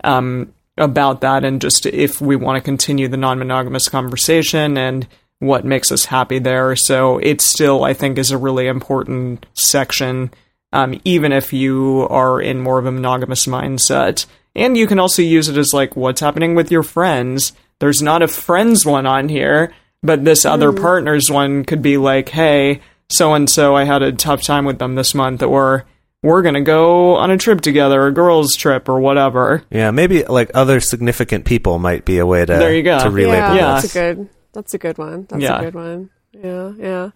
um, 0.02 0.52
about 0.76 1.20
that, 1.20 1.44
and 1.44 1.60
just 1.60 1.86
if 1.86 2.20
we 2.20 2.36
want 2.36 2.56
to 2.56 2.64
continue 2.64 3.08
the 3.08 3.16
non-monogamous 3.16 3.88
conversation 3.88 4.76
and 4.76 5.06
what 5.40 5.64
makes 5.64 5.92
us 5.92 6.06
happy 6.06 6.40
there. 6.40 6.74
So 6.74 7.18
it 7.18 7.40
still, 7.40 7.84
I 7.84 7.94
think, 7.94 8.18
is 8.18 8.32
a 8.32 8.38
really 8.38 8.66
important 8.66 9.46
section, 9.54 10.32
um, 10.72 11.00
even 11.04 11.32
if 11.32 11.52
you 11.52 12.08
are 12.10 12.40
in 12.40 12.60
more 12.60 12.78
of 12.80 12.86
a 12.86 12.92
monogamous 12.92 13.46
mindset. 13.46 14.26
And 14.58 14.76
you 14.76 14.86
can 14.86 14.98
also 14.98 15.22
use 15.22 15.48
it 15.48 15.56
as 15.56 15.72
like, 15.72 15.96
what's 15.96 16.20
happening 16.20 16.54
with 16.54 16.70
your 16.70 16.82
friends? 16.82 17.52
There's 17.78 18.02
not 18.02 18.22
a 18.22 18.28
friends 18.28 18.84
one 18.84 19.06
on 19.06 19.28
here, 19.28 19.72
but 20.02 20.24
this 20.24 20.44
other 20.44 20.72
partners 20.72 21.30
one 21.30 21.64
could 21.64 21.80
be 21.82 21.96
like, 21.96 22.28
hey, 22.28 22.80
so 23.08 23.34
and 23.34 23.48
so, 23.48 23.74
I 23.76 23.84
had 23.84 24.02
a 24.02 24.12
tough 24.12 24.42
time 24.42 24.64
with 24.64 24.78
them 24.78 24.94
this 24.96 25.14
month, 25.14 25.42
or 25.42 25.86
we're 26.22 26.42
gonna 26.42 26.60
go 26.62 27.14
on 27.16 27.30
a 27.30 27.38
trip 27.38 27.60
together, 27.60 28.06
a 28.06 28.12
girls' 28.12 28.56
trip, 28.56 28.88
or 28.88 28.98
whatever. 29.00 29.62
Yeah, 29.70 29.92
maybe 29.92 30.24
like 30.24 30.50
other 30.54 30.80
significant 30.80 31.44
people 31.44 31.78
might 31.78 32.04
be 32.04 32.18
a 32.18 32.26
way 32.26 32.40
to 32.44 32.52
There 32.52 32.74
you 32.74 32.82
go. 32.82 32.98
to 32.98 33.08
relabel 33.08 33.30
yeah, 33.32 33.54
Yeah. 33.54 33.74
that's 33.80 33.94
a 33.96 33.98
good. 33.98 34.28
That's 34.52 34.74
a 34.74 34.78
good 34.78 34.98
one. 34.98 35.26
That's 35.28 35.42
Yeah. 35.42 35.58
a 35.60 35.64
good 35.66 35.74
one. 35.74 36.10
Yeah, 36.32 36.72
yeah. 36.78 37.10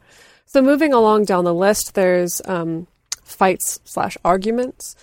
So 0.47 0.63
moving 0.63 0.93
along 0.93 1.25
down 1.25 1.45
the 1.45 1.55
list, 1.55 1.95
there's 1.95 2.41
um, 2.47 2.87
fights 3.25 3.81
slash 3.85 4.17
arguments. 4.25 4.95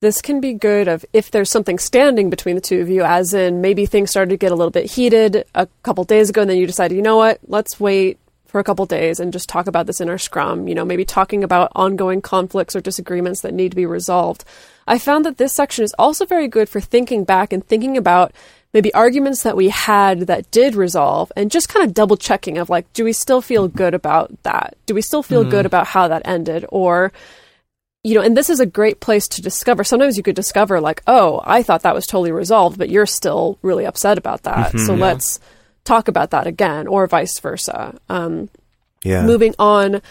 This 0.00 0.22
can 0.22 0.40
be 0.40 0.54
good 0.54 0.88
of 0.88 1.04
if 1.12 1.30
there's 1.30 1.50
something 1.50 1.78
standing 1.78 2.30
between 2.30 2.54
the 2.54 2.62
two 2.62 2.80
of 2.80 2.88
you, 2.88 3.02
as 3.02 3.34
in 3.34 3.60
maybe 3.60 3.84
things 3.84 4.08
started 4.08 4.30
to 4.30 4.38
get 4.38 4.50
a 4.50 4.54
little 4.54 4.70
bit 4.70 4.90
heated 4.90 5.44
a 5.54 5.68
couple 5.82 6.04
days 6.04 6.30
ago, 6.30 6.40
and 6.40 6.48
then 6.48 6.56
you 6.56 6.66
decided, 6.66 6.96
you 6.96 7.02
know 7.02 7.18
what, 7.18 7.38
let's 7.46 7.78
wait 7.78 8.18
for 8.46 8.58
a 8.58 8.64
couple 8.64 8.86
days 8.86 9.20
and 9.20 9.30
just 9.30 9.48
talk 9.48 9.66
about 9.66 9.86
this 9.86 10.00
in 10.00 10.08
our 10.08 10.16
scrum. 10.16 10.68
You 10.68 10.74
know, 10.74 10.86
maybe 10.86 11.04
talking 11.04 11.44
about 11.44 11.70
ongoing 11.74 12.22
conflicts 12.22 12.74
or 12.74 12.80
disagreements 12.80 13.42
that 13.42 13.52
need 13.52 13.72
to 13.72 13.76
be 13.76 13.84
resolved. 13.84 14.42
I 14.86 14.98
found 14.98 15.26
that 15.26 15.36
this 15.36 15.54
section 15.54 15.84
is 15.84 15.94
also 15.98 16.24
very 16.24 16.48
good 16.48 16.70
for 16.70 16.80
thinking 16.80 17.24
back 17.24 17.52
and 17.52 17.64
thinking 17.64 17.98
about 17.98 18.32
maybe 18.72 18.94
arguments 18.94 19.42
that 19.42 19.56
we 19.56 19.68
had 19.68 20.20
that 20.20 20.50
did 20.50 20.76
resolve 20.76 21.30
and 21.36 21.50
just 21.50 21.68
kind 21.68 21.84
of 21.84 21.92
double 21.92 22.16
checking 22.16 22.56
of 22.56 22.70
like, 22.70 22.90
do 22.94 23.04
we 23.04 23.12
still 23.12 23.42
feel 23.42 23.68
good 23.68 23.92
about 23.92 24.32
that? 24.44 24.78
Do 24.86 24.94
we 24.94 25.02
still 25.02 25.22
feel 25.22 25.44
hmm. 25.44 25.50
good 25.50 25.66
about 25.66 25.88
how 25.88 26.08
that 26.08 26.22
ended? 26.24 26.64
Or, 26.70 27.12
you 28.02 28.14
know, 28.14 28.22
and 28.22 28.36
this 28.36 28.48
is 28.48 28.60
a 28.60 28.66
great 28.66 29.00
place 29.00 29.28
to 29.28 29.42
discover. 29.42 29.84
Sometimes 29.84 30.16
you 30.16 30.22
could 30.22 30.36
discover, 30.36 30.80
like, 30.80 31.02
oh, 31.06 31.42
I 31.44 31.62
thought 31.62 31.82
that 31.82 31.94
was 31.94 32.06
totally 32.06 32.32
resolved, 32.32 32.78
but 32.78 32.88
you're 32.90 33.06
still 33.06 33.58
really 33.62 33.84
upset 33.84 34.16
about 34.18 34.42
that. 34.44 34.78
so 34.78 34.94
let's 34.94 35.38
talk 35.84 36.08
about 36.08 36.30
that 36.30 36.46
again, 36.46 36.86
or 36.86 37.06
vice 37.06 37.38
versa. 37.40 37.98
Um, 38.08 38.48
Yeah. 39.02 39.24
Moving 39.24 39.54
on, 39.58 40.02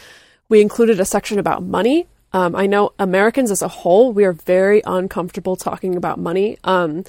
we 0.49 0.61
included 0.61 0.99
a 0.99 1.05
section 1.05 1.39
about 1.39 1.63
money. 1.63 2.07
Um, 2.33 2.55
I 2.55 2.67
know 2.67 2.93
Americans 2.99 3.49
as 3.51 3.61
a 3.61 3.67
whole, 3.67 4.13
we 4.13 4.23
are 4.23 4.33
very 4.33 4.81
uncomfortable 4.85 5.55
talking 5.55 5.95
about 5.95 6.19
money. 6.19 6.57
Um, 6.63 7.03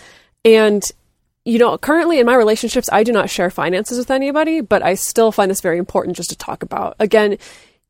and, 0.44 0.82
you 1.44 1.58
know, 1.58 1.76
currently 1.76 2.20
in 2.20 2.26
my 2.26 2.34
relationships, 2.34 2.88
I 2.92 3.02
do 3.02 3.12
not 3.12 3.28
share 3.28 3.50
finances 3.50 3.98
with 3.98 4.10
anybody, 4.10 4.60
but 4.62 4.82
I 4.82 4.94
still 4.94 5.30
find 5.32 5.50
this 5.50 5.60
very 5.60 5.78
important 5.78 6.16
just 6.16 6.30
to 6.30 6.36
talk 6.36 6.62
about. 6.62 6.96
Again, 6.98 7.36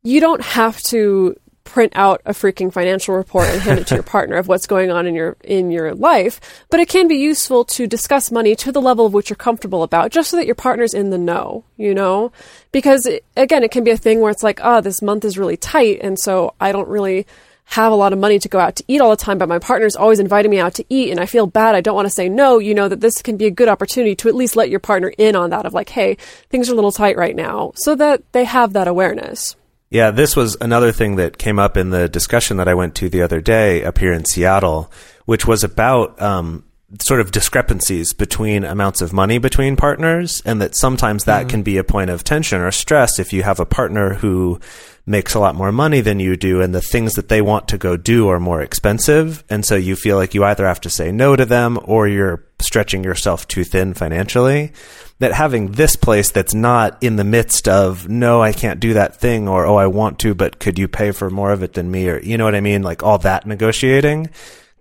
you 0.02 0.20
don't 0.20 0.42
have 0.42 0.80
to 0.84 1.36
print 1.64 1.92
out 1.94 2.20
a 2.24 2.32
freaking 2.32 2.72
financial 2.72 3.14
report 3.14 3.46
and 3.48 3.60
hand 3.60 3.78
it 3.78 3.86
to 3.86 3.94
your 3.94 4.02
partner 4.16 4.36
of 4.36 4.48
what's 4.48 4.66
going 4.66 4.90
on 4.90 5.06
in 5.06 5.14
your 5.14 5.36
in 5.44 5.70
your 5.70 5.94
life 5.94 6.40
but 6.70 6.80
it 6.80 6.88
can 6.88 7.06
be 7.06 7.16
useful 7.16 7.64
to 7.64 7.86
discuss 7.86 8.30
money 8.30 8.56
to 8.56 8.72
the 8.72 8.80
level 8.80 9.06
of 9.06 9.12
which 9.12 9.30
you're 9.30 9.36
comfortable 9.36 9.82
about 9.82 10.10
just 10.10 10.30
so 10.30 10.36
that 10.36 10.46
your 10.46 10.54
partner's 10.54 10.94
in 10.94 11.10
the 11.10 11.18
know 11.18 11.64
you 11.76 11.94
know 11.94 12.32
because 12.72 13.06
it, 13.06 13.24
again 13.36 13.62
it 13.62 13.70
can 13.70 13.84
be 13.84 13.90
a 13.90 13.96
thing 13.96 14.20
where 14.20 14.30
it's 14.30 14.42
like 14.42 14.58
oh 14.62 14.80
this 14.80 15.02
month 15.02 15.24
is 15.24 15.38
really 15.38 15.56
tight 15.56 15.98
and 16.02 16.18
so 16.18 16.54
I 16.60 16.72
don't 16.72 16.88
really 16.88 17.26
have 17.70 17.92
a 17.92 17.96
lot 17.96 18.12
of 18.12 18.18
money 18.18 18.38
to 18.38 18.48
go 18.48 18.58
out 18.58 18.74
to 18.76 18.84
eat 18.88 19.00
all 19.00 19.10
the 19.10 19.16
time, 19.16 19.38
but 19.38 19.48
my 19.48 19.60
partner's 19.60 19.94
always 19.94 20.18
inviting 20.18 20.50
me 20.50 20.58
out 20.58 20.74
to 20.74 20.84
eat 20.88 21.10
and 21.10 21.20
I 21.20 21.26
feel 21.26 21.46
bad. 21.46 21.76
I 21.76 21.80
don't 21.80 21.94
want 21.94 22.06
to 22.06 22.14
say 22.14 22.28
no. 22.28 22.58
You 22.58 22.74
know 22.74 22.88
that 22.88 23.00
this 23.00 23.22
can 23.22 23.36
be 23.36 23.46
a 23.46 23.50
good 23.50 23.68
opportunity 23.68 24.16
to 24.16 24.28
at 24.28 24.34
least 24.34 24.56
let 24.56 24.70
your 24.70 24.80
partner 24.80 25.12
in 25.16 25.36
on 25.36 25.50
that 25.50 25.66
of 25.66 25.72
like, 25.72 25.88
hey, 25.90 26.16
things 26.48 26.68
are 26.68 26.72
a 26.72 26.74
little 26.74 26.90
tight 26.90 27.16
right 27.16 27.36
now 27.36 27.72
so 27.76 27.94
that 27.94 28.24
they 28.32 28.44
have 28.44 28.72
that 28.72 28.88
awareness. 28.88 29.54
Yeah, 29.90 30.12
this 30.12 30.36
was 30.36 30.56
another 30.60 30.92
thing 30.92 31.16
that 31.16 31.36
came 31.36 31.58
up 31.58 31.76
in 31.76 31.90
the 31.90 32.08
discussion 32.08 32.58
that 32.58 32.68
I 32.68 32.74
went 32.74 32.94
to 32.96 33.08
the 33.08 33.22
other 33.22 33.40
day 33.40 33.84
up 33.84 33.98
here 33.98 34.12
in 34.12 34.24
Seattle, 34.24 34.90
which 35.24 35.48
was 35.48 35.64
about 35.64 36.20
um, 36.22 36.64
sort 37.00 37.20
of 37.20 37.32
discrepancies 37.32 38.12
between 38.12 38.62
amounts 38.62 39.00
of 39.00 39.12
money 39.12 39.38
between 39.38 39.74
partners, 39.74 40.42
and 40.44 40.62
that 40.62 40.76
sometimes 40.76 41.24
that 41.24 41.48
can 41.48 41.62
be 41.62 41.76
a 41.76 41.84
point 41.84 42.10
of 42.10 42.22
tension 42.22 42.60
or 42.60 42.70
stress 42.70 43.18
if 43.18 43.32
you 43.32 43.42
have 43.42 43.58
a 43.58 43.66
partner 43.66 44.14
who 44.14 44.60
makes 45.06 45.34
a 45.34 45.40
lot 45.40 45.56
more 45.56 45.72
money 45.72 46.00
than 46.00 46.20
you 46.20 46.36
do, 46.36 46.60
and 46.60 46.72
the 46.72 46.80
things 46.80 47.14
that 47.14 47.28
they 47.28 47.42
want 47.42 47.66
to 47.66 47.78
go 47.78 47.96
do 47.96 48.28
are 48.28 48.38
more 48.38 48.62
expensive, 48.62 49.42
and 49.50 49.66
so 49.66 49.74
you 49.74 49.96
feel 49.96 50.16
like 50.16 50.34
you 50.34 50.44
either 50.44 50.66
have 50.66 50.80
to 50.80 50.90
say 50.90 51.10
no 51.10 51.34
to 51.34 51.44
them 51.44 51.80
or 51.82 52.06
you're 52.06 52.44
stretching 52.60 53.02
yourself 53.02 53.48
too 53.48 53.64
thin 53.64 53.92
financially. 53.94 54.72
That 55.20 55.32
having 55.32 55.72
this 55.72 55.96
place 55.96 56.30
that's 56.30 56.54
not 56.54 56.98
in 57.02 57.16
the 57.16 57.24
midst 57.24 57.68
of 57.68 58.08
no, 58.08 58.42
I 58.42 58.52
can't 58.52 58.80
do 58.80 58.94
that 58.94 59.16
thing, 59.16 59.48
or 59.48 59.66
oh, 59.66 59.76
I 59.76 59.86
want 59.86 60.18
to, 60.20 60.34
but 60.34 60.58
could 60.58 60.78
you 60.78 60.88
pay 60.88 61.12
for 61.12 61.30
more 61.30 61.52
of 61.52 61.62
it 61.62 61.74
than 61.74 61.90
me, 61.90 62.08
or 62.08 62.20
you 62.20 62.36
know 62.36 62.44
what 62.44 62.54
I 62.54 62.60
mean, 62.60 62.82
like 62.82 63.02
all 63.02 63.18
that 63.18 63.46
negotiating 63.46 64.30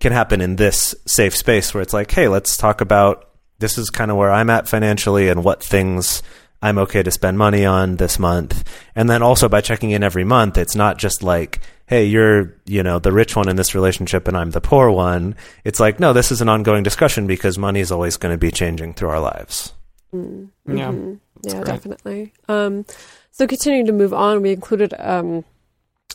can 0.00 0.12
happen 0.12 0.40
in 0.40 0.56
this 0.56 0.94
safe 1.06 1.36
space 1.36 1.72
where 1.72 1.82
it's 1.82 1.92
like, 1.92 2.10
hey, 2.10 2.26
let's 2.26 2.56
talk 2.56 2.80
about 2.80 3.28
this 3.58 3.78
is 3.78 3.90
kind 3.90 4.10
of 4.10 4.16
where 4.16 4.32
I'm 4.32 4.50
at 4.50 4.68
financially 4.68 5.28
and 5.28 5.44
what 5.44 5.62
things 5.62 6.22
I'm 6.62 6.78
okay 6.78 7.02
to 7.02 7.10
spend 7.10 7.38
money 7.38 7.64
on 7.64 7.96
this 7.96 8.18
month. 8.18 8.64
And 8.94 9.08
then 9.08 9.22
also 9.22 9.48
by 9.48 9.60
checking 9.60 9.92
in 9.92 10.02
every 10.02 10.24
month, 10.24 10.58
it's 10.58 10.74
not 10.74 10.98
just 10.98 11.22
like, 11.22 11.60
hey, 11.86 12.04
you're, 12.06 12.54
you 12.66 12.82
know, 12.82 12.98
the 12.98 13.12
rich 13.12 13.36
one 13.36 13.48
in 13.48 13.56
this 13.56 13.74
relationship 13.74 14.28
and 14.28 14.36
I'm 14.36 14.50
the 14.50 14.60
poor 14.60 14.90
one. 14.90 15.36
It's 15.64 15.80
like, 15.80 16.00
no, 16.00 16.12
this 16.12 16.32
is 16.32 16.40
an 16.40 16.48
ongoing 16.48 16.82
discussion 16.82 17.26
because 17.26 17.58
money 17.58 17.80
is 17.80 17.92
always 17.92 18.16
going 18.16 18.34
to 18.34 18.38
be 18.38 18.50
changing 18.50 18.94
through 18.94 19.10
our 19.10 19.20
lives. 19.20 19.72
Yeah. 20.12 20.92
Yeah, 21.42 21.52
great. 21.54 21.66
definitely. 21.66 22.32
Um, 22.48 22.84
so 23.30 23.46
continuing 23.46 23.86
to 23.86 23.92
move 23.92 24.12
on, 24.12 24.42
we 24.42 24.52
included 24.52 24.94
um, 24.98 25.44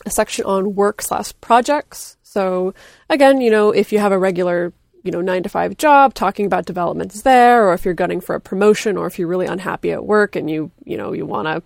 a 0.04 0.10
section 0.10 0.44
on 0.44 0.74
work 0.74 1.02
slash 1.02 1.32
projects. 1.40 2.16
So 2.22 2.74
again, 3.08 3.40
you 3.40 3.50
know, 3.50 3.70
if 3.70 3.92
you 3.92 3.98
have 3.98 4.12
a 4.12 4.18
regular, 4.18 4.72
you 5.02 5.10
know, 5.10 5.20
nine 5.20 5.42
to 5.42 5.48
five 5.48 5.76
job, 5.76 6.14
talking 6.14 6.46
about 6.46 6.66
developments 6.66 7.22
there, 7.22 7.66
or 7.66 7.74
if 7.74 7.84
you're 7.84 7.94
gunning 7.94 8.20
for 8.20 8.34
a 8.34 8.40
promotion, 8.40 8.96
or 8.96 9.06
if 9.06 9.18
you're 9.18 9.28
really 9.28 9.46
unhappy 9.46 9.92
at 9.92 10.04
work 10.04 10.36
and 10.36 10.50
you, 10.50 10.70
you 10.84 10.96
know, 10.96 11.12
you 11.12 11.26
want 11.26 11.46
to 11.48 11.62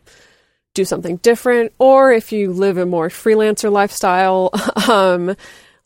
do 0.74 0.85
something 0.85 1.16
different, 1.16 1.72
or 1.78 2.12
if 2.12 2.31
you 2.31 2.53
live 2.53 2.78
a 2.78 2.87
more 2.87 3.09
freelancer 3.09 3.70
lifestyle, 3.70 4.51
um, 4.89 5.35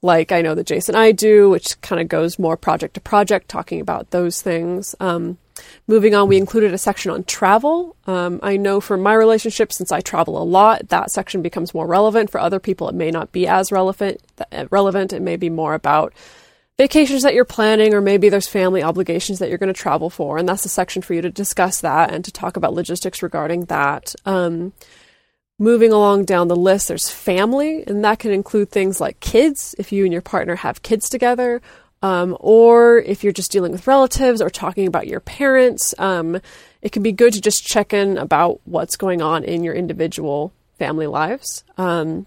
like 0.05 0.33
I 0.33 0.43
know 0.43 0.55
that 0.55 0.67
Jase 0.67 0.89
and 0.89 0.99
I 0.99 1.13
do, 1.13 1.49
which 1.49 1.81
kind 1.81 2.01
of 2.01 2.09
goes 2.09 2.39
more 2.39 2.59
project 2.59 2.95
to 2.95 3.01
project, 3.01 3.49
talking 3.49 3.81
about 3.81 4.11
those 4.11 4.43
things. 4.43 4.95
Um, 5.01 5.39
moving 5.87 6.15
on, 6.15 6.29
we 6.29 6.37
included 6.37 6.75
a 6.75 6.79
section 6.79 7.11
on 7.11 7.25
travel. 7.25 7.97
Um, 8.07 8.39
I 8.43 8.59
know 8.59 8.83
for 8.83 8.99
my 8.99 9.15
relationship, 9.15 9.73
since 9.73 9.91
I 9.91 10.03
travel 10.03 10.41
a 10.41 10.45
lot, 10.45 10.91
that 10.91 11.11
section 11.11 11.41
becomes 11.41 11.73
more 11.73 11.87
relevant. 11.87 12.31
For 12.31 12.39
other 12.39 12.61
people, 12.61 12.89
it 12.91 12.95
may 12.95 13.11
not 13.11 13.33
be 13.33 13.49
as 13.49 13.73
relevant. 13.73 14.21
uh, 14.53 14.67
Relevant. 14.71 15.15
It 15.15 15.23
may 15.23 15.37
be 15.37 15.49
more 15.49 15.73
about 15.73 16.13
vacations 16.77 17.23
that 17.23 17.33
you're 17.33 17.47
planning, 17.47 17.95
or 17.95 18.03
maybe 18.03 18.29
there's 18.29 18.49
family 18.49 18.83
obligations 18.83 19.39
that 19.39 19.49
you're 19.49 19.59
going 19.59 19.73
to 19.73 19.81
travel 19.81 20.11
for, 20.11 20.37
and 20.37 20.47
that's 20.47 20.67
a 20.67 20.69
section 20.69 21.01
for 21.01 21.15
you 21.15 21.23
to 21.23 21.31
discuss 21.31 21.81
that 21.81 22.13
and 22.13 22.25
to 22.27 22.33
talk 22.33 22.59
about 22.59 22.75
logistics 22.75 23.23
regarding 23.23 23.67
that. 23.67 24.15
Um, 24.27 24.75
moving 25.59 25.93
along 25.93 26.25
down 26.25 26.49
the 26.49 26.57
list, 26.57 26.89
there's 26.89 27.11
family, 27.11 27.85
and 27.87 28.05
that 28.05 28.19
can 28.19 28.33
include 28.33 28.71
things 28.71 29.01
like 29.01 29.21
kids, 29.21 29.75
if 29.79 29.93
you 29.93 30.05
and 30.05 30.13
your 30.13 30.23
partner 30.23 30.57
have 30.57 30.83
kids 30.83 31.09
together, 31.09 31.63
um, 32.03 32.37
or 32.41 32.99
if 32.99 33.23
you're 33.23 33.33
just 33.33 33.53
dealing 33.53 33.73
with 33.73 33.87
relatives 33.87 34.43
or 34.43 34.51
talking 34.51 34.87
about 34.87 35.07
your 35.07 35.21
parents. 35.21 35.95
Um, 35.99 36.41
it 36.83 36.93
can 36.93 37.03
be 37.03 37.13
good 37.13 37.33
to 37.33 37.41
just 37.41 37.67
check 37.67 37.95
in 37.95 38.19
about 38.19 38.61
what's 38.65 38.97
going 38.97 39.23
on 39.23 39.45
in 39.45 39.65
your 39.65 39.75
individual 39.75 40.53
family 40.79 41.07
lives. 41.07 41.65
Um, 41.79 42.27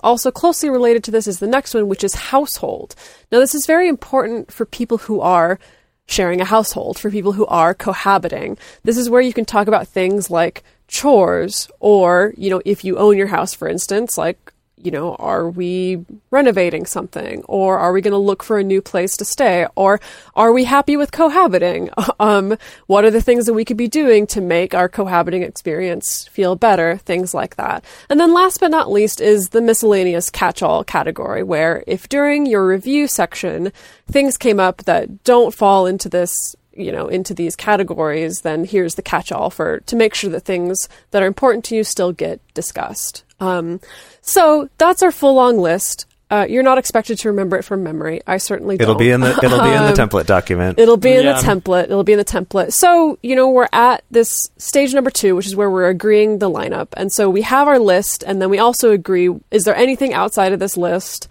also, 0.00 0.30
closely 0.30 0.70
related 0.70 1.02
to 1.04 1.10
this 1.10 1.26
is 1.26 1.40
the 1.40 1.48
next 1.48 1.74
one, 1.74 1.88
which 1.88 2.04
is 2.04 2.14
household. 2.14 2.94
Now, 3.32 3.40
this 3.40 3.54
is 3.54 3.66
very 3.66 3.88
important 3.88 4.52
for 4.52 4.66
people 4.66 4.98
who 4.98 5.20
are 5.20 5.58
sharing 6.06 6.40
a 6.40 6.44
household, 6.44 6.98
for 6.98 7.10
people 7.10 7.32
who 7.32 7.46
are 7.46 7.74
cohabiting. 7.74 8.58
This 8.84 8.96
is 8.96 9.10
where 9.10 9.20
you 9.20 9.32
can 9.32 9.44
talk 9.44 9.66
about 9.66 9.88
things 9.88 10.30
like 10.30 10.62
chores, 10.88 11.68
or, 11.80 12.32
you 12.36 12.50
know, 12.50 12.62
if 12.64 12.84
you 12.84 12.96
own 12.98 13.16
your 13.16 13.26
house, 13.26 13.54
for 13.54 13.68
instance, 13.68 14.16
like, 14.16 14.52
you 14.86 14.90
know, 14.90 15.14
are 15.16 15.48
we 15.48 16.04
renovating 16.30 16.84
something? 16.86 17.42
Or 17.44 17.78
are 17.78 17.92
we 17.92 18.02
going 18.02 18.12
to 18.12 18.18
look 18.18 18.42
for 18.42 18.58
a 18.58 18.64
new 18.64 18.82
place 18.82 19.16
to 19.16 19.24
stay? 19.24 19.66
Or 19.74 20.00
are 20.34 20.52
we 20.52 20.64
happy 20.64 20.96
with 20.96 21.12
cohabiting? 21.12 21.90
Um, 22.18 22.56
what 22.86 23.04
are 23.04 23.10
the 23.10 23.20
things 23.20 23.44
that 23.44 23.52
we 23.52 23.64
could 23.64 23.76
be 23.76 23.88
doing 23.88 24.26
to 24.28 24.40
make 24.40 24.74
our 24.74 24.88
cohabiting 24.88 25.42
experience 25.42 26.26
feel 26.28 26.56
better? 26.56 26.96
Things 26.96 27.34
like 27.34 27.56
that. 27.56 27.84
And 28.08 28.18
then 28.18 28.32
last 28.32 28.60
but 28.60 28.70
not 28.70 28.90
least 28.90 29.20
is 29.20 29.50
the 29.50 29.60
miscellaneous 29.60 30.30
catch-all 30.30 30.82
category, 30.84 31.42
where 31.42 31.84
if 31.86 32.08
during 32.08 32.46
your 32.46 32.66
review 32.66 33.06
section 33.06 33.72
things 34.10 34.38
came 34.38 34.58
up 34.58 34.84
that 34.84 35.24
don't 35.24 35.52
fall 35.52 35.86
into 35.86 36.08
this 36.08 36.56
you 36.76 36.92
know 36.92 37.08
into 37.08 37.34
these 37.34 37.56
categories 37.56 38.40
then 38.42 38.64
here's 38.64 38.94
the 38.94 39.02
catch-all 39.02 39.50
for 39.50 39.80
to 39.80 39.96
make 39.96 40.14
sure 40.14 40.30
that 40.30 40.40
things 40.40 40.88
that 41.10 41.22
are 41.22 41.26
important 41.26 41.64
to 41.64 41.74
you 41.76 41.84
still 41.84 42.12
get 42.12 42.40
discussed 42.54 43.24
um, 43.40 43.80
so 44.20 44.68
that's 44.78 45.02
our 45.02 45.12
full 45.12 45.34
long 45.34 45.58
list 45.58 46.06
uh, 46.28 46.44
you're 46.48 46.64
not 46.64 46.76
expected 46.76 47.16
to 47.16 47.28
remember 47.28 47.56
it 47.56 47.62
from 47.64 47.82
memory 47.84 48.20
i 48.26 48.36
certainly 48.36 48.74
It'll 48.74 48.94
don't 48.94 48.98
be 48.98 49.10
in 49.10 49.20
the 49.20 49.30
it'll 49.42 49.62
be 49.62 49.68
in 49.68 49.82
the 49.82 49.88
Um, 50.02 50.08
template 50.08 50.26
document. 50.26 50.78
It'll 50.78 50.96
be 50.96 51.12
in 51.12 51.24
Yeah. 51.24 51.40
the 51.40 51.46
template. 51.46 51.84
It'll 51.84 52.02
be 52.02 52.12
in 52.14 52.18
the 52.18 52.24
template. 52.24 52.72
So, 52.72 53.18
you 53.22 53.36
know, 53.36 53.48
we're 53.48 53.68
at 53.72 54.02
this 54.10 54.50
stage 54.58 54.92
number 54.92 55.10
two, 55.10 55.36
which 55.36 55.46
is 55.46 55.54
where 55.54 55.70
we're 55.70 55.88
agreeing 55.88 56.38
the 56.40 56.50
lineup. 56.50 56.88
And 56.96 57.12
so 57.12 57.30
we 57.30 57.42
have 57.42 57.68
our 57.68 57.78
list, 57.78 58.24
and 58.26 58.42
then 58.42 58.50
we 58.50 58.58
also 58.58 58.90
agree 58.90 59.30
is 59.52 59.62
there 59.64 59.76
anything 59.76 60.12
outside 60.14 60.52
of 60.52 60.58
this 60.58 60.76
list 60.76 61.28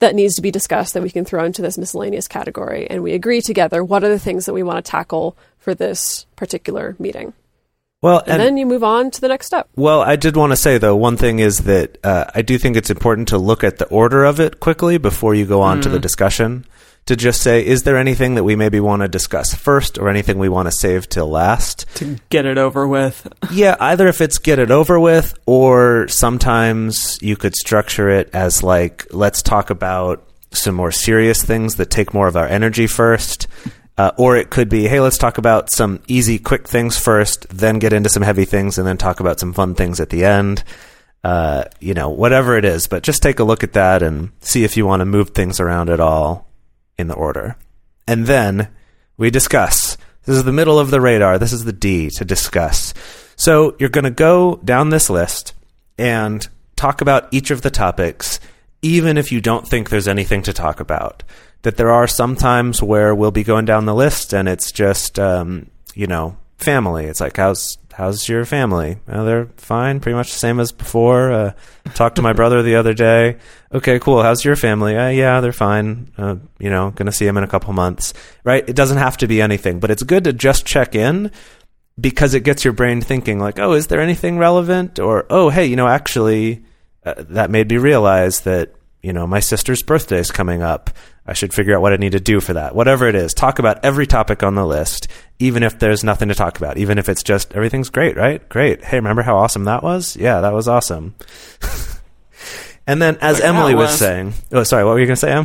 that 0.00 0.14
needs 0.14 0.34
to 0.36 0.42
be 0.42 0.50
discussed 0.50 0.94
that 0.94 1.02
we 1.02 1.10
can 1.10 1.24
throw 1.24 1.44
into 1.44 1.62
this 1.62 1.78
miscellaneous 1.78 2.28
category? 2.28 2.88
And 2.88 3.02
we 3.02 3.12
agree 3.12 3.40
together 3.40 3.82
what 3.82 4.04
are 4.04 4.08
the 4.08 4.18
things 4.18 4.46
that 4.46 4.52
we 4.52 4.62
want 4.62 4.84
to 4.84 4.90
tackle 4.90 5.36
for 5.58 5.74
this 5.74 6.26
particular 6.36 6.96
meeting. 6.98 7.32
Well, 8.00 8.22
And, 8.26 8.40
then 8.40 8.56
you 8.56 8.64
move 8.64 8.84
on 8.84 9.10
to 9.10 9.20
the 9.20 9.26
next 9.26 9.46
step. 9.46 9.68
Well, 9.74 10.02
I 10.02 10.14
did 10.14 10.36
want 10.36 10.52
to 10.52 10.56
say 10.56 10.78
though, 10.78 10.94
one 10.94 11.16
thing 11.16 11.40
is 11.40 11.58
that 11.64 11.98
uh, 12.04 12.26
I 12.32 12.42
do 12.42 12.56
think 12.56 12.76
it's 12.76 12.90
important 12.90 13.28
to 13.28 13.38
look 13.38 13.64
at 13.64 13.78
the 13.78 13.86
order 13.86 14.24
of 14.24 14.38
it 14.38 14.60
quickly 14.60 14.98
before 14.98 15.34
you 15.34 15.44
go 15.46 15.62
on 15.62 15.80
to 15.80 15.88
the 15.88 15.98
discussion. 15.98 16.64
To 17.08 17.16
just 17.16 17.40
say, 17.40 17.64
is 17.64 17.84
there 17.84 17.96
anything 17.96 18.34
that 18.34 18.44
we 18.44 18.54
maybe 18.54 18.80
want 18.80 19.00
to 19.00 19.08
discuss 19.08 19.54
first, 19.54 19.96
or 19.96 20.10
anything 20.10 20.36
we 20.36 20.50
want 20.50 20.68
to 20.68 20.72
save 20.72 21.08
till 21.08 21.26
last? 21.26 21.86
To 21.94 22.18
get 22.28 22.44
it 22.44 22.58
over 22.58 22.86
with. 22.86 23.26
yeah, 23.50 23.76
either 23.80 24.08
if 24.08 24.20
it's 24.20 24.36
get 24.36 24.58
it 24.58 24.70
over 24.70 25.00
with, 25.00 25.32
or 25.46 26.06
sometimes 26.08 27.18
you 27.22 27.34
could 27.34 27.56
structure 27.56 28.10
it 28.10 28.28
as 28.34 28.62
like, 28.62 29.06
let's 29.10 29.40
talk 29.40 29.70
about 29.70 30.22
some 30.50 30.74
more 30.74 30.92
serious 30.92 31.42
things 31.42 31.76
that 31.76 31.88
take 31.88 32.12
more 32.12 32.28
of 32.28 32.36
our 32.36 32.46
energy 32.46 32.86
first. 32.86 33.46
Uh, 33.96 34.10
or 34.18 34.36
it 34.36 34.50
could 34.50 34.68
be, 34.68 34.86
hey, 34.86 35.00
let's 35.00 35.16
talk 35.16 35.38
about 35.38 35.72
some 35.72 36.02
easy, 36.08 36.38
quick 36.38 36.68
things 36.68 36.98
first, 36.98 37.48
then 37.48 37.78
get 37.78 37.94
into 37.94 38.10
some 38.10 38.22
heavy 38.22 38.44
things, 38.44 38.76
and 38.76 38.86
then 38.86 38.98
talk 38.98 39.18
about 39.20 39.40
some 39.40 39.54
fun 39.54 39.74
things 39.74 39.98
at 39.98 40.10
the 40.10 40.26
end. 40.26 40.62
Uh, 41.24 41.64
you 41.80 41.94
know, 41.94 42.10
whatever 42.10 42.58
it 42.58 42.66
is, 42.66 42.86
but 42.86 43.02
just 43.02 43.22
take 43.22 43.38
a 43.38 43.44
look 43.44 43.64
at 43.64 43.72
that 43.72 44.02
and 44.02 44.30
see 44.40 44.62
if 44.62 44.76
you 44.76 44.84
want 44.84 45.00
to 45.00 45.06
move 45.06 45.30
things 45.30 45.58
around 45.58 45.88
at 45.88 46.00
all 46.00 46.47
in 46.98 47.08
the 47.08 47.14
order. 47.14 47.56
And 48.06 48.26
then 48.26 48.68
we 49.16 49.30
discuss. 49.30 49.96
This 50.24 50.36
is 50.36 50.44
the 50.44 50.52
middle 50.52 50.78
of 50.78 50.90
the 50.90 51.00
radar. 51.00 51.38
This 51.38 51.52
is 51.52 51.64
the 51.64 51.72
D 51.72 52.10
to 52.10 52.24
discuss. 52.24 52.92
So 53.36 53.76
you're 53.78 53.88
going 53.88 54.04
to 54.04 54.10
go 54.10 54.56
down 54.64 54.90
this 54.90 55.08
list 55.08 55.54
and 55.96 56.46
talk 56.76 57.00
about 57.00 57.28
each 57.30 57.50
of 57.50 57.62
the 57.62 57.70
topics, 57.70 58.40
even 58.82 59.16
if 59.16 59.32
you 59.32 59.40
don't 59.40 59.66
think 59.66 59.88
there's 59.88 60.08
anything 60.08 60.42
to 60.42 60.52
talk 60.52 60.80
about. 60.80 61.22
That 61.62 61.76
there 61.76 61.90
are 61.90 62.06
some 62.06 62.36
times 62.36 62.82
where 62.82 63.14
we'll 63.14 63.30
be 63.30 63.42
going 63.42 63.64
down 63.64 63.84
the 63.84 63.94
list 63.94 64.32
and 64.32 64.48
it's 64.48 64.70
just, 64.70 65.18
um, 65.18 65.70
you 65.94 66.06
know, 66.06 66.36
family. 66.58 67.06
It's 67.06 67.20
like, 67.20 67.36
how's 67.36 67.78
how's 67.94 68.28
your 68.28 68.44
family? 68.44 68.98
Oh, 69.08 69.24
they're 69.24 69.46
fine, 69.56 69.98
pretty 69.98 70.14
much 70.14 70.32
the 70.32 70.38
same 70.38 70.60
as 70.60 70.70
before. 70.70 71.32
Uh, 71.32 71.52
talked 71.94 72.16
to 72.16 72.22
my 72.22 72.32
brother 72.34 72.62
the 72.62 72.76
other 72.76 72.94
day. 72.94 73.38
Okay, 73.72 73.98
cool. 73.98 74.22
How's 74.22 74.44
your 74.44 74.56
family? 74.56 74.96
Uh, 74.96 75.08
yeah, 75.08 75.40
they're 75.40 75.52
fine. 75.52 76.10
Uh, 76.16 76.36
you 76.58 76.70
know, 76.70 76.90
gonna 76.90 77.12
see 77.12 77.26
him 77.26 77.36
in 77.36 77.44
a 77.44 77.48
couple 77.48 77.72
months. 77.72 78.14
Right? 78.44 78.68
It 78.68 78.76
doesn't 78.76 78.98
have 78.98 79.16
to 79.18 79.26
be 79.26 79.40
anything, 79.40 79.80
but 79.80 79.90
it's 79.90 80.02
good 80.02 80.24
to 80.24 80.32
just 80.32 80.66
check 80.66 80.94
in 80.94 81.30
because 82.00 82.34
it 82.34 82.44
gets 82.44 82.64
your 82.64 82.72
brain 82.72 83.00
thinking 83.00 83.38
like, 83.38 83.58
oh, 83.58 83.72
is 83.72 83.88
there 83.88 84.00
anything 84.00 84.38
relevant? 84.38 84.98
Or 84.98 85.26
oh, 85.30 85.50
hey, 85.50 85.66
you 85.66 85.76
know, 85.76 85.88
actually, 85.88 86.64
uh, 87.04 87.14
that 87.30 87.50
made 87.50 87.70
me 87.70 87.78
realize 87.78 88.40
that 88.42 88.74
you 89.02 89.12
know 89.12 89.26
my 89.26 89.40
sister's 89.40 89.82
birthday 89.82 90.18
is 90.18 90.30
coming 90.30 90.62
up. 90.62 90.90
I 91.28 91.34
should 91.34 91.52
figure 91.52 91.76
out 91.76 91.82
what 91.82 91.92
I 91.92 91.96
need 91.96 92.12
to 92.12 92.20
do 92.20 92.40
for 92.40 92.54
that. 92.54 92.74
Whatever 92.74 93.06
it 93.06 93.14
is, 93.14 93.34
talk 93.34 93.58
about 93.58 93.84
every 93.84 94.06
topic 94.06 94.42
on 94.42 94.54
the 94.54 94.66
list, 94.66 95.08
even 95.38 95.62
if 95.62 95.78
there's 95.78 96.02
nothing 96.02 96.28
to 96.28 96.34
talk 96.34 96.56
about. 96.56 96.78
Even 96.78 96.96
if 96.98 97.08
it's 97.08 97.22
just 97.22 97.52
everything's 97.54 97.90
great, 97.90 98.16
right? 98.16 98.48
Great. 98.48 98.82
Hey, 98.82 98.96
remember 98.96 99.22
how 99.22 99.36
awesome 99.36 99.64
that 99.64 99.82
was? 99.82 100.16
Yeah, 100.16 100.40
that 100.40 100.54
was 100.54 100.68
awesome. 100.68 101.14
and 102.86 103.02
then, 103.02 103.18
as 103.20 103.40
Like, 103.40 103.48
Emily 103.48 103.74
was 103.74 103.90
was. 103.90 103.98
saying, 103.98 104.32
oh, 104.52 104.62
sorry, 104.62 104.84
what 104.84 104.92
were 104.92 105.00
you 105.00 105.06
going 105.06 105.16
to 105.16 105.20
say, 105.20 105.32
Em? 105.32 105.44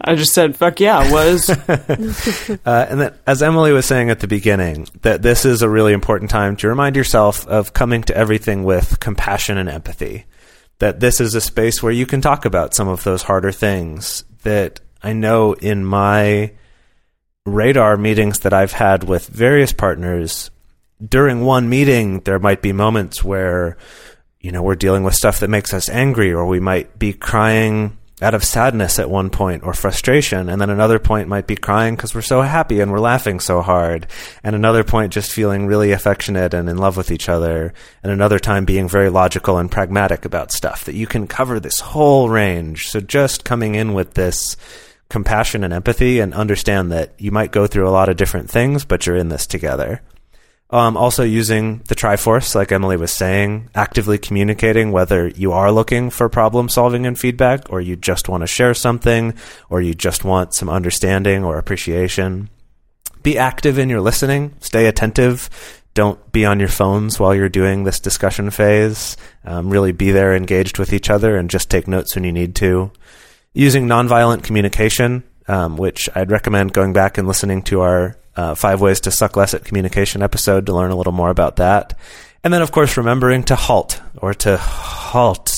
I 0.00 0.14
just 0.14 0.34
said, 0.34 0.56
fuck 0.56 0.78
yeah, 0.78 1.04
it 1.04 1.12
was. 1.12 1.50
Uh, 2.64 2.86
and 2.88 3.00
then, 3.00 3.14
as 3.26 3.42
Emily 3.42 3.72
was 3.72 3.86
saying 3.86 4.10
at 4.10 4.20
the 4.20 4.28
beginning, 4.28 4.86
that 5.02 5.22
this 5.22 5.44
is 5.44 5.62
a 5.62 5.68
really 5.68 5.92
important 5.92 6.30
time 6.30 6.56
to 6.56 6.68
remind 6.68 6.96
yourself 6.96 7.46
of 7.48 7.72
coming 7.72 8.02
to 8.02 8.16
everything 8.16 8.62
with 8.64 9.00
compassion 9.00 9.56
and 9.58 9.68
empathy. 9.68 10.26
That 10.78 11.00
this 11.00 11.20
is 11.20 11.34
a 11.34 11.40
space 11.40 11.82
where 11.82 11.92
you 11.92 12.06
can 12.06 12.20
talk 12.20 12.44
about 12.44 12.74
some 12.74 12.88
of 12.88 13.02
those 13.04 13.22
harder 13.22 13.52
things. 13.52 14.24
That 14.42 14.80
I 15.06 15.12
know 15.12 15.52
in 15.52 15.84
my 15.84 16.50
radar 17.44 17.96
meetings 17.96 18.40
that 18.40 18.52
I've 18.52 18.72
had 18.72 19.04
with 19.04 19.28
various 19.28 19.72
partners, 19.72 20.50
during 21.00 21.42
one 21.42 21.68
meeting, 21.68 22.22
there 22.22 22.40
might 22.40 22.60
be 22.60 22.72
moments 22.72 23.22
where, 23.22 23.76
you 24.40 24.50
know, 24.50 24.64
we're 24.64 24.74
dealing 24.74 25.04
with 25.04 25.14
stuff 25.14 25.38
that 25.38 25.48
makes 25.48 25.72
us 25.72 25.88
angry, 25.88 26.32
or 26.32 26.44
we 26.44 26.58
might 26.58 26.98
be 26.98 27.12
crying 27.12 27.96
out 28.20 28.34
of 28.34 28.42
sadness 28.42 28.98
at 28.98 29.08
one 29.08 29.30
point 29.30 29.62
or 29.62 29.74
frustration. 29.74 30.48
And 30.48 30.60
then 30.60 30.70
another 30.70 30.98
point 30.98 31.28
might 31.28 31.46
be 31.46 31.54
crying 31.54 31.94
because 31.94 32.12
we're 32.12 32.22
so 32.22 32.42
happy 32.42 32.80
and 32.80 32.90
we're 32.90 32.98
laughing 32.98 33.38
so 33.38 33.62
hard. 33.62 34.08
And 34.42 34.56
another 34.56 34.82
point 34.82 35.12
just 35.12 35.30
feeling 35.30 35.66
really 35.66 35.92
affectionate 35.92 36.52
and 36.52 36.68
in 36.68 36.78
love 36.78 36.96
with 36.96 37.12
each 37.12 37.28
other. 37.28 37.72
And 38.02 38.10
another 38.10 38.40
time 38.40 38.64
being 38.64 38.88
very 38.88 39.10
logical 39.10 39.58
and 39.58 39.70
pragmatic 39.70 40.24
about 40.24 40.50
stuff 40.50 40.84
that 40.86 40.96
you 40.96 41.06
can 41.06 41.28
cover 41.28 41.60
this 41.60 41.78
whole 41.78 42.28
range. 42.28 42.88
So 42.88 42.98
just 42.98 43.44
coming 43.44 43.76
in 43.76 43.94
with 43.94 44.14
this 44.14 44.56
compassion 45.08 45.62
and 45.62 45.72
empathy 45.72 46.20
and 46.20 46.34
understand 46.34 46.90
that 46.92 47.12
you 47.18 47.30
might 47.30 47.52
go 47.52 47.66
through 47.66 47.88
a 47.88 47.90
lot 47.90 48.08
of 48.08 48.16
different 48.16 48.50
things, 48.50 48.84
but 48.84 49.06
you're 49.06 49.16
in 49.16 49.28
this 49.28 49.46
together. 49.46 50.02
Um, 50.68 50.96
also 50.96 51.22
using 51.22 51.78
the 51.86 51.94
Triforce, 51.94 52.56
like 52.56 52.72
Emily 52.72 52.96
was 52.96 53.12
saying, 53.12 53.70
actively 53.74 54.18
communicating 54.18 54.90
whether 54.90 55.28
you 55.28 55.52
are 55.52 55.70
looking 55.70 56.10
for 56.10 56.28
problem 56.28 56.68
solving 56.68 57.06
and 57.06 57.16
feedback, 57.16 57.70
or 57.70 57.80
you 57.80 57.94
just 57.94 58.28
want 58.28 58.40
to 58.40 58.48
share 58.48 58.74
something, 58.74 59.34
or 59.70 59.80
you 59.80 59.94
just 59.94 60.24
want 60.24 60.54
some 60.54 60.68
understanding 60.68 61.44
or 61.44 61.56
appreciation. 61.56 62.50
Be 63.22 63.38
active 63.38 63.78
in 63.78 63.88
your 63.88 64.00
listening. 64.00 64.54
Stay 64.60 64.86
attentive. 64.86 65.48
Don't 65.94 66.30
be 66.32 66.44
on 66.44 66.58
your 66.58 66.68
phones 66.68 67.18
while 67.18 67.34
you're 67.34 67.48
doing 67.48 67.84
this 67.84 68.00
discussion 68.00 68.50
phase. 68.50 69.16
Um, 69.44 69.70
really 69.70 69.92
be 69.92 70.10
there 70.10 70.34
engaged 70.34 70.78
with 70.78 70.92
each 70.92 71.10
other 71.10 71.36
and 71.36 71.48
just 71.48 71.70
take 71.70 71.86
notes 71.86 72.16
when 72.16 72.24
you 72.24 72.32
need 72.32 72.56
to. 72.56 72.90
Using 73.56 73.86
nonviolent 73.86 74.42
communication, 74.42 75.24
um, 75.48 75.78
which 75.78 76.10
I'd 76.14 76.30
recommend 76.30 76.74
going 76.74 76.92
back 76.92 77.16
and 77.16 77.26
listening 77.26 77.62
to 77.62 77.80
our 77.80 78.16
uh, 78.36 78.54
Five 78.54 78.82
Ways 78.82 79.00
to 79.00 79.10
Suck 79.10 79.34
Less 79.34 79.54
at 79.54 79.64
Communication 79.64 80.22
episode 80.22 80.66
to 80.66 80.74
learn 80.74 80.90
a 80.90 80.96
little 80.96 81.14
more 81.14 81.30
about 81.30 81.56
that. 81.56 81.98
And 82.44 82.52
then, 82.52 82.60
of 82.60 82.70
course, 82.70 82.98
remembering 82.98 83.44
to 83.44 83.56
halt 83.56 83.98
or 84.18 84.34
to 84.34 84.58
halt 84.58 85.50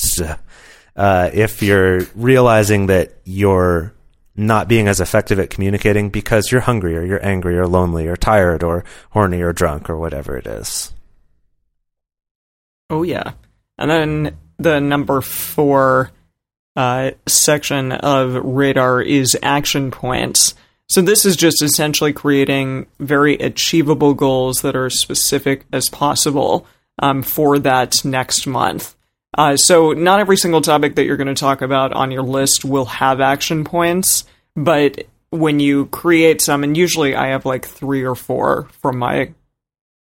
uh, 0.95 1.29
if 1.33 1.61
you're 1.61 1.99
realizing 2.15 2.87
that 2.87 3.17
you're 3.25 3.93
not 4.33 4.69
being 4.69 4.87
as 4.87 5.01
effective 5.01 5.37
at 5.37 5.49
communicating 5.49 6.09
because 6.09 6.51
you're 6.51 6.61
hungry 6.61 6.95
or 6.95 7.03
you're 7.03 7.25
angry 7.25 7.57
or 7.57 7.67
lonely 7.67 8.07
or 8.07 8.15
tired 8.15 8.63
or 8.63 8.85
horny 9.09 9.41
or 9.41 9.51
drunk 9.51 9.89
or 9.89 9.97
whatever 9.97 10.37
it 10.37 10.47
is. 10.47 10.93
Oh 12.89 13.03
yeah, 13.03 13.33
and 13.77 13.91
then 13.91 14.37
the 14.57 14.79
number 14.79 15.19
four 15.19 16.11
uh, 16.79 17.11
section 17.27 17.91
of 17.91 18.35
radar 18.35 19.01
is 19.01 19.37
action 19.43 19.91
points. 19.91 20.55
So 20.87 21.01
this 21.01 21.25
is 21.25 21.35
just 21.35 21.61
essentially 21.61 22.13
creating 22.13 22.87
very 23.01 23.33
achievable 23.33 24.13
goals 24.13 24.61
that 24.61 24.77
are 24.77 24.89
specific 24.89 25.65
as 25.73 25.89
possible 25.89 26.65
um, 26.97 27.21
for 27.21 27.59
that 27.59 28.05
next 28.05 28.47
month. 28.47 28.95
Uh, 29.37 29.57
so 29.57 29.91
not 29.91 30.21
every 30.21 30.37
single 30.37 30.61
topic 30.61 30.95
that 30.95 31.03
you're 31.03 31.17
going 31.17 31.27
to 31.27 31.33
talk 31.33 31.61
about 31.61 31.91
on 31.91 32.11
your 32.11 32.23
list 32.23 32.63
will 32.63 32.85
have 32.85 33.19
action 33.19 33.65
points, 33.65 34.23
but 34.55 35.05
when 35.31 35.59
you 35.59 35.87
create 35.87 36.39
some, 36.39 36.63
and 36.63 36.77
usually 36.77 37.13
I 37.13 37.27
have 37.31 37.45
like 37.45 37.65
three 37.65 38.05
or 38.05 38.15
four 38.15 38.69
from 38.81 38.99
my 38.99 39.33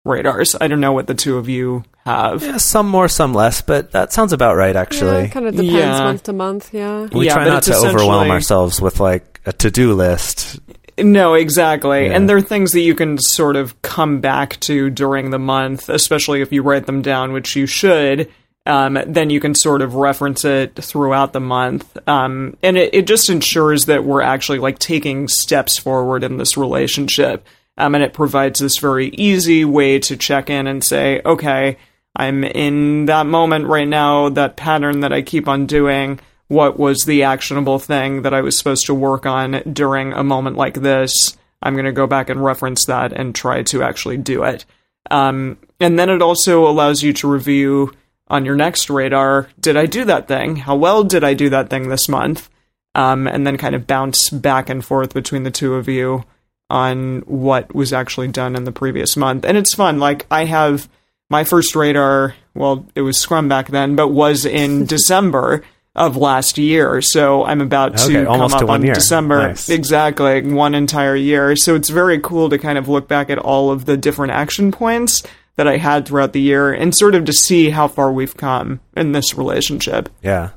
radars. 0.09 0.57
I 0.61 0.67
don't 0.67 0.81
know 0.81 0.93
what 0.93 1.07
the 1.07 1.15
two 1.15 1.37
of 1.39 1.49
you 1.49 1.85
have. 2.05 2.43
Yeah, 2.43 2.57
some 2.57 2.89
more, 2.89 3.09
some 3.09 3.35
less, 3.35 3.61
but 3.61 3.93
that 3.93 4.13
sounds 4.13 4.33
about 4.33 4.57
right, 4.57 4.75
actually. 4.75 5.23
Yeah, 5.23 5.29
kind 5.29 5.47
of 5.47 5.53
depends 5.55 5.73
Yeah. 5.75 5.99
month 6.01 6.23
to 6.25 6.33
month. 6.33 6.71
Yeah. 6.73 7.07
we 7.13 7.27
Yeah, 7.27 7.35
try 7.35 7.45
not 7.47 7.63
to 7.65 7.77
overwhelm 7.77 8.31
ourselves 8.31 8.81
with 8.81 8.99
like 8.99 9.41
a 9.47 9.53
to-do 9.53 9.93
list. 9.95 10.59
No, 10.99 11.35
exactly. 11.35 12.07
Yeah. 12.07 12.13
And 12.15 12.29
there 12.29 12.37
are 12.37 12.41
things 12.43 12.73
that 12.73 12.81
you 12.81 12.95
can 12.97 13.19
sort 13.19 13.55
of 13.55 13.81
come 13.83 14.21
back 14.21 14.59
to 14.61 14.91
during 14.91 15.31
the 15.31 15.39
month, 15.39 15.89
especially 15.89 16.41
if 16.43 16.51
you 16.53 16.63
write 16.63 16.87
them 16.87 17.03
down, 17.03 17.33
which 17.33 17.55
you 17.55 17.67
should. 17.67 18.29
Um, 18.67 18.99
then 19.07 19.31
you 19.31 19.41
can 19.41 19.55
sort 19.55 19.81
of 19.81 19.95
reference 19.95 20.45
it 20.45 20.75
throughout 20.75 21.33
the 21.33 21.41
month. 21.41 21.97
Um, 22.07 22.57
and 22.63 22.77
it, 22.77 22.93
it 22.93 23.07
just 23.07 23.31
ensures 23.31 23.87
that 23.87 24.05
we're 24.05 24.21
actually 24.21 24.59
like 24.59 24.79
taking 24.79 25.27
steps 25.29 25.79
forward 25.79 26.23
in 26.25 26.37
this 26.37 26.57
relationship. 26.59 27.47
Um, 27.79 27.95
and 27.95 28.03
it 28.03 28.13
provides 28.13 28.59
this 28.59 28.79
very 28.79 29.07
easy 29.11 29.65
way 29.65 30.01
to 30.01 30.17
check 30.17 30.51
in 30.51 30.67
and 30.67 30.85
say, 30.85 31.23
okay, 31.25 31.79
I'm 32.17 32.43
in 32.43 33.07
that 33.07 33.27
moment 33.27 33.67
right 33.67 33.87
now, 33.87 34.29
that 34.31 34.57
pattern 34.57 35.01
that 35.01 35.13
I 35.13 35.23
keep 35.23 35.47
on 35.47 35.67
doing. 35.67 36.19
What 36.49 36.79
was 36.79 37.05
the 37.05 37.23
actionable 37.23 37.79
thing 37.79 38.23
that 38.23 38.35
I 38.35 38.41
was 38.41 38.59
supposed 38.59 38.87
to 38.87 38.95
work 38.95 39.27
on 39.27 39.63
during 39.73 40.13
a 40.13 40.25
moment 40.25 40.57
like 40.57 40.75
this? 40.75 41.37
I'm 41.63 41.75
going 41.75 41.85
to 41.85 41.93
go 41.93 42.09
back 42.09 42.29
and 42.29 42.45
reference 42.45 42.85
that 42.87 43.13
and 43.13 43.35
try 43.35 43.63
to 43.65 43.85
actually 43.85 44.17
do 44.17 44.43
it. 44.43 44.65
Um, 45.11 45.59
and 45.79 45.99
then 45.99 46.11
it 46.11 46.21
also 46.21 46.67
allows 46.67 47.03
you 47.03 47.13
to 47.15 47.31
review 47.31 47.93
on 48.27 48.45
your 48.45 48.57
next 48.57 48.91
radar 48.91 49.49
did 49.59 49.77
I 49.77 49.87
do 49.87 50.05
that 50.05 50.29
thing? 50.29 50.57
How 50.57 50.75
well 50.75 51.05
did 51.05 51.23
I 51.23 51.35
do 51.35 51.49
that 51.51 51.71
thing 51.71 51.89
this 51.89 52.09
month? 52.09 52.51
Um, 52.95 53.29
and 53.29 53.47
then 53.47 53.57
kind 53.57 53.75
of 53.75 53.87
bounce 53.87 54.31
back 54.31 54.69
and 54.69 54.85
forth 54.85 55.15
between 55.15 55.45
the 55.45 55.51
two 55.51 55.75
of 55.77 55.89
you 55.89 56.25
on 56.71 57.21
what 57.21 57.75
was 57.75 57.93
actually 57.93 58.29
done 58.29 58.55
in 58.57 58.65
the 58.65 58.73
previous 58.73 59.17
month. 59.17 59.45
And 59.45 59.57
it's 59.57 59.75
fun. 59.75 59.99
Like, 59.99 60.27
I 60.31 60.45
have 60.45 60.89
my 61.31 61.45
first 61.45 61.75
radar, 61.77 62.35
well, 62.55 62.87
it 62.95 63.03
was 63.03 63.19
Scrum 63.21 63.49
back 63.49 63.69
then, 63.69 63.97
but 63.97 64.09
was 64.09 64.45
in 64.45 64.85
December 64.87 65.63
of 65.95 66.17
last 66.17 66.59
year. 66.59 67.01
So 67.03 67.45
I'm 67.45 67.61
about 67.61 67.95
Okay, 68.05 68.21
to 68.21 68.25
come 68.27 68.41
up 68.41 68.61
to 68.61 68.67
one 68.67 68.81
on 68.81 68.85
year. 68.87 68.95
December. 68.95 69.49
Nice. 69.49 69.69
Exactly, 69.69 70.43
one 70.43 70.75
entire 70.75 71.17
year. 71.17 71.57
So 71.57 71.75
it's 71.75 71.89
very 71.89 72.21
cool 72.21 72.49
to 72.51 72.59
kind 72.59 72.79
of 72.79 72.89
look 72.89 73.09
back 73.09 73.31
at 73.31 73.39
all 73.39 73.71
of 73.71 73.85
the 73.87 73.97
different 73.97 74.33
action 74.33 74.71
points 74.71 75.23
that 75.57 75.67
I 75.67 75.77
had 75.79 76.07
throughout 76.07 76.35
the 76.35 76.41
year 76.41 76.73
and 76.73 76.95
sort 76.95 77.17
of 77.17 77.25
to 77.25 77.33
see 77.33 77.71
how 77.71 77.89
far 77.89 78.13
we've 78.13 78.37
come 78.37 78.79
in 78.97 79.11
this 79.11 79.35
relationship. 79.35 80.09
Yeah. 80.23 80.51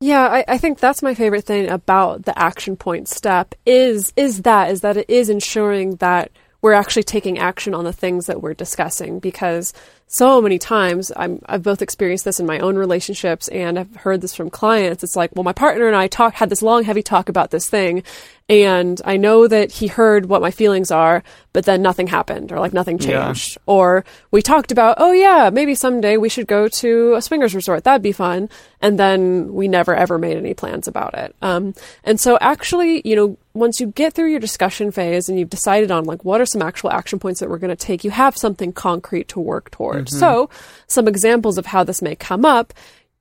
Yeah, 0.00 0.26
I, 0.26 0.44
I 0.46 0.58
think 0.58 0.78
that's 0.78 1.02
my 1.02 1.14
favorite 1.14 1.44
thing 1.44 1.70
about 1.70 2.24
the 2.24 2.38
action 2.38 2.76
point 2.76 3.08
step 3.08 3.54
is 3.64 4.12
is 4.14 4.42
that 4.42 4.70
is 4.70 4.82
that 4.82 4.98
it 4.98 5.08
is 5.08 5.30
ensuring 5.30 5.96
that 5.96 6.30
we're 6.60 6.74
actually 6.74 7.02
taking 7.04 7.38
action 7.38 7.74
on 7.74 7.84
the 7.84 7.92
things 7.92 8.26
that 8.26 8.42
we're 8.42 8.52
discussing 8.52 9.20
because 9.20 9.72
so 10.06 10.42
many 10.42 10.58
times 10.58 11.12
I'm 11.16 11.40
I've 11.46 11.62
both 11.62 11.80
experienced 11.80 12.26
this 12.26 12.40
in 12.40 12.44
my 12.46 12.58
own 12.58 12.76
relationships 12.76 13.48
and 13.48 13.78
I've 13.78 13.96
heard 13.96 14.20
this 14.20 14.34
from 14.34 14.50
clients. 14.50 15.02
It's 15.02 15.16
like, 15.16 15.34
well, 15.34 15.44
my 15.44 15.54
partner 15.54 15.86
and 15.86 15.96
I 15.96 16.08
talk 16.08 16.34
had 16.34 16.50
this 16.50 16.62
long, 16.62 16.84
heavy 16.84 17.02
talk 17.02 17.30
about 17.30 17.50
this 17.50 17.68
thing, 17.68 18.02
and 18.48 19.00
I 19.04 19.16
know 19.16 19.48
that 19.48 19.72
he 19.72 19.88
heard 19.88 20.26
what 20.26 20.40
my 20.40 20.52
feelings 20.52 20.92
are, 20.92 21.24
but 21.52 21.64
then 21.64 21.82
nothing 21.82 22.06
happened 22.06 22.52
or 22.52 22.60
like 22.60 22.72
nothing 22.72 22.96
Yeah. 23.00 23.26
changed. 23.26 23.58
Or 23.66 24.04
we 24.30 24.40
talked 24.40 24.70
about, 24.70 24.96
oh 25.00 25.10
yeah, 25.10 25.50
maybe 25.52 25.74
someday 25.74 26.16
we 26.16 26.28
should 26.28 26.46
go 26.46 26.68
to 26.68 27.14
a 27.14 27.22
swingers 27.22 27.56
resort. 27.56 27.82
That'd 27.82 28.02
be 28.02 28.12
fun. 28.12 28.48
And 28.80 29.00
then 29.00 29.52
we 29.52 29.66
never 29.66 29.96
ever 29.96 30.16
made 30.16 30.36
any 30.36 30.54
plans 30.54 30.86
about 30.86 31.14
it. 31.14 31.34
Um, 31.42 31.74
and 32.04 32.20
so 32.20 32.38
actually, 32.40 33.02
you 33.04 33.16
know, 33.16 33.36
once 33.52 33.80
you 33.80 33.88
get 33.88 34.12
through 34.12 34.30
your 34.30 34.38
discussion 34.38 34.92
phase 34.92 35.28
and 35.28 35.40
you've 35.40 35.50
decided 35.50 35.90
on 35.90 36.04
like 36.04 36.24
what 36.24 36.40
are 36.40 36.46
some 36.46 36.62
actual 36.62 36.90
action 36.92 37.18
points 37.18 37.40
that 37.40 37.48
we're 37.50 37.58
going 37.58 37.76
to 37.76 37.86
take, 37.86 38.04
you 38.04 38.10
have 38.12 38.36
something 38.36 38.72
concrete 38.72 39.26
to 39.28 39.40
work 39.40 39.72
towards. 39.72 40.16
So 40.16 40.50
some 40.86 41.08
examples 41.08 41.58
of 41.58 41.66
how 41.66 41.82
this 41.82 42.00
may 42.00 42.14
come 42.14 42.44
up 42.44 42.72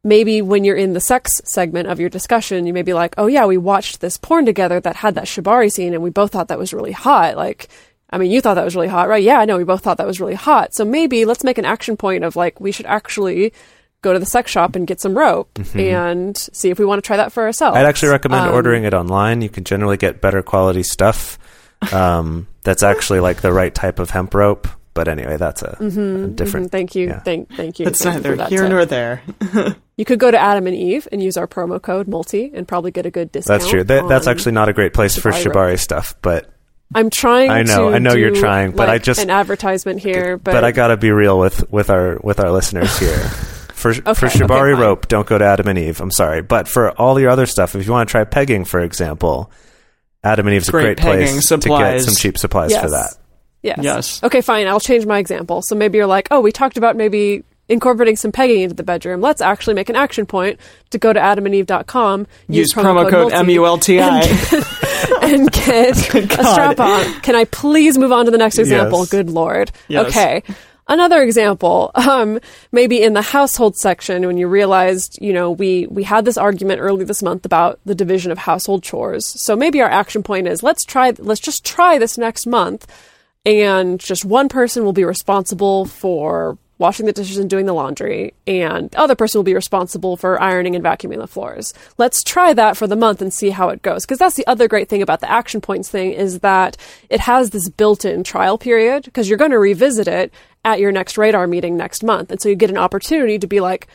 maybe 0.05 0.41
when 0.41 0.63
you're 0.63 0.77
in 0.77 0.93
the 0.93 1.01
sex 1.01 1.41
segment 1.43 1.89
of 1.89 1.99
your 1.99 2.09
discussion, 2.09 2.65
you 2.67 2.73
may 2.73 2.83
be 2.83 2.93
like, 2.93 3.15
oh 3.17 3.25
yeah, 3.25 3.45
we 3.45 3.57
watched 3.57 3.99
this 3.99 4.17
porn 4.17 4.45
together 4.45 4.79
that 4.79 4.95
had 4.95 5.15
that 5.15 5.25
shibari 5.25 5.71
scene 5.71 5.93
and 5.93 6.03
we 6.03 6.11
both 6.11 6.31
thought 6.31 6.47
that 6.47 6.59
was 6.59 6.73
really 6.73 6.91
hot. 6.93 7.35
Like, 7.35 7.67
I 8.11 8.19
mean, 8.19 8.29
you 8.31 8.39
thought 8.39 8.53
that 8.53 8.63
was 8.63 8.75
really 8.75 8.87
hot, 8.87 9.09
right? 9.09 9.23
Yeah, 9.23 9.39
I 9.39 9.45
know 9.45 9.57
we 9.57 9.63
both 9.63 9.81
thought 9.81 9.97
that 9.97 10.07
was 10.07 10.21
really 10.21 10.35
hot. 10.35 10.75
So 10.75 10.85
maybe 10.85 11.25
let's 11.25 11.43
make 11.43 11.57
an 11.57 11.65
action 11.65 11.97
point 11.97 12.23
of 12.23 12.35
like, 12.35 12.61
we 12.61 12.71
should 12.71 12.85
actually 12.85 13.51
go 14.03 14.13
to 14.13 14.19
the 14.19 14.25
sex 14.27 14.51
shop 14.51 14.75
and 14.75 14.85
get 14.85 15.01
some 15.01 15.17
rope 15.17 15.49
and 15.73 16.37
see 16.37 16.69
if 16.69 16.77
we 16.77 16.85
want 16.85 17.03
to 17.03 17.07
try 17.07 17.17
that 17.17 17.31
for 17.33 17.43
ourselves. 17.43 17.75
I'd 17.75 17.87
actually 17.87 18.09
recommend 18.09 18.49
Um, 18.49 18.53
ordering 18.53 18.83
it 18.83 18.93
online. 18.93 19.41
You 19.41 19.49
can 19.49 19.63
generally 19.63 19.97
get 19.97 20.21
better 20.21 20.43
quality 20.43 20.83
stuff. 20.83 21.39
Um, 21.91 22.47
that's 22.61 22.83
actually 22.83 23.21
like 23.21 23.41
the 23.41 23.51
right 23.51 23.73
type 23.73 23.97
of 23.97 24.11
hemp 24.11 24.35
rope. 24.35 24.67
But 24.95 25.07
anyway, 25.09 25.37
that's 25.37 25.61
a, 25.61 25.77
a 25.79 26.27
different. 26.29 26.67
Mhm, 26.67 26.71
Thank 26.71 26.95
you. 26.95 27.07
yeah. 27.09 27.19
Thank, 27.19 27.53
thank 27.53 27.79
you. 27.79 27.85
It's 27.85 28.01
Thank 28.01 28.15
neither 28.15 28.29
for 28.31 28.35
that 28.37 28.49
here 28.49 28.61
tip. 28.61 28.69
nor 28.71 28.85
there. 28.85 29.21
You 29.97 30.03
could 30.03 30.19
go 30.19 30.29
to 30.29 30.37
Adam 30.37 30.67
and 30.67 30.75
Eve 30.75 31.07
and 31.13 31.23
use 31.23 31.37
our 31.37 31.47
promo 31.47 31.81
code 31.81 32.05
multi 32.09 32.51
and 32.53 32.67
probably 32.67 32.91
get 32.91 33.05
a 33.05 33.11
good 33.11 33.31
discount. 33.31 33.61
That's 33.61 33.71
true. 33.71 33.81
That, 33.85 34.09
that's 34.09 34.27
actually 34.27 34.51
not 34.51 34.67
a 34.67 34.73
great 34.73 34.93
place 34.93 35.17
for 35.17 35.31
Shibari 35.31 35.69
rope. 35.69 35.79
stuff, 35.79 36.15
but 36.21 36.51
I'm 36.93 37.09
trying. 37.09 37.49
I 37.49 37.61
know- 37.63 37.91
to 37.91 37.95
I 37.95 37.99
know 37.99 38.13
you're 38.13 38.31
do, 38.31 38.41
trying, 38.41 38.71
but 38.71 38.89
I 38.89 38.97
just- 38.97 39.21
an 39.21 39.29
advertisement 39.29 40.01
here. 40.01 40.35
But, 40.37 40.51
but 40.51 40.63
I 40.65 40.73
got 40.73 40.87
to 40.87 40.97
be 40.97 41.11
real 41.11 41.39
with 41.39 41.71
with 41.71 41.89
our 41.89 42.19
with 42.21 42.41
our 42.41 42.51
listeners 42.51 42.97
here. 42.99 43.17
For 43.75 43.93
for 43.93 44.27
shibari 44.27 44.73
okay, 44.73 44.81
rope, 44.81 45.07
don't 45.09 45.27
go 45.27 45.37
to 45.37 45.45
Adam 45.45 45.67
and 45.67 45.77
Eve. 45.77 46.01
I'm 46.01 46.09
sorry, 46.09 46.41
but 46.41 46.67
for 46.67 46.91
all 46.93 47.19
your 47.19 47.29
other 47.29 47.45
stuff, 47.45 47.75
if 47.75 47.85
you 47.85 47.91
want 47.91 48.09
to 48.09 48.11
try 48.11 48.23
pegging, 48.23 48.65
for 48.65 48.79
example, 48.79 49.51
Adam 50.23 50.47
and 50.47 50.55
Eve's 50.55 50.69
Great 50.71 50.81
a 50.81 50.85
great 50.85 50.97
pegging 50.97 51.33
place 51.33 51.49
to 51.49 51.57
get 51.57 52.01
some 52.01 52.15
cheap 52.15 52.37
supplies 52.39 52.71
yes. 52.71 52.81
for 52.83 52.89
that. 52.89 53.15
Yes. 53.66 53.80
Yes. 53.82 54.24
Okay, 54.24 54.41
fine. 54.41 54.68
I'll 54.68 54.80
change 54.80 55.05
my 55.05 55.20
example. 55.20 55.61
So 55.61 55.76
maybe 55.76 55.97
you're 55.97 56.07
like, 56.07 56.28
oh, 56.32 56.39
we 56.39 56.51
talked 56.51 56.78
about 56.78 56.95
maybe 56.95 57.43
incorporating 57.68 58.16
some 58.16 58.32
pegging 58.32 58.61
into 58.61 58.76
the 58.76 58.84
bedroom. 58.84 59.22
Let's 59.22 59.41
actually 59.41 59.74
make 59.74 59.89
an 59.89 59.95
action 59.95 60.26
point 60.26 60.59
to 60.91 60.97
go 60.97 61.11
to 61.11 61.20
adamandeve.com. 61.20 62.28
Use 62.47 62.74
promo 62.74 63.09
code 63.09 63.32
multi, 63.32 63.97
MULTI. 63.97 63.99
and 65.24 65.51
get 65.51 66.16
a 66.16 66.28
strap 66.28 66.80
on. 66.80 67.22
Can 67.22 67.36
I 67.36 67.45
please 67.45 67.97
move 67.97 68.11
on 68.11 68.26
to 68.26 68.32
the 68.32 68.38
next 68.38 68.59
example? 68.59 68.99
Yes. 68.99 69.09
Good 69.09 69.30
lord. 69.30 69.72
Yes. 69.88 70.07
Okay. 70.07 70.43
Another 70.88 71.24
example, 71.24 71.89
um, 71.95 72.39
maybe 72.72 73.01
in 73.01 73.13
the 73.13 73.22
household 73.24 73.76
section 73.76 74.28
when 74.28 74.38
you 74.38 74.47
realized, 74.47 75.18
you 75.20 75.34
know, 75.34 75.49
we, 75.49 75.88
we 75.88 76.03
had 76.03 76.26
this 76.26 76.38
argument 76.38 76.80
early 76.80 77.03
this 77.05 77.24
month 77.24 77.43
about 77.43 77.80
the 77.86 77.95
division 77.95 78.32
of 78.32 78.38
household 78.38 78.84
chores. 78.84 79.26
So 79.26 79.55
maybe 79.55 79.82
our 79.82 79.89
action 79.89 80.22
point 80.22 80.47
is 80.47 80.61
let's 80.61 80.84
try, 80.86 81.11
let's 81.18 81.41
just 81.41 81.66
try 81.66 81.97
this 81.97 82.20
next 82.20 82.45
month 82.45 82.86
and 83.45 83.99
just 83.99 84.25
one 84.25 84.49
person 84.49 84.83
will 84.83 84.93
be 84.93 85.03
responsible 85.03 85.85
for 85.85 86.57
washing 86.77 87.05
the 87.05 87.13
dishes 87.13 87.37
and 87.37 87.49
doing 87.49 87.65
the 87.65 87.73
laundry, 87.73 88.33
and 88.45 88.91
the 88.91 88.99
other 88.99 89.15
person 89.15 89.39
will 89.39 89.43
be 89.43 89.53
responsible 89.53 90.17
for 90.17 90.41
ironing 90.41 90.75
and 90.75 90.83
vacuuming 90.83 91.19
the 91.19 91.27
floors. 91.27 91.73
Let's 91.97 92.21
try 92.21 92.53
that 92.53 92.75
for 92.75 92.85
the 92.85 92.97
month 92.97 93.21
and 93.21 93.33
see 93.33 93.51
how 93.51 93.69
it 93.69 93.81
goes. 93.81 94.05
Because 94.05 94.19
that's 94.19 94.35
the 94.35 94.45
other 94.45 94.67
great 94.67 94.89
thing 94.89 95.01
about 95.01 95.21
the 95.21 95.31
action 95.31 95.61
points 95.61 95.89
thing 95.89 96.11
is 96.11 96.39
that 96.39 96.75
it 97.09 97.21
has 97.21 97.51
this 97.51 97.69
built-in 97.69 98.25
trial 98.25 98.57
period 98.57 99.05
because 99.05 99.29
you're 99.29 99.37
going 99.37 99.51
to 99.51 99.59
revisit 99.59 100.07
it 100.07 100.33
at 100.65 100.79
your 100.79 100.91
next 100.91 101.17
radar 101.17 101.47
meeting 101.47 101.77
next 101.77 102.03
month, 102.03 102.29
and 102.29 102.41
so 102.41 102.49
you 102.49 102.55
get 102.55 102.69
an 102.69 102.77
opportunity 102.77 103.39
to 103.39 103.47
be 103.47 103.59
like. 103.61 103.87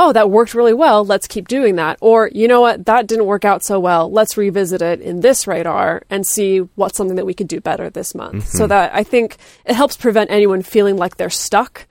Oh, 0.00 0.12
that 0.12 0.30
worked 0.30 0.54
really 0.54 0.74
well. 0.74 1.04
Let's 1.04 1.26
keep 1.26 1.48
doing 1.48 1.74
that. 1.76 1.98
Or, 2.00 2.30
you 2.32 2.46
know 2.46 2.60
what? 2.60 2.86
That 2.86 3.08
didn't 3.08 3.26
work 3.26 3.44
out 3.44 3.64
so 3.64 3.80
well. 3.80 4.08
Let's 4.10 4.36
revisit 4.36 4.80
it 4.80 5.00
in 5.00 5.20
this 5.20 5.48
radar 5.48 6.04
and 6.08 6.24
see 6.24 6.58
what's 6.76 6.96
something 6.96 7.16
that 7.16 7.26
we 7.26 7.34
could 7.34 7.48
do 7.48 7.60
better 7.60 7.90
this 7.90 8.14
month. 8.14 8.46
So 8.46 8.66
that 8.68 8.94
I 8.94 9.02
think 9.02 9.36
it 9.66 9.74
helps 9.74 9.96
prevent 9.96 10.30
anyone 10.30 10.62
feeling 10.62 10.96
like 10.96 11.16
they're 11.16 11.30
stuck 11.30 11.88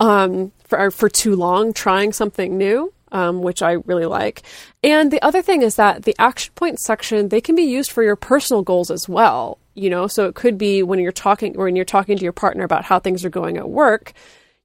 um, 0.00 0.52
for 0.64 0.90
for 0.90 1.08
too 1.08 1.34
long 1.34 1.72
trying 1.72 2.12
something 2.12 2.58
new, 2.58 2.92
um, 3.12 3.40
which 3.40 3.62
I 3.62 3.72
really 3.86 4.04
like. 4.06 4.42
And 4.82 5.10
the 5.10 5.22
other 5.22 5.40
thing 5.40 5.62
is 5.62 5.76
that 5.76 6.02
the 6.02 6.14
action 6.18 6.52
point 6.54 6.78
section 6.78 7.30
they 7.30 7.40
can 7.40 7.54
be 7.54 7.62
used 7.62 7.90
for 7.90 8.02
your 8.02 8.16
personal 8.16 8.62
goals 8.62 8.90
as 8.90 9.08
well. 9.08 9.58
You 9.74 9.90
know, 9.90 10.06
so 10.06 10.26
it 10.26 10.34
could 10.34 10.58
be 10.58 10.82
when 10.82 10.98
you're 10.98 11.12
talking 11.12 11.54
when 11.54 11.76
you're 11.76 11.84
talking 11.86 12.18
to 12.18 12.22
your 12.22 12.32
partner 12.32 12.64
about 12.64 12.84
how 12.84 12.98
things 12.98 13.24
are 13.24 13.30
going 13.30 13.56
at 13.56 13.68
work. 13.68 14.12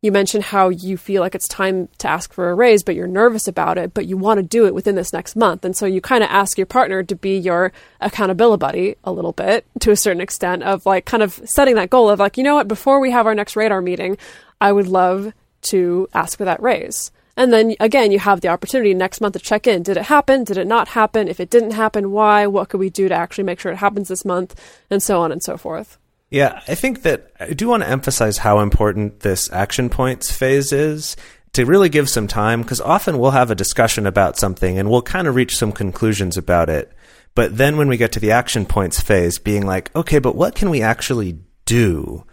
You 0.03 0.11
mentioned 0.11 0.45
how 0.45 0.69
you 0.69 0.97
feel 0.97 1.21
like 1.21 1.35
it's 1.35 1.47
time 1.47 1.87
to 1.99 2.07
ask 2.07 2.33
for 2.33 2.49
a 2.49 2.55
raise, 2.55 2.81
but 2.81 2.95
you're 2.95 3.05
nervous 3.05 3.47
about 3.47 3.77
it, 3.77 3.93
but 3.93 4.07
you 4.07 4.17
want 4.17 4.39
to 4.39 4.43
do 4.43 4.65
it 4.65 4.73
within 4.73 4.95
this 4.95 5.13
next 5.13 5.35
month. 5.35 5.63
And 5.63 5.77
so 5.77 5.85
you 5.85 6.01
kind 6.01 6.23
of 6.23 6.29
ask 6.31 6.57
your 6.57 6.65
partner 6.65 7.03
to 7.03 7.15
be 7.15 7.37
your 7.37 7.71
accountability 7.99 8.59
buddy 8.59 8.95
a 9.03 9.11
little 9.11 9.31
bit 9.31 9.63
to 9.81 9.91
a 9.91 9.95
certain 9.95 10.19
extent 10.19 10.63
of 10.63 10.87
like 10.87 11.05
kind 11.05 11.21
of 11.21 11.39
setting 11.45 11.75
that 11.75 11.91
goal 11.91 12.09
of 12.09 12.17
like, 12.17 12.35
you 12.35 12.43
know 12.43 12.55
what, 12.55 12.67
before 12.67 12.99
we 12.99 13.11
have 13.11 13.27
our 13.27 13.35
next 13.35 13.55
radar 13.55 13.79
meeting, 13.79 14.17
I 14.59 14.71
would 14.71 14.87
love 14.87 15.33
to 15.63 16.07
ask 16.15 16.35
for 16.35 16.45
that 16.45 16.63
raise. 16.63 17.11
And 17.37 17.53
then 17.53 17.75
again, 17.79 18.11
you 18.11 18.17
have 18.17 18.41
the 18.41 18.47
opportunity 18.47 18.95
next 18.95 19.21
month 19.21 19.33
to 19.33 19.39
check 19.39 19.67
in. 19.67 19.83
Did 19.83 19.97
it 19.97 20.05
happen? 20.05 20.43
Did 20.43 20.57
it 20.57 20.67
not 20.67 20.89
happen? 20.89 21.27
If 21.27 21.39
it 21.39 21.51
didn't 21.51 21.71
happen, 21.71 22.09
why? 22.09 22.47
What 22.47 22.69
could 22.69 22.79
we 22.79 22.89
do 22.89 23.07
to 23.07 23.15
actually 23.15 23.43
make 23.43 23.59
sure 23.59 23.71
it 23.71 23.77
happens 23.77 24.07
this 24.07 24.25
month? 24.25 24.59
And 24.89 25.01
so 25.01 25.21
on 25.21 25.31
and 25.31 25.43
so 25.43 25.57
forth. 25.57 25.99
Yeah, 26.31 26.61
I 26.65 26.75
think 26.75 27.01
that 27.01 27.33
I 27.41 27.51
do 27.51 27.67
want 27.67 27.83
to 27.83 27.89
emphasize 27.89 28.37
how 28.37 28.61
important 28.61 29.19
this 29.19 29.51
action 29.51 29.89
points 29.89 30.31
phase 30.31 30.71
is 30.71 31.17
to 31.51 31.65
really 31.65 31.89
give 31.89 32.09
some 32.09 32.27
time 32.27 32.61
because 32.61 32.79
often 32.79 33.19
we'll 33.19 33.31
have 33.31 33.51
a 33.51 33.55
discussion 33.55 34.07
about 34.07 34.37
something 34.37 34.79
and 34.79 34.89
we'll 34.89 35.01
kind 35.01 35.27
of 35.27 35.35
reach 35.35 35.57
some 35.57 35.73
conclusions 35.73 36.37
about 36.37 36.69
it. 36.69 36.89
But 37.35 37.57
then 37.57 37.75
when 37.75 37.89
we 37.89 37.97
get 37.97 38.13
to 38.13 38.21
the 38.21 38.31
action 38.31 38.65
points 38.65 39.01
phase, 39.01 39.39
being 39.39 39.65
like, 39.65 39.93
okay, 39.93 40.19
but 40.19 40.37
what 40.37 40.55
can 40.55 40.69
we 40.69 40.81
actually 40.81 41.37
do 41.65 42.25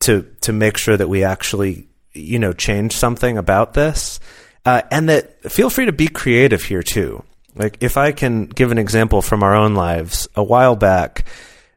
to 0.00 0.26
to 0.42 0.52
make 0.52 0.76
sure 0.76 0.96
that 0.96 1.08
we 1.08 1.24
actually 1.24 1.88
you 2.12 2.38
know 2.38 2.52
change 2.52 2.92
something 2.94 3.38
about 3.38 3.72
this? 3.72 4.20
Uh, 4.66 4.82
and 4.90 5.08
that 5.08 5.50
feel 5.50 5.70
free 5.70 5.86
to 5.86 5.92
be 5.92 6.08
creative 6.08 6.62
here 6.62 6.82
too. 6.82 7.24
Like 7.54 7.78
if 7.80 7.96
I 7.96 8.12
can 8.12 8.46
give 8.46 8.70
an 8.70 8.78
example 8.78 9.22
from 9.22 9.42
our 9.42 9.54
own 9.54 9.74
lives, 9.74 10.28
a 10.34 10.44
while 10.44 10.76
back 10.76 11.24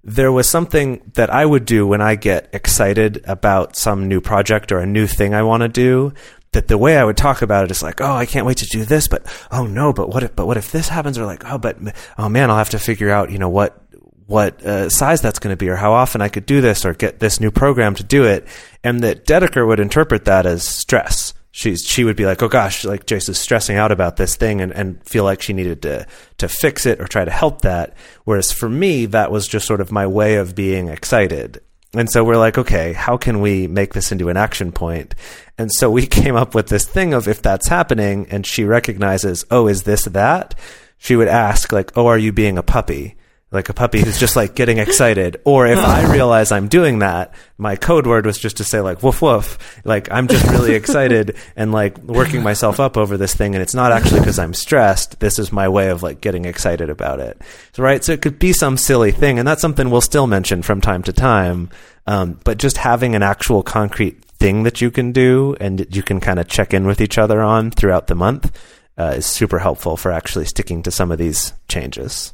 there 0.04 0.32
was 0.32 0.48
something 0.48 1.02
that 1.16 1.30
I 1.30 1.46
would 1.46 1.66
do 1.66 1.86
when 1.86 2.02
I 2.02 2.16
get 2.16 2.50
excited 2.54 3.22
about 3.26 3.76
some 3.76 4.08
new 4.08 4.22
project 4.22 4.72
or 4.72 4.80
a 4.80 4.86
new 4.86 5.08
thing 5.08 5.34
I 5.34 5.44
want 5.44 5.62
to 5.62 5.70
do. 5.70 6.14
That 6.52 6.68
the 6.68 6.80
way 6.80 6.98
I 6.98 7.04
would 7.04 7.18
talk 7.18 7.44
about 7.44 7.66
it 7.66 7.70
is 7.70 7.84
like, 7.84 8.02
oh, 8.02 8.12
I 8.12 8.26
can't 8.26 8.46
wait 8.48 8.58
to 8.58 8.66
do 8.66 8.84
this, 8.84 9.08
but 9.08 9.24
oh 9.52 9.68
no, 9.68 9.94
but 9.94 10.10
what 10.10 10.24
if, 10.24 10.36
but 10.36 10.48
what 10.48 10.58
if 10.58 10.72
this 10.72 10.90
happens? 10.90 11.20
Or 11.20 11.26
like, 11.28 11.44
oh, 11.46 11.60
but 11.60 11.78
oh 12.18 12.28
man, 12.28 12.50
I'll 12.50 12.58
have 12.58 12.72
to 12.72 12.80
figure 12.80 13.12
out, 13.12 13.30
you 13.30 13.38
know, 13.38 13.50
what 13.50 13.80
what 14.26 14.64
uh, 14.64 14.90
size 14.90 15.22
that's 15.22 15.40
going 15.40 15.54
to 15.54 15.58
be, 15.58 15.70
or 15.70 15.76
how 15.76 15.94
often 15.94 16.22
I 16.22 16.30
could 16.30 16.46
do 16.48 16.62
this, 16.62 16.86
or 16.86 16.94
get 16.94 17.20
this 17.20 17.40
new 17.40 17.52
program 17.52 17.94
to 17.96 18.04
do 18.04 18.24
it. 18.24 18.48
And 18.84 19.02
that 19.02 19.26
Dedeker 19.26 19.68
would 19.68 19.80
interpret 19.80 20.26
that 20.26 20.46
as 20.46 20.68
stress. 20.68 21.34
She's 21.52 21.82
she 21.82 22.04
would 22.04 22.16
be 22.16 22.26
like, 22.26 22.44
oh 22.44 22.48
gosh, 22.48 22.86
like 22.86 23.06
Jase 23.06 23.30
is 23.30 23.40
stressing 23.40 23.76
out 23.76 23.92
about 23.92 24.18
this 24.18 24.36
thing, 24.36 24.62
and, 24.62 24.72
and 24.72 25.04
feel 25.04 25.24
like 25.24 25.42
she 25.42 25.54
needed 25.54 25.82
to 25.82 26.06
to 26.38 26.48
fix 26.48 26.86
it 26.86 27.02
or 27.02 27.08
try 27.08 27.26
to 27.26 27.32
help 27.32 27.62
that. 27.62 27.96
Whereas 28.24 28.52
for 28.52 28.70
me, 28.70 29.08
that 29.08 29.32
was 29.32 29.48
just 29.48 29.66
sort 29.66 29.82
of 29.82 29.92
my 29.92 30.06
way 30.06 30.36
of 30.36 30.56
being 30.56 30.90
excited. 30.90 31.62
And 31.94 32.10
so 32.10 32.24
we're 32.24 32.38
like, 32.38 32.58
okay, 32.58 32.94
how 32.94 33.18
can 33.18 33.42
we 33.42 33.66
make 33.66 33.94
this 33.94 34.12
into 34.12 34.30
an 34.30 34.38
action 34.38 34.72
point? 34.72 35.16
And 35.58 35.74
so 35.74 35.90
we 35.90 36.06
came 36.08 36.36
up 36.36 36.54
with 36.54 36.68
this 36.68 36.86
thing 36.86 37.14
of 37.14 37.28
if 37.28 37.42
that's 37.42 37.68
happening 37.68 38.28
and 38.30 38.46
she 38.46 38.64
recognizes, 38.64 39.46
oh, 39.50 39.68
is 39.68 39.84
this 39.84 40.06
that? 40.06 40.54
She 41.00 41.16
would 41.16 41.28
ask, 41.30 41.72
like, 41.72 41.98
oh, 41.98 42.08
are 42.08 42.18
you 42.18 42.32
being 42.32 42.58
a 42.58 42.64
puppy? 42.64 43.16
Like 43.52 43.70
a 43.70 43.74
puppy 43.74 44.00
who's 44.00 44.20
just 44.20 44.36
like 44.36 44.54
getting 44.54 44.78
excited. 44.78 45.42
Or 45.44 45.66
if 45.66 45.80
I 45.80 46.12
realize 46.14 46.52
I'm 46.52 46.68
doing 46.68 47.00
that, 47.00 47.34
my 47.58 47.76
code 47.76 48.06
word 48.06 48.28
was 48.28 48.38
just 48.38 48.58
to 48.58 48.64
say 48.64 48.80
like 48.80 49.02
woof 49.02 49.22
woof. 49.24 49.58
Like 49.84 50.12
I'm 50.12 50.28
just 50.28 50.46
really 50.46 50.76
excited 50.76 51.36
and 51.56 51.72
like 51.72 51.98
working 51.98 52.44
myself 52.44 52.80
up 52.80 52.96
over 52.96 53.18
this 53.18 53.34
thing. 53.34 53.56
And 53.56 53.62
it's 53.64 53.74
not 53.74 53.92
actually 53.92 54.20
because 54.20 54.38
I'm 54.38 54.54
stressed. 54.54 55.20
This 55.20 55.40
is 55.40 55.52
my 55.52 55.68
way 55.68 55.90
of 55.90 56.04
like 56.04 56.22
getting 56.22 56.46
excited 56.46 56.92
about 56.92 57.20
it. 57.20 57.42
So, 57.74 57.82
right. 57.82 58.04
So 58.04 58.12
it 58.12 58.22
could 58.22 58.38
be 58.38 58.54
some 58.54 58.78
silly 58.78 59.12
thing. 59.12 59.40
And 59.40 59.48
that's 59.48 59.62
something 59.62 59.90
we'll 59.90 60.02
still 60.02 60.28
mention 60.28 60.62
from 60.62 60.80
time 60.80 61.02
to 61.04 61.14
time. 61.14 61.70
Um, 62.06 62.40
but 62.44 62.60
just 62.60 62.78
having 62.78 63.16
an 63.16 63.24
actual 63.24 63.64
concrete 63.64 64.24
thing 64.26 64.64
that 64.64 64.80
you 64.82 64.90
can 64.90 65.12
do 65.12 65.56
and 65.60 65.86
you 65.96 66.02
can 66.02 66.20
kind 66.20 66.40
of 66.40 66.48
check 66.48 66.74
in 66.74 66.86
with 66.88 67.02
each 67.02 67.18
other 67.18 67.42
on 67.42 67.72
throughout 67.72 68.08
the 68.08 68.16
month 68.16 68.58
uh, 68.98 69.14
is 69.18 69.26
super 69.26 69.60
helpful 69.60 69.98
for 69.98 70.12
actually 70.12 70.46
sticking 70.46 70.84
to 70.84 70.92
some 70.92 71.12
of 71.12 71.18
these 71.18 71.54
changes. 71.68 72.34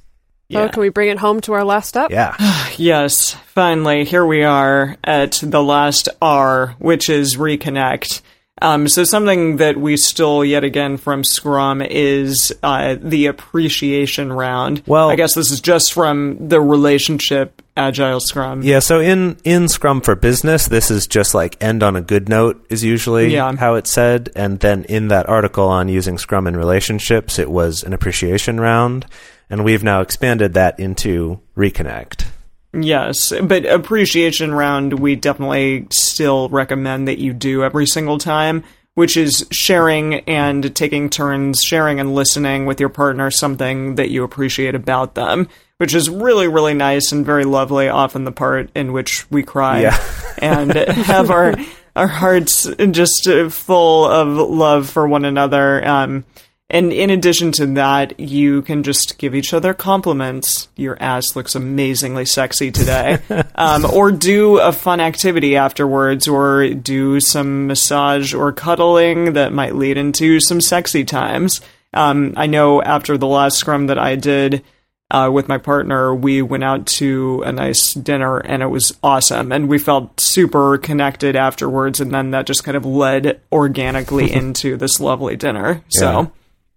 So 0.52 0.70
can 0.70 0.82
we 0.82 0.90
bring 0.90 1.10
it 1.10 1.18
home 1.18 1.42
to 1.42 1.54
our 1.54 1.64
last 1.64 1.90
step? 1.90 2.12
Yeah. 2.12 2.36
Yes, 2.78 3.32
finally, 3.54 4.04
here 4.04 4.26
we 4.26 4.44
are 4.44 4.98
at 5.02 5.40
the 5.42 5.64
last 5.64 6.10
R, 6.22 6.76
which 6.80 7.10
is 7.10 7.38
reconnect. 7.38 8.22
Um, 8.62 8.90
so 8.90 9.06
something 9.06 9.58
that 9.58 9.78
we 9.78 9.96
stole 9.96 10.44
yet 10.44 10.66
again 10.66 10.98
from 10.98 11.24
Scrum 11.24 11.82
is 11.82 12.54
uh, 12.64 12.98
the 13.02 13.28
appreciation 13.28 14.34
round. 14.34 14.84
Well- 14.86 15.10
I 15.10 15.16
guess 15.16 15.36
this 15.36 15.52
is 15.52 15.62
just 15.62 15.94
from 15.94 16.50
the 16.50 16.60
relationship 16.60 17.62
Agile 17.78 18.20
Scrum. 18.20 18.62
Yeah, 18.62 18.80
so 18.80 19.00
in 19.00 19.38
in 19.46 19.70
Scrum 19.70 20.02
for 20.02 20.16
Business, 20.16 20.68
this 20.68 20.92
is 20.92 21.08
just 21.08 21.34
like 21.34 21.62
end 21.64 21.82
on 21.84 21.96
a 21.96 22.02
good 22.02 22.28
note 22.28 22.66
is 22.70 22.84
usually 22.84 23.34
Yeah. 23.34 23.56
how 23.56 23.76
it's 23.76 23.92
said, 23.92 24.30
and 24.36 24.60
then 24.60 24.84
in 24.86 25.08
that 25.10 25.28
article 25.30 25.68
on 25.70 25.88
using 25.88 26.18
Scrum 26.18 26.46
in 26.48 26.58
relationships, 26.58 27.40
it 27.40 27.50
was 27.50 27.84
an 27.84 27.92
appreciation 27.94 28.60
round, 28.60 29.06
and 29.50 29.64
we've 29.64 29.84
now 29.84 30.02
expanded 30.02 30.54
that 30.54 30.80
into 30.80 31.40
reconnect. 31.56 32.26
Yes, 32.74 33.32
but 33.42 33.66
appreciation 33.66 34.54
round 34.54 35.00
we 35.00 35.16
definitely 35.16 35.88
still 35.92 36.50
recommend 36.50 37.08
that 37.08 37.20
you 37.20 37.32
do 37.34 37.64
every 37.64 37.86
single 37.86 38.18
time, 38.18 38.64
which 38.96 39.16
is 39.16 39.48
sharing 39.52 40.16
and 40.22 40.76
taking 40.76 41.10
turns 41.10 41.62
sharing 41.64 42.00
and 42.02 42.14
listening 42.14 42.66
with 42.66 42.80
your 42.80 42.90
partner 42.90 43.32
something 43.32 43.96
that 43.96 44.10
you 44.10 44.24
appreciate 44.24 44.76
about 44.76 45.16
them, 45.16 45.48
which 45.78 45.96
is 45.96 46.10
really 46.10 46.50
really 46.50 46.74
nice 46.74 47.14
and 47.14 47.26
very 47.26 47.46
lovely 47.46 47.88
often 47.88 48.26
the 48.26 48.32
part 48.34 48.70
in 48.76 48.92
which 48.92 49.30
we 49.32 49.42
cry 49.44 49.82
Yeah. 49.82 50.04
and 50.40 50.74
have 50.74 51.30
our 51.32 51.56
our 51.96 52.08
hearts 52.08 52.68
just 52.92 53.30
full 53.52 54.06
of 54.06 54.28
love 54.50 54.90
for 54.90 55.08
one 55.08 55.24
another 55.24 55.86
um 55.88 56.26
and 56.70 56.92
in 56.92 57.12
addition 57.12 57.52
to 57.54 57.68
that, 57.68 58.20
you 58.20 58.64
can 58.64 58.82
just 58.82 59.20
give 59.20 59.36
each 59.36 59.54
other 59.54 59.74
compliments. 59.74 60.68
Your 60.76 60.98
ass 61.00 61.36
looks 61.36 61.54
amazingly 61.54 62.26
sexy 62.26 62.72
today. 62.72 63.20
um, 63.56 63.86
or 63.86 64.12
do 64.12 64.58
a 64.58 64.72
fun 64.72 65.00
activity 65.00 65.56
afterwards, 65.56 66.28
or 66.28 66.70
do 66.70 67.20
some 67.20 67.68
massage 67.68 68.34
or 68.34 68.52
cuddling 68.52 69.34
that 69.34 69.54
might 69.54 69.76
lead 69.76 69.98
into 69.98 70.40
some 70.40 70.60
sexy 70.60 71.04
times. 71.04 71.62
Um, 71.94 72.34
I 72.36 72.48
know 72.48 72.82
after 72.82 73.16
the 73.16 73.28
last 73.28 73.58
scrum 73.58 73.88
that 73.88 74.00
I 74.00 74.16
did 74.16 74.64
uh, 75.12 75.30
with 75.32 75.48
my 75.48 75.60
partner, 75.60 76.16
we 76.16 76.42
went 76.42 76.64
out 76.64 76.88
to 76.88 77.44
a 77.46 77.52
nice 77.52 77.94
dinner 77.94 78.38
and 78.40 78.64
it 78.64 78.68
was 78.68 78.92
awesome. 79.04 79.52
And 79.52 79.70
we 79.70 79.78
felt 79.78 80.20
super 80.20 80.80
connected 80.80 81.36
afterwards. 81.36 82.02
And 82.02 82.12
then 82.12 82.32
that 82.32 82.48
just 82.48 82.64
kind 82.64 82.76
of 82.76 82.88
led 82.88 83.40
organically 83.52 84.32
into 84.34 84.78
this 84.78 85.00
lovely 85.00 85.36
dinner. 85.36 85.84
So. 85.90 86.22
Yeah. 86.22 86.28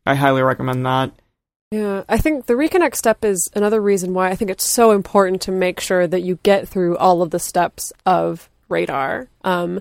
I 0.08 0.14
highly 0.14 0.42
recommend 0.42 0.86
that. 0.86 1.12
Yeah, 1.70 2.04
I 2.08 2.16
think 2.16 2.46
the 2.46 2.54
reconnect 2.54 2.94
step 2.94 3.26
is 3.26 3.50
another 3.54 3.78
reason 3.78 4.14
why 4.14 4.30
I 4.30 4.36
think 4.36 4.50
it's 4.50 4.64
so 4.64 4.92
important 4.92 5.42
to 5.42 5.52
make 5.52 5.80
sure 5.80 6.06
that 6.06 6.22
you 6.22 6.38
get 6.42 6.66
through 6.66 6.96
all 6.96 7.20
of 7.20 7.30
the 7.30 7.38
steps 7.38 7.92
of 8.06 8.48
radar. 8.70 9.28
Um, 9.44 9.80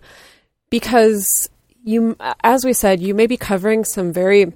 because 0.69 1.49
you, 1.86 2.17
as 2.43 2.65
we 2.65 2.73
said, 2.73 2.99
you 2.99 3.13
may 3.13 3.25
be 3.25 3.38
covering 3.38 3.86
some 3.86 4.11
very 4.11 4.51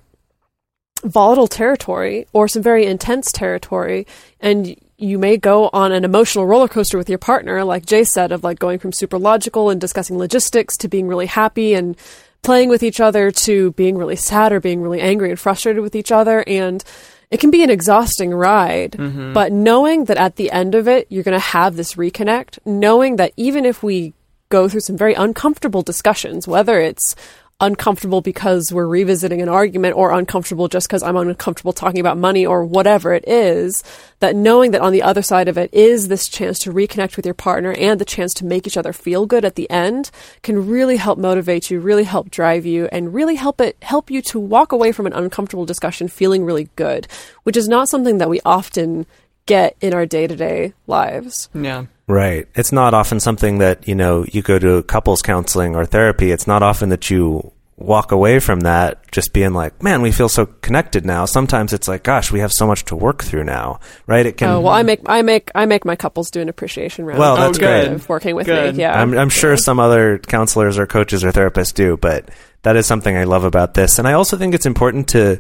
volatile 1.05 1.47
territory 1.47 2.28
or 2.34 2.49
some 2.49 2.61
very 2.61 2.86
intense 2.86 3.32
territory, 3.32 4.05
and 4.41 4.76
you 4.97 5.17
may 5.17 5.38
go 5.38 5.69
on 5.72 5.93
an 5.93 6.03
emotional 6.03 6.45
roller 6.45 6.67
coaster 6.67 6.97
with 6.97 7.07
your 7.07 7.17
partner, 7.17 7.63
like 7.63 7.86
Jay 7.86 8.03
said, 8.03 8.34
of 8.34 8.43
like 8.43 8.59
going 8.59 8.78
from 8.78 8.91
super 8.91 9.17
logical 9.17 9.69
and 9.69 9.80
discussing 9.80 10.17
logistics 10.17 10.76
to 10.76 10.89
being 10.89 11.07
really 11.07 11.28
happy 11.28 11.76
and 11.76 11.95
playing 12.43 12.69
with 12.69 12.83
each 12.83 12.99
other 12.99 13.31
to 13.31 13.71
being 13.73 13.97
really 13.97 14.15
sad 14.15 14.51
or 14.51 14.59
being 14.59 14.81
really 14.81 15.01
angry 15.01 15.29
and 15.29 15.39
frustrated 15.39 15.81
with 15.81 15.95
each 15.95 16.11
other. 16.11 16.43
And 16.47 16.83
it 17.29 17.39
can 17.39 17.51
be 17.51 17.63
an 17.63 17.69
exhausting 17.69 18.31
ride, 18.33 18.93
mm-hmm. 18.93 19.33
but 19.33 19.51
knowing 19.51 20.05
that 20.05 20.17
at 20.17 20.35
the 20.35 20.51
end 20.51 20.75
of 20.75 20.87
it, 20.87 21.07
you're 21.09 21.23
going 21.23 21.39
to 21.39 21.39
have 21.39 21.75
this 21.75 21.95
reconnect, 21.95 22.59
knowing 22.65 23.15
that 23.15 23.31
even 23.37 23.65
if 23.65 23.81
we 23.81 24.13
go 24.49 24.67
through 24.67 24.81
some 24.81 24.97
very 24.97 25.13
uncomfortable 25.13 25.81
discussions, 25.81 26.47
whether 26.47 26.79
it's 26.79 27.15
uncomfortable 27.62 28.22
because 28.22 28.74
we're 28.74 28.88
revisiting 28.88 29.41
an 29.41 29.47
argument 29.47 29.95
or 29.95 30.12
uncomfortable 30.12 30.68
just 30.68 30.88
because 30.88 31.03
I'm 31.03 31.16
uncomfortable 31.16 31.72
talking 31.72 31.99
about 31.99 32.18
money 32.18 32.45
or 32.45 32.66
whatever 32.66 33.14
it 33.14 33.24
is, 33.28 33.84
that 34.20 34.36
knowing 34.36 34.72
that 34.72 34.82
on 34.82 34.91
the 34.91 35.03
other 35.03 35.22
side 35.22 35.47
of 35.47 35.57
it 35.57 35.74
is 35.74 36.07
this 36.07 36.28
chance 36.28 36.59
to 36.59 36.74
reconnect 36.74 37.16
with 37.16 37.26
your 37.26 37.36
partner 37.36 37.72
and 37.72 38.01
the 38.01 38.05
chance 38.05 38.34
to 38.36 38.45
make 38.45 38.68
each 38.68 38.78
other 38.78 38.91
feel 38.91 39.26
good 39.26 39.45
at 39.45 39.55
the 39.55 39.70
end 39.70 40.12
can 40.41 40.68
really 40.68 40.97
help 40.97 41.20
motivate 41.20 41.70
you, 41.70 41.80
really 41.80 42.03
help 42.03 42.32
drive 42.32 42.66
you 42.66 42.89
and 42.91 43.14
really 43.14 43.36
help 43.36 43.62
it 43.62 43.78
help 43.84 44.12
you 44.12 44.22
to 44.24 44.39
walk 44.39 44.72
away 44.72 44.91
from 44.91 45.05
an 45.05 45.14
uncomfortable 45.14 45.66
discussion 45.66 46.07
feeling 46.07 46.43
really 46.43 46.70
good, 46.76 47.07
which 47.43 47.55
is 47.55 47.68
not 47.68 47.88
something 47.88 48.18
that 48.18 48.30
we 48.30 48.41
often 48.43 49.05
get 49.51 49.75
in 49.81 49.93
our 49.93 50.05
day-to-day 50.05 50.73
lives. 50.87 51.49
Yeah. 51.53 51.85
Right. 52.07 52.47
It's 52.55 52.71
not 52.71 52.93
often 52.93 53.19
something 53.19 53.57
that, 53.59 53.87
you 53.87 53.95
know, 53.95 54.25
you 54.31 54.41
go 54.41 54.57
to 54.59 54.83
couples 54.83 55.21
counseling 55.21 55.75
or 55.75 55.85
therapy. 55.85 56.31
It's 56.31 56.47
not 56.47 56.61
often 56.63 56.89
that 56.89 57.09
you 57.09 57.51
walk 57.77 58.11
away 58.11 58.39
from 58.39 58.59
that 58.61 59.11
just 59.11 59.33
being 59.33 59.53
like, 59.53 59.81
man, 59.81 60.01
we 60.03 60.11
feel 60.11 60.29
so 60.29 60.45
connected 60.45 61.03
now. 61.05 61.25
Sometimes 61.25 61.73
it's 61.73 61.87
like, 61.87 62.03
gosh, 62.03 62.31
we 62.31 62.39
have 62.41 62.51
so 62.51 62.67
much 62.67 62.85
to 62.85 62.95
work 62.95 63.23
through 63.23 63.43
now. 63.43 63.79
Right? 64.07 64.25
It 64.25 64.37
can 64.37 64.49
Oh, 64.49 64.59
well, 64.61 64.73
I 64.73 64.83
make 64.83 64.99
I 65.07 65.21
make 65.23 65.49
I 65.55 65.65
make 65.65 65.83
my 65.83 65.95
couples 65.95 66.29
do 66.31 66.41
an 66.41 66.49
appreciation 66.49 67.05
round. 67.05 67.19
Well, 67.19 67.35
that's 67.37 67.57
Oh, 67.57 67.59
good. 67.59 67.89
great. 67.97 68.09
working 68.09 68.35
with 68.35 68.45
Good. 68.45 68.75
me. 68.75 68.81
Yeah, 68.81 69.01
I'm, 69.01 69.17
I'm 69.17 69.29
sure 69.29 69.57
some 69.57 69.79
other 69.79 70.19
counselors 70.19 70.77
or 70.77 70.85
coaches 70.85 71.23
or 71.23 71.31
therapists 71.31 71.73
do, 71.73 71.97
but 71.97 72.29
that 72.63 72.75
is 72.75 72.85
something 72.85 73.17
I 73.17 73.23
love 73.23 73.45
about 73.45 73.73
this. 73.73 73.97
And 73.99 74.07
I 74.07 74.13
also 74.13 74.37
think 74.37 74.53
it's 74.53 74.67
important 74.67 75.07
to 75.09 75.39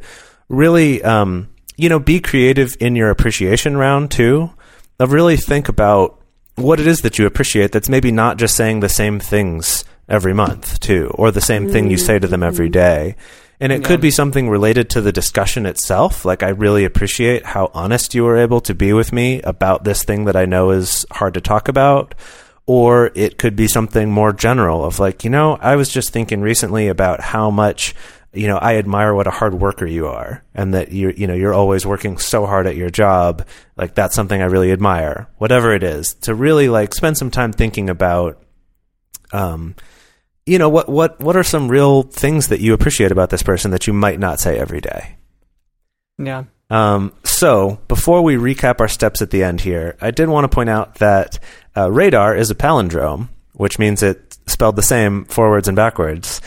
really, 0.49 1.03
um, 1.03 1.47
you 1.81 1.89
know, 1.89 1.99
be 1.99 2.19
creative 2.19 2.77
in 2.79 2.95
your 2.95 3.09
appreciation 3.09 3.75
round 3.75 4.11
too. 4.11 4.51
Of 4.99 5.11
really 5.11 5.35
think 5.35 5.67
about 5.67 6.21
what 6.55 6.79
it 6.79 6.85
is 6.85 7.01
that 7.01 7.17
you 7.17 7.25
appreciate. 7.25 7.71
That's 7.71 7.89
maybe 7.89 8.11
not 8.11 8.37
just 8.37 8.55
saying 8.55 8.81
the 8.81 8.89
same 8.89 9.19
things 9.19 9.83
every 10.07 10.33
month 10.33 10.79
too, 10.79 11.11
or 11.15 11.31
the 11.31 11.41
same 11.41 11.69
thing 11.69 11.89
you 11.89 11.97
say 11.97 12.19
to 12.19 12.27
them 12.27 12.43
every 12.43 12.67
mm-hmm. 12.67 12.73
day. 12.73 13.15
And 13.59 13.71
it 13.71 13.83
could 13.83 14.01
be 14.01 14.11
something 14.11 14.49
related 14.49 14.89
to 14.91 15.01
the 15.01 15.11
discussion 15.11 15.65
itself. 15.67 16.25
Like, 16.25 16.41
I 16.41 16.49
really 16.49 16.83
appreciate 16.83 17.45
how 17.45 17.69
honest 17.75 18.15
you 18.15 18.23
were 18.23 18.37
able 18.37 18.59
to 18.61 18.73
be 18.73 18.91
with 18.91 19.13
me 19.13 19.41
about 19.43 19.83
this 19.83 20.03
thing 20.03 20.25
that 20.25 20.35
I 20.35 20.45
know 20.45 20.71
is 20.71 21.05
hard 21.11 21.35
to 21.35 21.41
talk 21.41 21.67
about 21.67 22.15
or 22.65 23.11
it 23.15 23.37
could 23.37 23.55
be 23.55 23.67
something 23.67 24.11
more 24.11 24.33
general 24.33 24.85
of 24.85 24.99
like, 24.99 25.23
you 25.23 25.29
know, 25.29 25.57
I 25.61 25.75
was 25.75 25.89
just 25.89 26.11
thinking 26.11 26.41
recently 26.41 26.87
about 26.87 27.21
how 27.21 27.49
much, 27.49 27.93
you 28.33 28.47
know, 28.47 28.57
I 28.57 28.77
admire 28.77 29.13
what 29.13 29.27
a 29.27 29.31
hard 29.31 29.53
worker 29.53 29.85
you 29.85 30.07
are 30.07 30.43
and 30.55 30.73
that 30.73 30.91
you're, 30.93 31.11
you 31.11 31.27
know, 31.27 31.33
you're 31.33 31.53
always 31.53 31.85
working 31.85 32.17
so 32.17 32.45
hard 32.45 32.65
at 32.65 32.77
your 32.77 32.89
job. 32.89 33.45
Like 33.75 33.93
that's 33.93 34.15
something 34.15 34.41
I 34.41 34.45
really 34.45 34.71
admire, 34.71 35.27
whatever 35.37 35.73
it 35.73 35.83
is 35.83 36.13
to 36.21 36.33
really 36.33 36.69
like 36.69 36.93
spend 36.93 37.17
some 37.17 37.29
time 37.29 37.51
thinking 37.51 37.89
about, 37.89 38.41
um, 39.33 39.75
you 40.45 40.57
know, 40.57 40.69
what, 40.69 40.87
what, 40.87 41.19
what 41.19 41.35
are 41.35 41.43
some 41.43 41.69
real 41.69 42.03
things 42.03 42.47
that 42.47 42.61
you 42.61 42.73
appreciate 42.73 43.11
about 43.11 43.29
this 43.29 43.43
person 43.43 43.71
that 43.71 43.85
you 43.85 43.93
might 43.93 44.19
not 44.19 44.39
say 44.39 44.57
every 44.57 44.81
day? 44.81 45.17
Yeah. 46.17 46.45
Um, 46.69 47.13
so, 47.25 47.81
before 47.89 48.21
we 48.21 48.35
recap 48.35 48.79
our 48.79 48.87
steps 48.87 49.21
at 49.21 49.29
the 49.29 49.43
end 49.43 49.59
here, 49.59 49.97
I 49.99 50.11
did 50.11 50.29
want 50.29 50.45
to 50.45 50.55
point 50.55 50.69
out 50.69 50.95
that 50.95 51.37
uh, 51.75 51.91
radar 51.91 52.33
is 52.33 52.49
a 52.49 52.55
palindrome, 52.55 53.27
which 53.53 53.77
means 53.77 54.01
it's 54.01 54.39
spelled 54.47 54.77
the 54.77 54.81
same 54.81 55.25
forwards 55.25 55.67
and 55.67 55.75
backwards. 55.75 56.39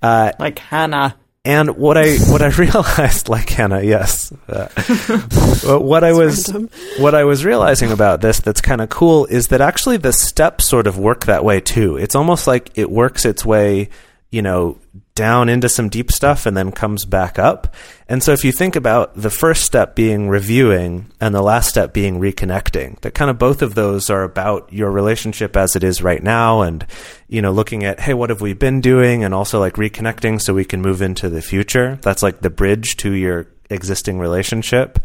Uh, 0.00 0.32
Like 0.38 0.60
Hannah. 0.60 1.16
And 1.44 1.76
what 1.76 1.98
I 1.98 2.16
what 2.18 2.42
I 2.42 2.46
realized, 2.58 3.28
like 3.28 3.48
Hannah, 3.48 3.82
yes, 3.82 4.32
uh, 4.48 4.68
what 5.78 6.04
I 6.04 6.12
was 6.12 6.48
random. 6.48 6.70
what 6.98 7.14
I 7.14 7.24
was 7.24 7.44
realizing 7.44 7.90
about 7.90 8.20
this 8.20 8.40
that's 8.40 8.60
kind 8.60 8.80
of 8.80 8.88
cool 8.88 9.26
is 9.26 9.48
that 9.48 9.60
actually 9.60 9.96
the 9.96 10.12
steps 10.12 10.64
sort 10.64 10.86
of 10.86 10.98
work 10.98 11.26
that 11.26 11.44
way 11.44 11.60
too. 11.60 11.96
It's 11.96 12.14
almost 12.14 12.46
like 12.46 12.70
it 12.76 12.90
works 12.90 13.24
its 13.24 13.44
way, 13.44 13.88
you 14.30 14.42
know, 14.42 14.78
down 15.14 15.48
into 15.48 15.68
some 15.68 15.88
deep 15.88 16.10
stuff 16.10 16.46
and 16.46 16.56
then 16.56 16.72
comes 16.72 17.04
back 17.04 17.38
up. 17.38 17.74
And 18.08 18.22
so 18.22 18.32
if 18.32 18.44
you 18.44 18.52
think 18.52 18.76
about 18.76 19.14
the 19.14 19.30
first 19.30 19.64
step 19.64 19.94
being 19.94 20.28
reviewing 20.28 21.12
and 21.20 21.34
the 21.34 21.42
last 21.42 21.68
step 21.68 21.92
being 21.92 22.18
reconnecting, 22.18 22.98
that 23.00 23.14
kind 23.14 23.30
of 23.30 23.38
both 23.38 23.60
of 23.60 23.74
those 23.74 24.08
are 24.08 24.22
about 24.22 24.72
your 24.72 24.90
relationship 24.90 25.56
as 25.56 25.76
it 25.76 25.84
is 25.84 26.02
right 26.02 26.22
now 26.22 26.62
and, 26.62 26.86
you 27.28 27.42
know, 27.42 27.52
looking 27.52 27.84
at, 27.84 28.00
hey, 28.00 28.14
what 28.14 28.30
have 28.30 28.40
we 28.40 28.54
been 28.54 28.80
doing? 28.80 29.22
And 29.22 29.34
also 29.34 29.60
like 29.60 29.74
reconnecting 29.74 30.40
so 30.40 30.54
we 30.54 30.64
can 30.64 30.80
move 30.80 31.02
into 31.02 31.28
the 31.28 31.42
future. 31.42 31.98
That's 32.02 32.22
like 32.22 32.40
the 32.40 32.50
bridge 32.50 32.96
to 32.98 33.12
your 33.12 33.48
existing 33.68 34.18
relationship. 34.18 34.98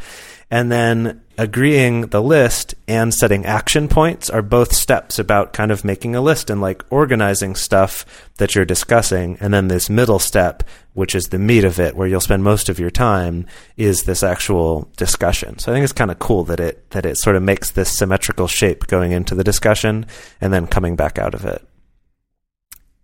And 0.49 0.71
then 0.71 1.21
agreeing 1.37 2.07
the 2.07 2.21
list 2.21 2.73
and 2.87 3.13
setting 3.13 3.45
action 3.45 3.87
points 3.89 4.29
are 4.29 4.41
both 4.41 4.73
steps 4.73 5.19
about 5.19 5.51
kind 5.51 5.71
of 5.71 5.83
making 5.83 6.15
a 6.15 6.21
list 6.21 6.49
and 6.49 6.61
like 6.61 6.83
organizing 6.89 7.53
stuff 7.53 8.05
that 8.37 8.55
you're 8.55 8.65
discussing. 8.65 9.37
And 9.41 9.53
then 9.53 9.67
this 9.67 9.89
middle 9.89 10.19
step, 10.19 10.63
which 10.93 11.15
is 11.15 11.25
the 11.25 11.37
meat 11.37 11.65
of 11.65 11.79
it, 11.79 11.95
where 11.95 12.07
you'll 12.07 12.21
spend 12.21 12.43
most 12.43 12.69
of 12.69 12.79
your 12.79 12.89
time, 12.89 13.45
is 13.75 14.03
this 14.03 14.23
actual 14.23 14.89
discussion. 14.95 15.59
So 15.59 15.71
I 15.71 15.75
think 15.75 15.83
it's 15.83 15.93
kind 15.93 16.11
of 16.11 16.19
cool 16.19 16.45
that 16.45 16.61
it 16.61 16.89
that 16.91 17.05
it 17.05 17.17
sort 17.17 17.35
of 17.35 17.43
makes 17.43 17.71
this 17.71 17.95
symmetrical 17.97 18.47
shape 18.47 18.87
going 18.87 19.11
into 19.11 19.35
the 19.35 19.43
discussion 19.43 20.05
and 20.39 20.53
then 20.53 20.65
coming 20.65 20.95
back 20.95 21.19
out 21.19 21.33
of 21.33 21.43
it. 21.43 21.61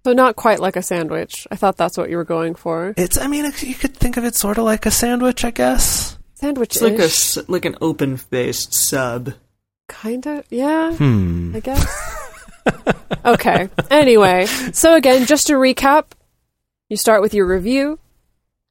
So 0.05 0.13
not 0.13 0.35
quite 0.35 0.59
like 0.59 0.75
a 0.75 0.81
sandwich. 0.81 1.47
I 1.51 1.55
thought 1.55 1.77
that's 1.77 1.97
what 1.97 2.09
you 2.09 2.17
were 2.17 2.25
going 2.25 2.55
for. 2.55 2.93
It's 2.95 3.17
I 3.17 3.27
mean 3.27 3.51
you 3.59 3.75
could 3.75 3.95
think 3.97 4.15
of 4.15 4.23
it 4.23 4.35
sort 4.35 4.57
of 4.57 4.63
like 4.63 4.85
a 4.85 4.91
sandwich, 4.91 5.43
I 5.43 5.51
guess. 5.51 6.17
Sandwich 6.35 6.75
It's 6.75 6.81
like 6.81 7.45
a 7.47 7.51
like 7.51 7.65
an 7.65 7.75
open 7.81 8.17
faced 8.17 8.73
sub. 8.73 9.33
kind 9.87 10.25
of 10.27 10.45
yeah. 10.49 10.93
Hmm. 10.93 11.55
I 11.55 11.59
guess. 11.59 12.19
okay. 13.25 13.69
Anyway, 13.89 14.45
so 14.73 14.95
again, 14.95 15.25
just 15.25 15.47
to 15.47 15.53
recap, 15.53 16.05
you 16.89 16.97
start 16.97 17.21
with 17.21 17.33
your 17.33 17.45
review, 17.45 17.99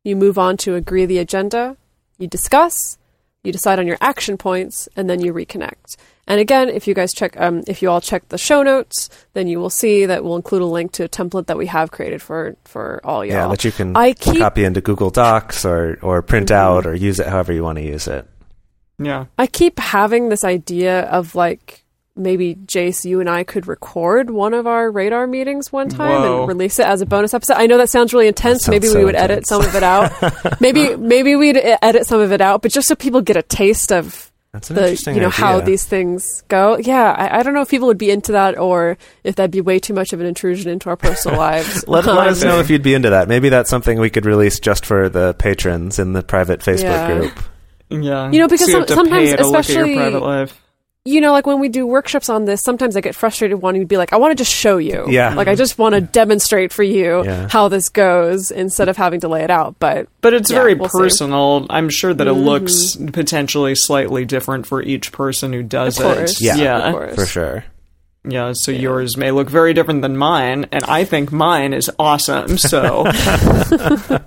you 0.05 0.17
move 0.17 0.39
on 0.39 0.57
to 0.59 0.75
agree 0.75 1.07
the 1.07 1.19
agenda, 1.19 1.77
you 2.19 2.27
discuss, 2.27 2.99
you 3.43 3.53
decide 3.53 3.79
on 3.79 3.87
your 3.87 3.99
action 4.01 4.37
points, 4.37 4.89
and 4.97 5.09
then 5.09 5.21
you 5.21 5.33
reconnect. 5.33 5.97
And 6.29 6.39
again, 6.41 6.69
if 6.69 6.87
you 6.87 6.95
guys 6.95 7.13
check, 7.13 7.39
um, 7.41 7.63
if 7.67 7.83
you 7.83 7.91
all 7.91 8.01
check 8.01 8.29
the 8.29 8.39
show 8.39 8.63
notes, 8.63 9.11
then 9.33 9.49
you 9.49 9.59
will 9.59 9.71
see 9.71 10.07
that 10.07 10.23
we'll 10.23 10.37
include 10.37 10.63
a 10.63 10.67
link 10.67 10.93
to 10.93 11.05
a 11.05 11.09
template 11.09 11.47
that 11.47 11.59
we 11.59 11.67
have 11.67 11.91
created 11.91 12.23
for 12.23 12.57
for 12.65 13.01
all 13.05 13.25
y'all. 13.25 13.35
Yeah, 13.35 13.49
that 13.49 13.65
you 13.65 13.73
can 13.73 13.97
I 13.97 14.13
keep 14.13 14.39
copy 14.39 14.65
into 14.65 14.81
Google 14.81 15.11
Docs 15.11 15.65
or 15.65 15.99
or 16.01 16.23
print 16.23 16.51
out 16.51 16.87
or 16.87 16.95
use 16.95 17.19
it 17.19 17.27
however 17.27 17.53
you 17.53 17.65
want 17.65 17.79
to 17.79 17.85
use 17.85 18.07
it. 18.07 18.29
Yeah. 18.99 19.27
I 19.37 19.47
keep 19.47 19.79
having 19.79 20.29
this 20.29 20.45
idea 20.45 21.03
of 21.03 21.35
like 21.35 21.85
maybe 22.15 22.55
Jase, 22.67 23.05
you 23.05 23.21
and 23.21 23.29
I 23.29 23.43
could 23.45 23.67
record 23.67 24.31
one 24.31 24.55
of 24.55 24.67
our 24.67 24.91
radar 24.91 25.27
meetings 25.27 25.73
one 25.73 25.89
time 25.89 26.23
Whoa. 26.23 26.41
and 26.41 26.49
release 26.49 26.79
it 26.79 26.87
as 26.87 27.01
a 27.01 27.07
bonus 27.07 27.35
episode. 27.35 27.55
I 27.55 27.67
know 27.67 27.79
that 27.79 27.89
sounds 27.89 28.13
really 28.13 28.29
intense. 28.29 28.67
That 28.67 28.73
maybe 28.73 28.87
sounds 28.87 28.97
we 28.97 29.01
so 29.03 29.07
would 29.07 29.15
edit 29.17 29.47
some 29.47 29.63
of 29.63 29.75
it 29.75 29.83
out. 29.83 30.13
maybe 30.61 30.95
maybe 30.97 31.37
we'd 31.37 31.57
edit 31.57 32.07
some 32.07 32.21
of 32.21 32.33
it 32.33 32.41
out, 32.41 32.63
but 32.63 32.71
just 32.71 32.89
so 32.89 32.95
people 32.95 33.23
get 33.23 33.37
a 33.37 33.43
taste 33.43 33.93
of 33.93 34.32
That's 34.53 34.69
an 34.69 34.77
the 34.77 34.83
interesting 34.83 35.15
you 35.15 35.23
know 35.23 35.31
how 35.31 35.61
these 35.61 35.87
things 35.87 36.43
go. 36.49 36.77
Yeah, 36.77 37.11
I, 37.17 37.39
I 37.39 37.43
don't 37.43 37.55
know 37.55 37.63
if 37.63 37.71
people 37.71 37.89
would 37.89 37.97
be 37.97 38.11
into 38.11 38.33
that 38.33 38.59
or 38.59 38.99
if 39.25 39.37
that'd 39.37 39.51
be 39.51 39.63
way 39.63 39.79
too 39.79 39.95
much 39.95 40.13
of 40.13 40.21
an 40.21 40.27
intrusion 40.27 40.71
into 40.71 40.91
our 40.91 40.97
personal 40.97 41.39
lives. 41.49 41.89
Let, 41.89 42.05
let 42.05 42.29
us 42.29 42.43
Um, 42.43 42.49
know 42.49 42.59
if 42.61 42.69
you'd 42.69 42.83
be 42.83 42.93
into 42.93 43.09
that. 43.11 43.29
Maybe 43.29 43.49
that's 43.49 43.71
something 43.71 43.99
we 43.99 44.11
could 44.11 44.27
release 44.27 44.61
just 44.61 44.85
for 44.85 45.09
the 45.09 45.33
patrons 45.35 45.99
in 45.99 46.13
the 46.13 46.23
private 46.23 46.61
Facebook 46.61 46.83
Yeah. 46.83 47.19
group. 47.19 47.39
Yeah. 47.89 48.31
You 48.31 48.41
know, 48.41 48.47
because 48.49 48.67
So 48.71 48.73
you 48.73 48.79
have 48.81 48.89
some- 48.89 48.97
to 49.07 49.11
sometimes, 49.11 49.31
pay 49.31 49.37
to 49.37 49.47
look 49.47 49.55
at 49.55 49.61
especially- 49.61 49.95
your 49.95 50.03
private 50.03 50.23
life. 50.23 50.61
You 51.05 51.21
know, 51.21 51.33
like 51.33 51.47
when 51.47 51.59
we 51.59 51.69
do 51.69 51.85
workshops 51.87 52.29
on 52.29 52.45
this, 52.45 52.63
sometimes 52.63 52.97
I 52.97 53.01
get 53.01 53.15
frustrated 53.17 53.61
wanting 53.61 53.81
to 53.83 53.87
be 53.87 53.97
like, 53.97 54.13
I 54.13 54.17
want 54.19 54.31
to 54.31 54.35
just 54.37 54.53
show 54.55 54.77
you. 54.77 55.05
Yeah. 55.09 55.35
Like, 55.35 55.49
I 55.49 55.57
just 55.57 55.77
want 55.77 55.97
to 55.97 56.01
demonstrate 56.01 56.73
for 56.73 56.85
you 56.85 57.25
Yeah. 57.25 57.49
how 57.51 57.67
this 57.69 57.89
goes 57.89 58.53
instead 58.53 58.89
of 58.89 58.97
having 58.97 59.19
to 59.21 59.29
lay 59.29 59.43
it 59.43 59.51
out. 59.51 59.75
But 59.81 60.07
But 60.21 60.33
it's 60.33 60.49
Yeah, 60.51 60.59
very 60.59 60.75
we'll 60.75 60.89
see. 60.89 60.99
Mm-hmm. 60.99 61.05
personal. 61.05 61.67
I'm 61.71 61.89
sure 61.91 62.15
that 62.15 62.27
it 62.29 62.33
looks 62.35 62.95
potentially 62.95 63.75
slightly 63.75 64.25
different 64.25 64.65
for 64.67 64.81
each 64.81 65.11
person 65.11 65.53
who 65.53 65.65
does 65.65 65.99
Of 65.99 66.19
it. 66.19 66.41
Yeah. 66.41 66.55
yeah. 66.57 66.79
of 66.89 66.95
course. 66.95 67.15
For 67.17 67.27
sure. 67.27 67.65
Yeah, 68.25 68.53
so 68.55 68.71
yours 68.71 69.17
may 69.17 69.33
look 69.33 69.51
very 69.51 69.75
different 69.75 70.03
than 70.03 70.17
mine, 70.17 70.67
and 70.71 70.85
I 70.85 71.03
think 71.03 71.33
mine 71.33 71.73
is 71.73 71.91
awesome, 71.99 72.57
so 72.57 73.05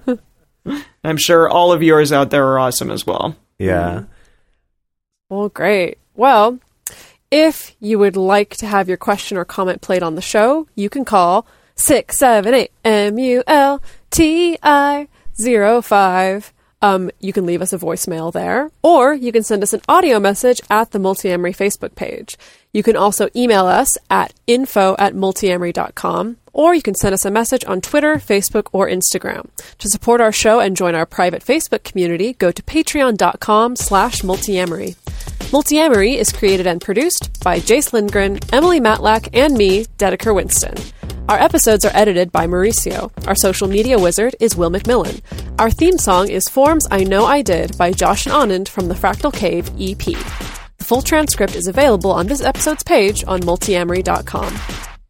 I'm 1.04 1.16
sure 1.16 1.48
all 1.50 1.72
of 1.72 1.82
yours 1.82 2.12
out 2.12 2.30
there 2.30 2.46
are 2.48 2.60
awesome 2.60 2.92
as 2.92 3.08
well. 3.08 3.38
Yeah. 3.58 4.04
Well, 5.30 5.48
great. 5.48 5.98
Well, 6.16 6.60
if 7.32 7.76
you 7.80 8.00
would 8.00 8.16
like 8.16 8.56
to 8.58 8.68
have 8.68 8.88
your 8.88 8.98
question 8.98 9.38
or 9.38 9.46
comment 9.46 9.82
played 9.82 10.04
on 10.04 10.16
the 10.16 10.22
show, 10.22 10.68
you 10.76 10.90
can 10.90 11.06
call 11.06 11.46
678 11.76 12.72
MULTI 12.84 14.58
05. 15.84 16.54
Um, 16.82 17.10
you 17.20 17.34
can 17.34 17.46
leave 17.46 17.62
us 17.62 17.74
a 17.74 17.80
voicemail 17.80 18.32
there, 18.32 18.70
or 18.84 19.14
you 19.14 19.32
can 19.32 19.44
send 19.44 19.64
us 19.64 19.74
an 19.74 19.82
audio 19.88 20.20
message 20.20 20.62
at 20.70 20.92
the 20.92 21.00
Multiamory 21.00 21.56
Facebook 21.56 21.96
page. 21.96 22.38
You 22.74 22.84
can 22.84 22.96
also 22.96 23.30
email 23.36 23.66
us 23.66 23.98
at 24.10 24.34
info 24.46 24.96
at 25.00 25.14
multiamory.com, 25.16 26.38
or 26.54 26.76
you 26.76 26.82
can 26.82 26.94
send 26.94 27.14
us 27.14 27.26
a 27.26 27.32
message 27.32 27.66
on 27.66 27.82
Twitter, 27.82 28.16
Facebook, 28.18 28.68
or 28.72 28.88
Instagram. 28.88 29.50
To 29.80 29.90
support 29.90 30.22
our 30.22 30.32
show 30.32 30.60
and 30.60 30.76
join 30.78 30.94
our 30.94 31.06
private 31.06 31.44
Facebook 31.44 31.84
community, 31.84 32.34
go 32.34 32.52
to 32.52 32.62
patreon.com 32.62 33.78
slash 33.78 34.22
multiamory. 34.22 34.96
Multiamory 35.56 36.18
is 36.18 36.34
created 36.34 36.68
and 36.68 36.82
produced 36.82 37.42
by 37.42 37.62
Jase 37.62 37.94
Lindgren, 37.94 38.40
Emily 38.52 38.82
Matlack, 38.82 39.30
and 39.32 39.54
me, 39.54 39.86
Dedeker 39.98 40.36
Winston. 40.36 40.76
Our 41.30 41.40
episodes 41.40 41.86
are 41.86 41.96
edited 41.96 42.30
by 42.30 42.46
Mauricio. 42.46 43.10
Our 43.26 43.36
social 43.36 43.70
media 43.70 43.98
wizard 43.98 44.36
is 44.42 44.58
Will 44.58 44.70
McMillan. 44.70 45.22
Our 45.58 45.72
theme 45.72 45.98
song 45.98 46.28
is 46.28 46.50
Forms 46.50 46.86
I 46.92 47.06
Know 47.06 47.26
I 47.26 47.42
Did 47.42 47.78
by 47.78 47.94
Josh 47.94 48.26
and 48.26 48.36
Anand 48.36 48.68
from 48.68 48.90
the 48.90 48.96
Fractal 48.96 49.34
Cave 49.34 49.70
EP. 49.80 50.04
The 50.78 50.84
full 50.84 51.02
transcript 51.02 51.56
is 51.56 51.68
available 51.68 52.12
on 52.12 52.28
this 52.28 52.42
episode's 52.42 52.84
page 52.84 53.24
on 53.26 53.40
multiamory.com. 53.40 54.95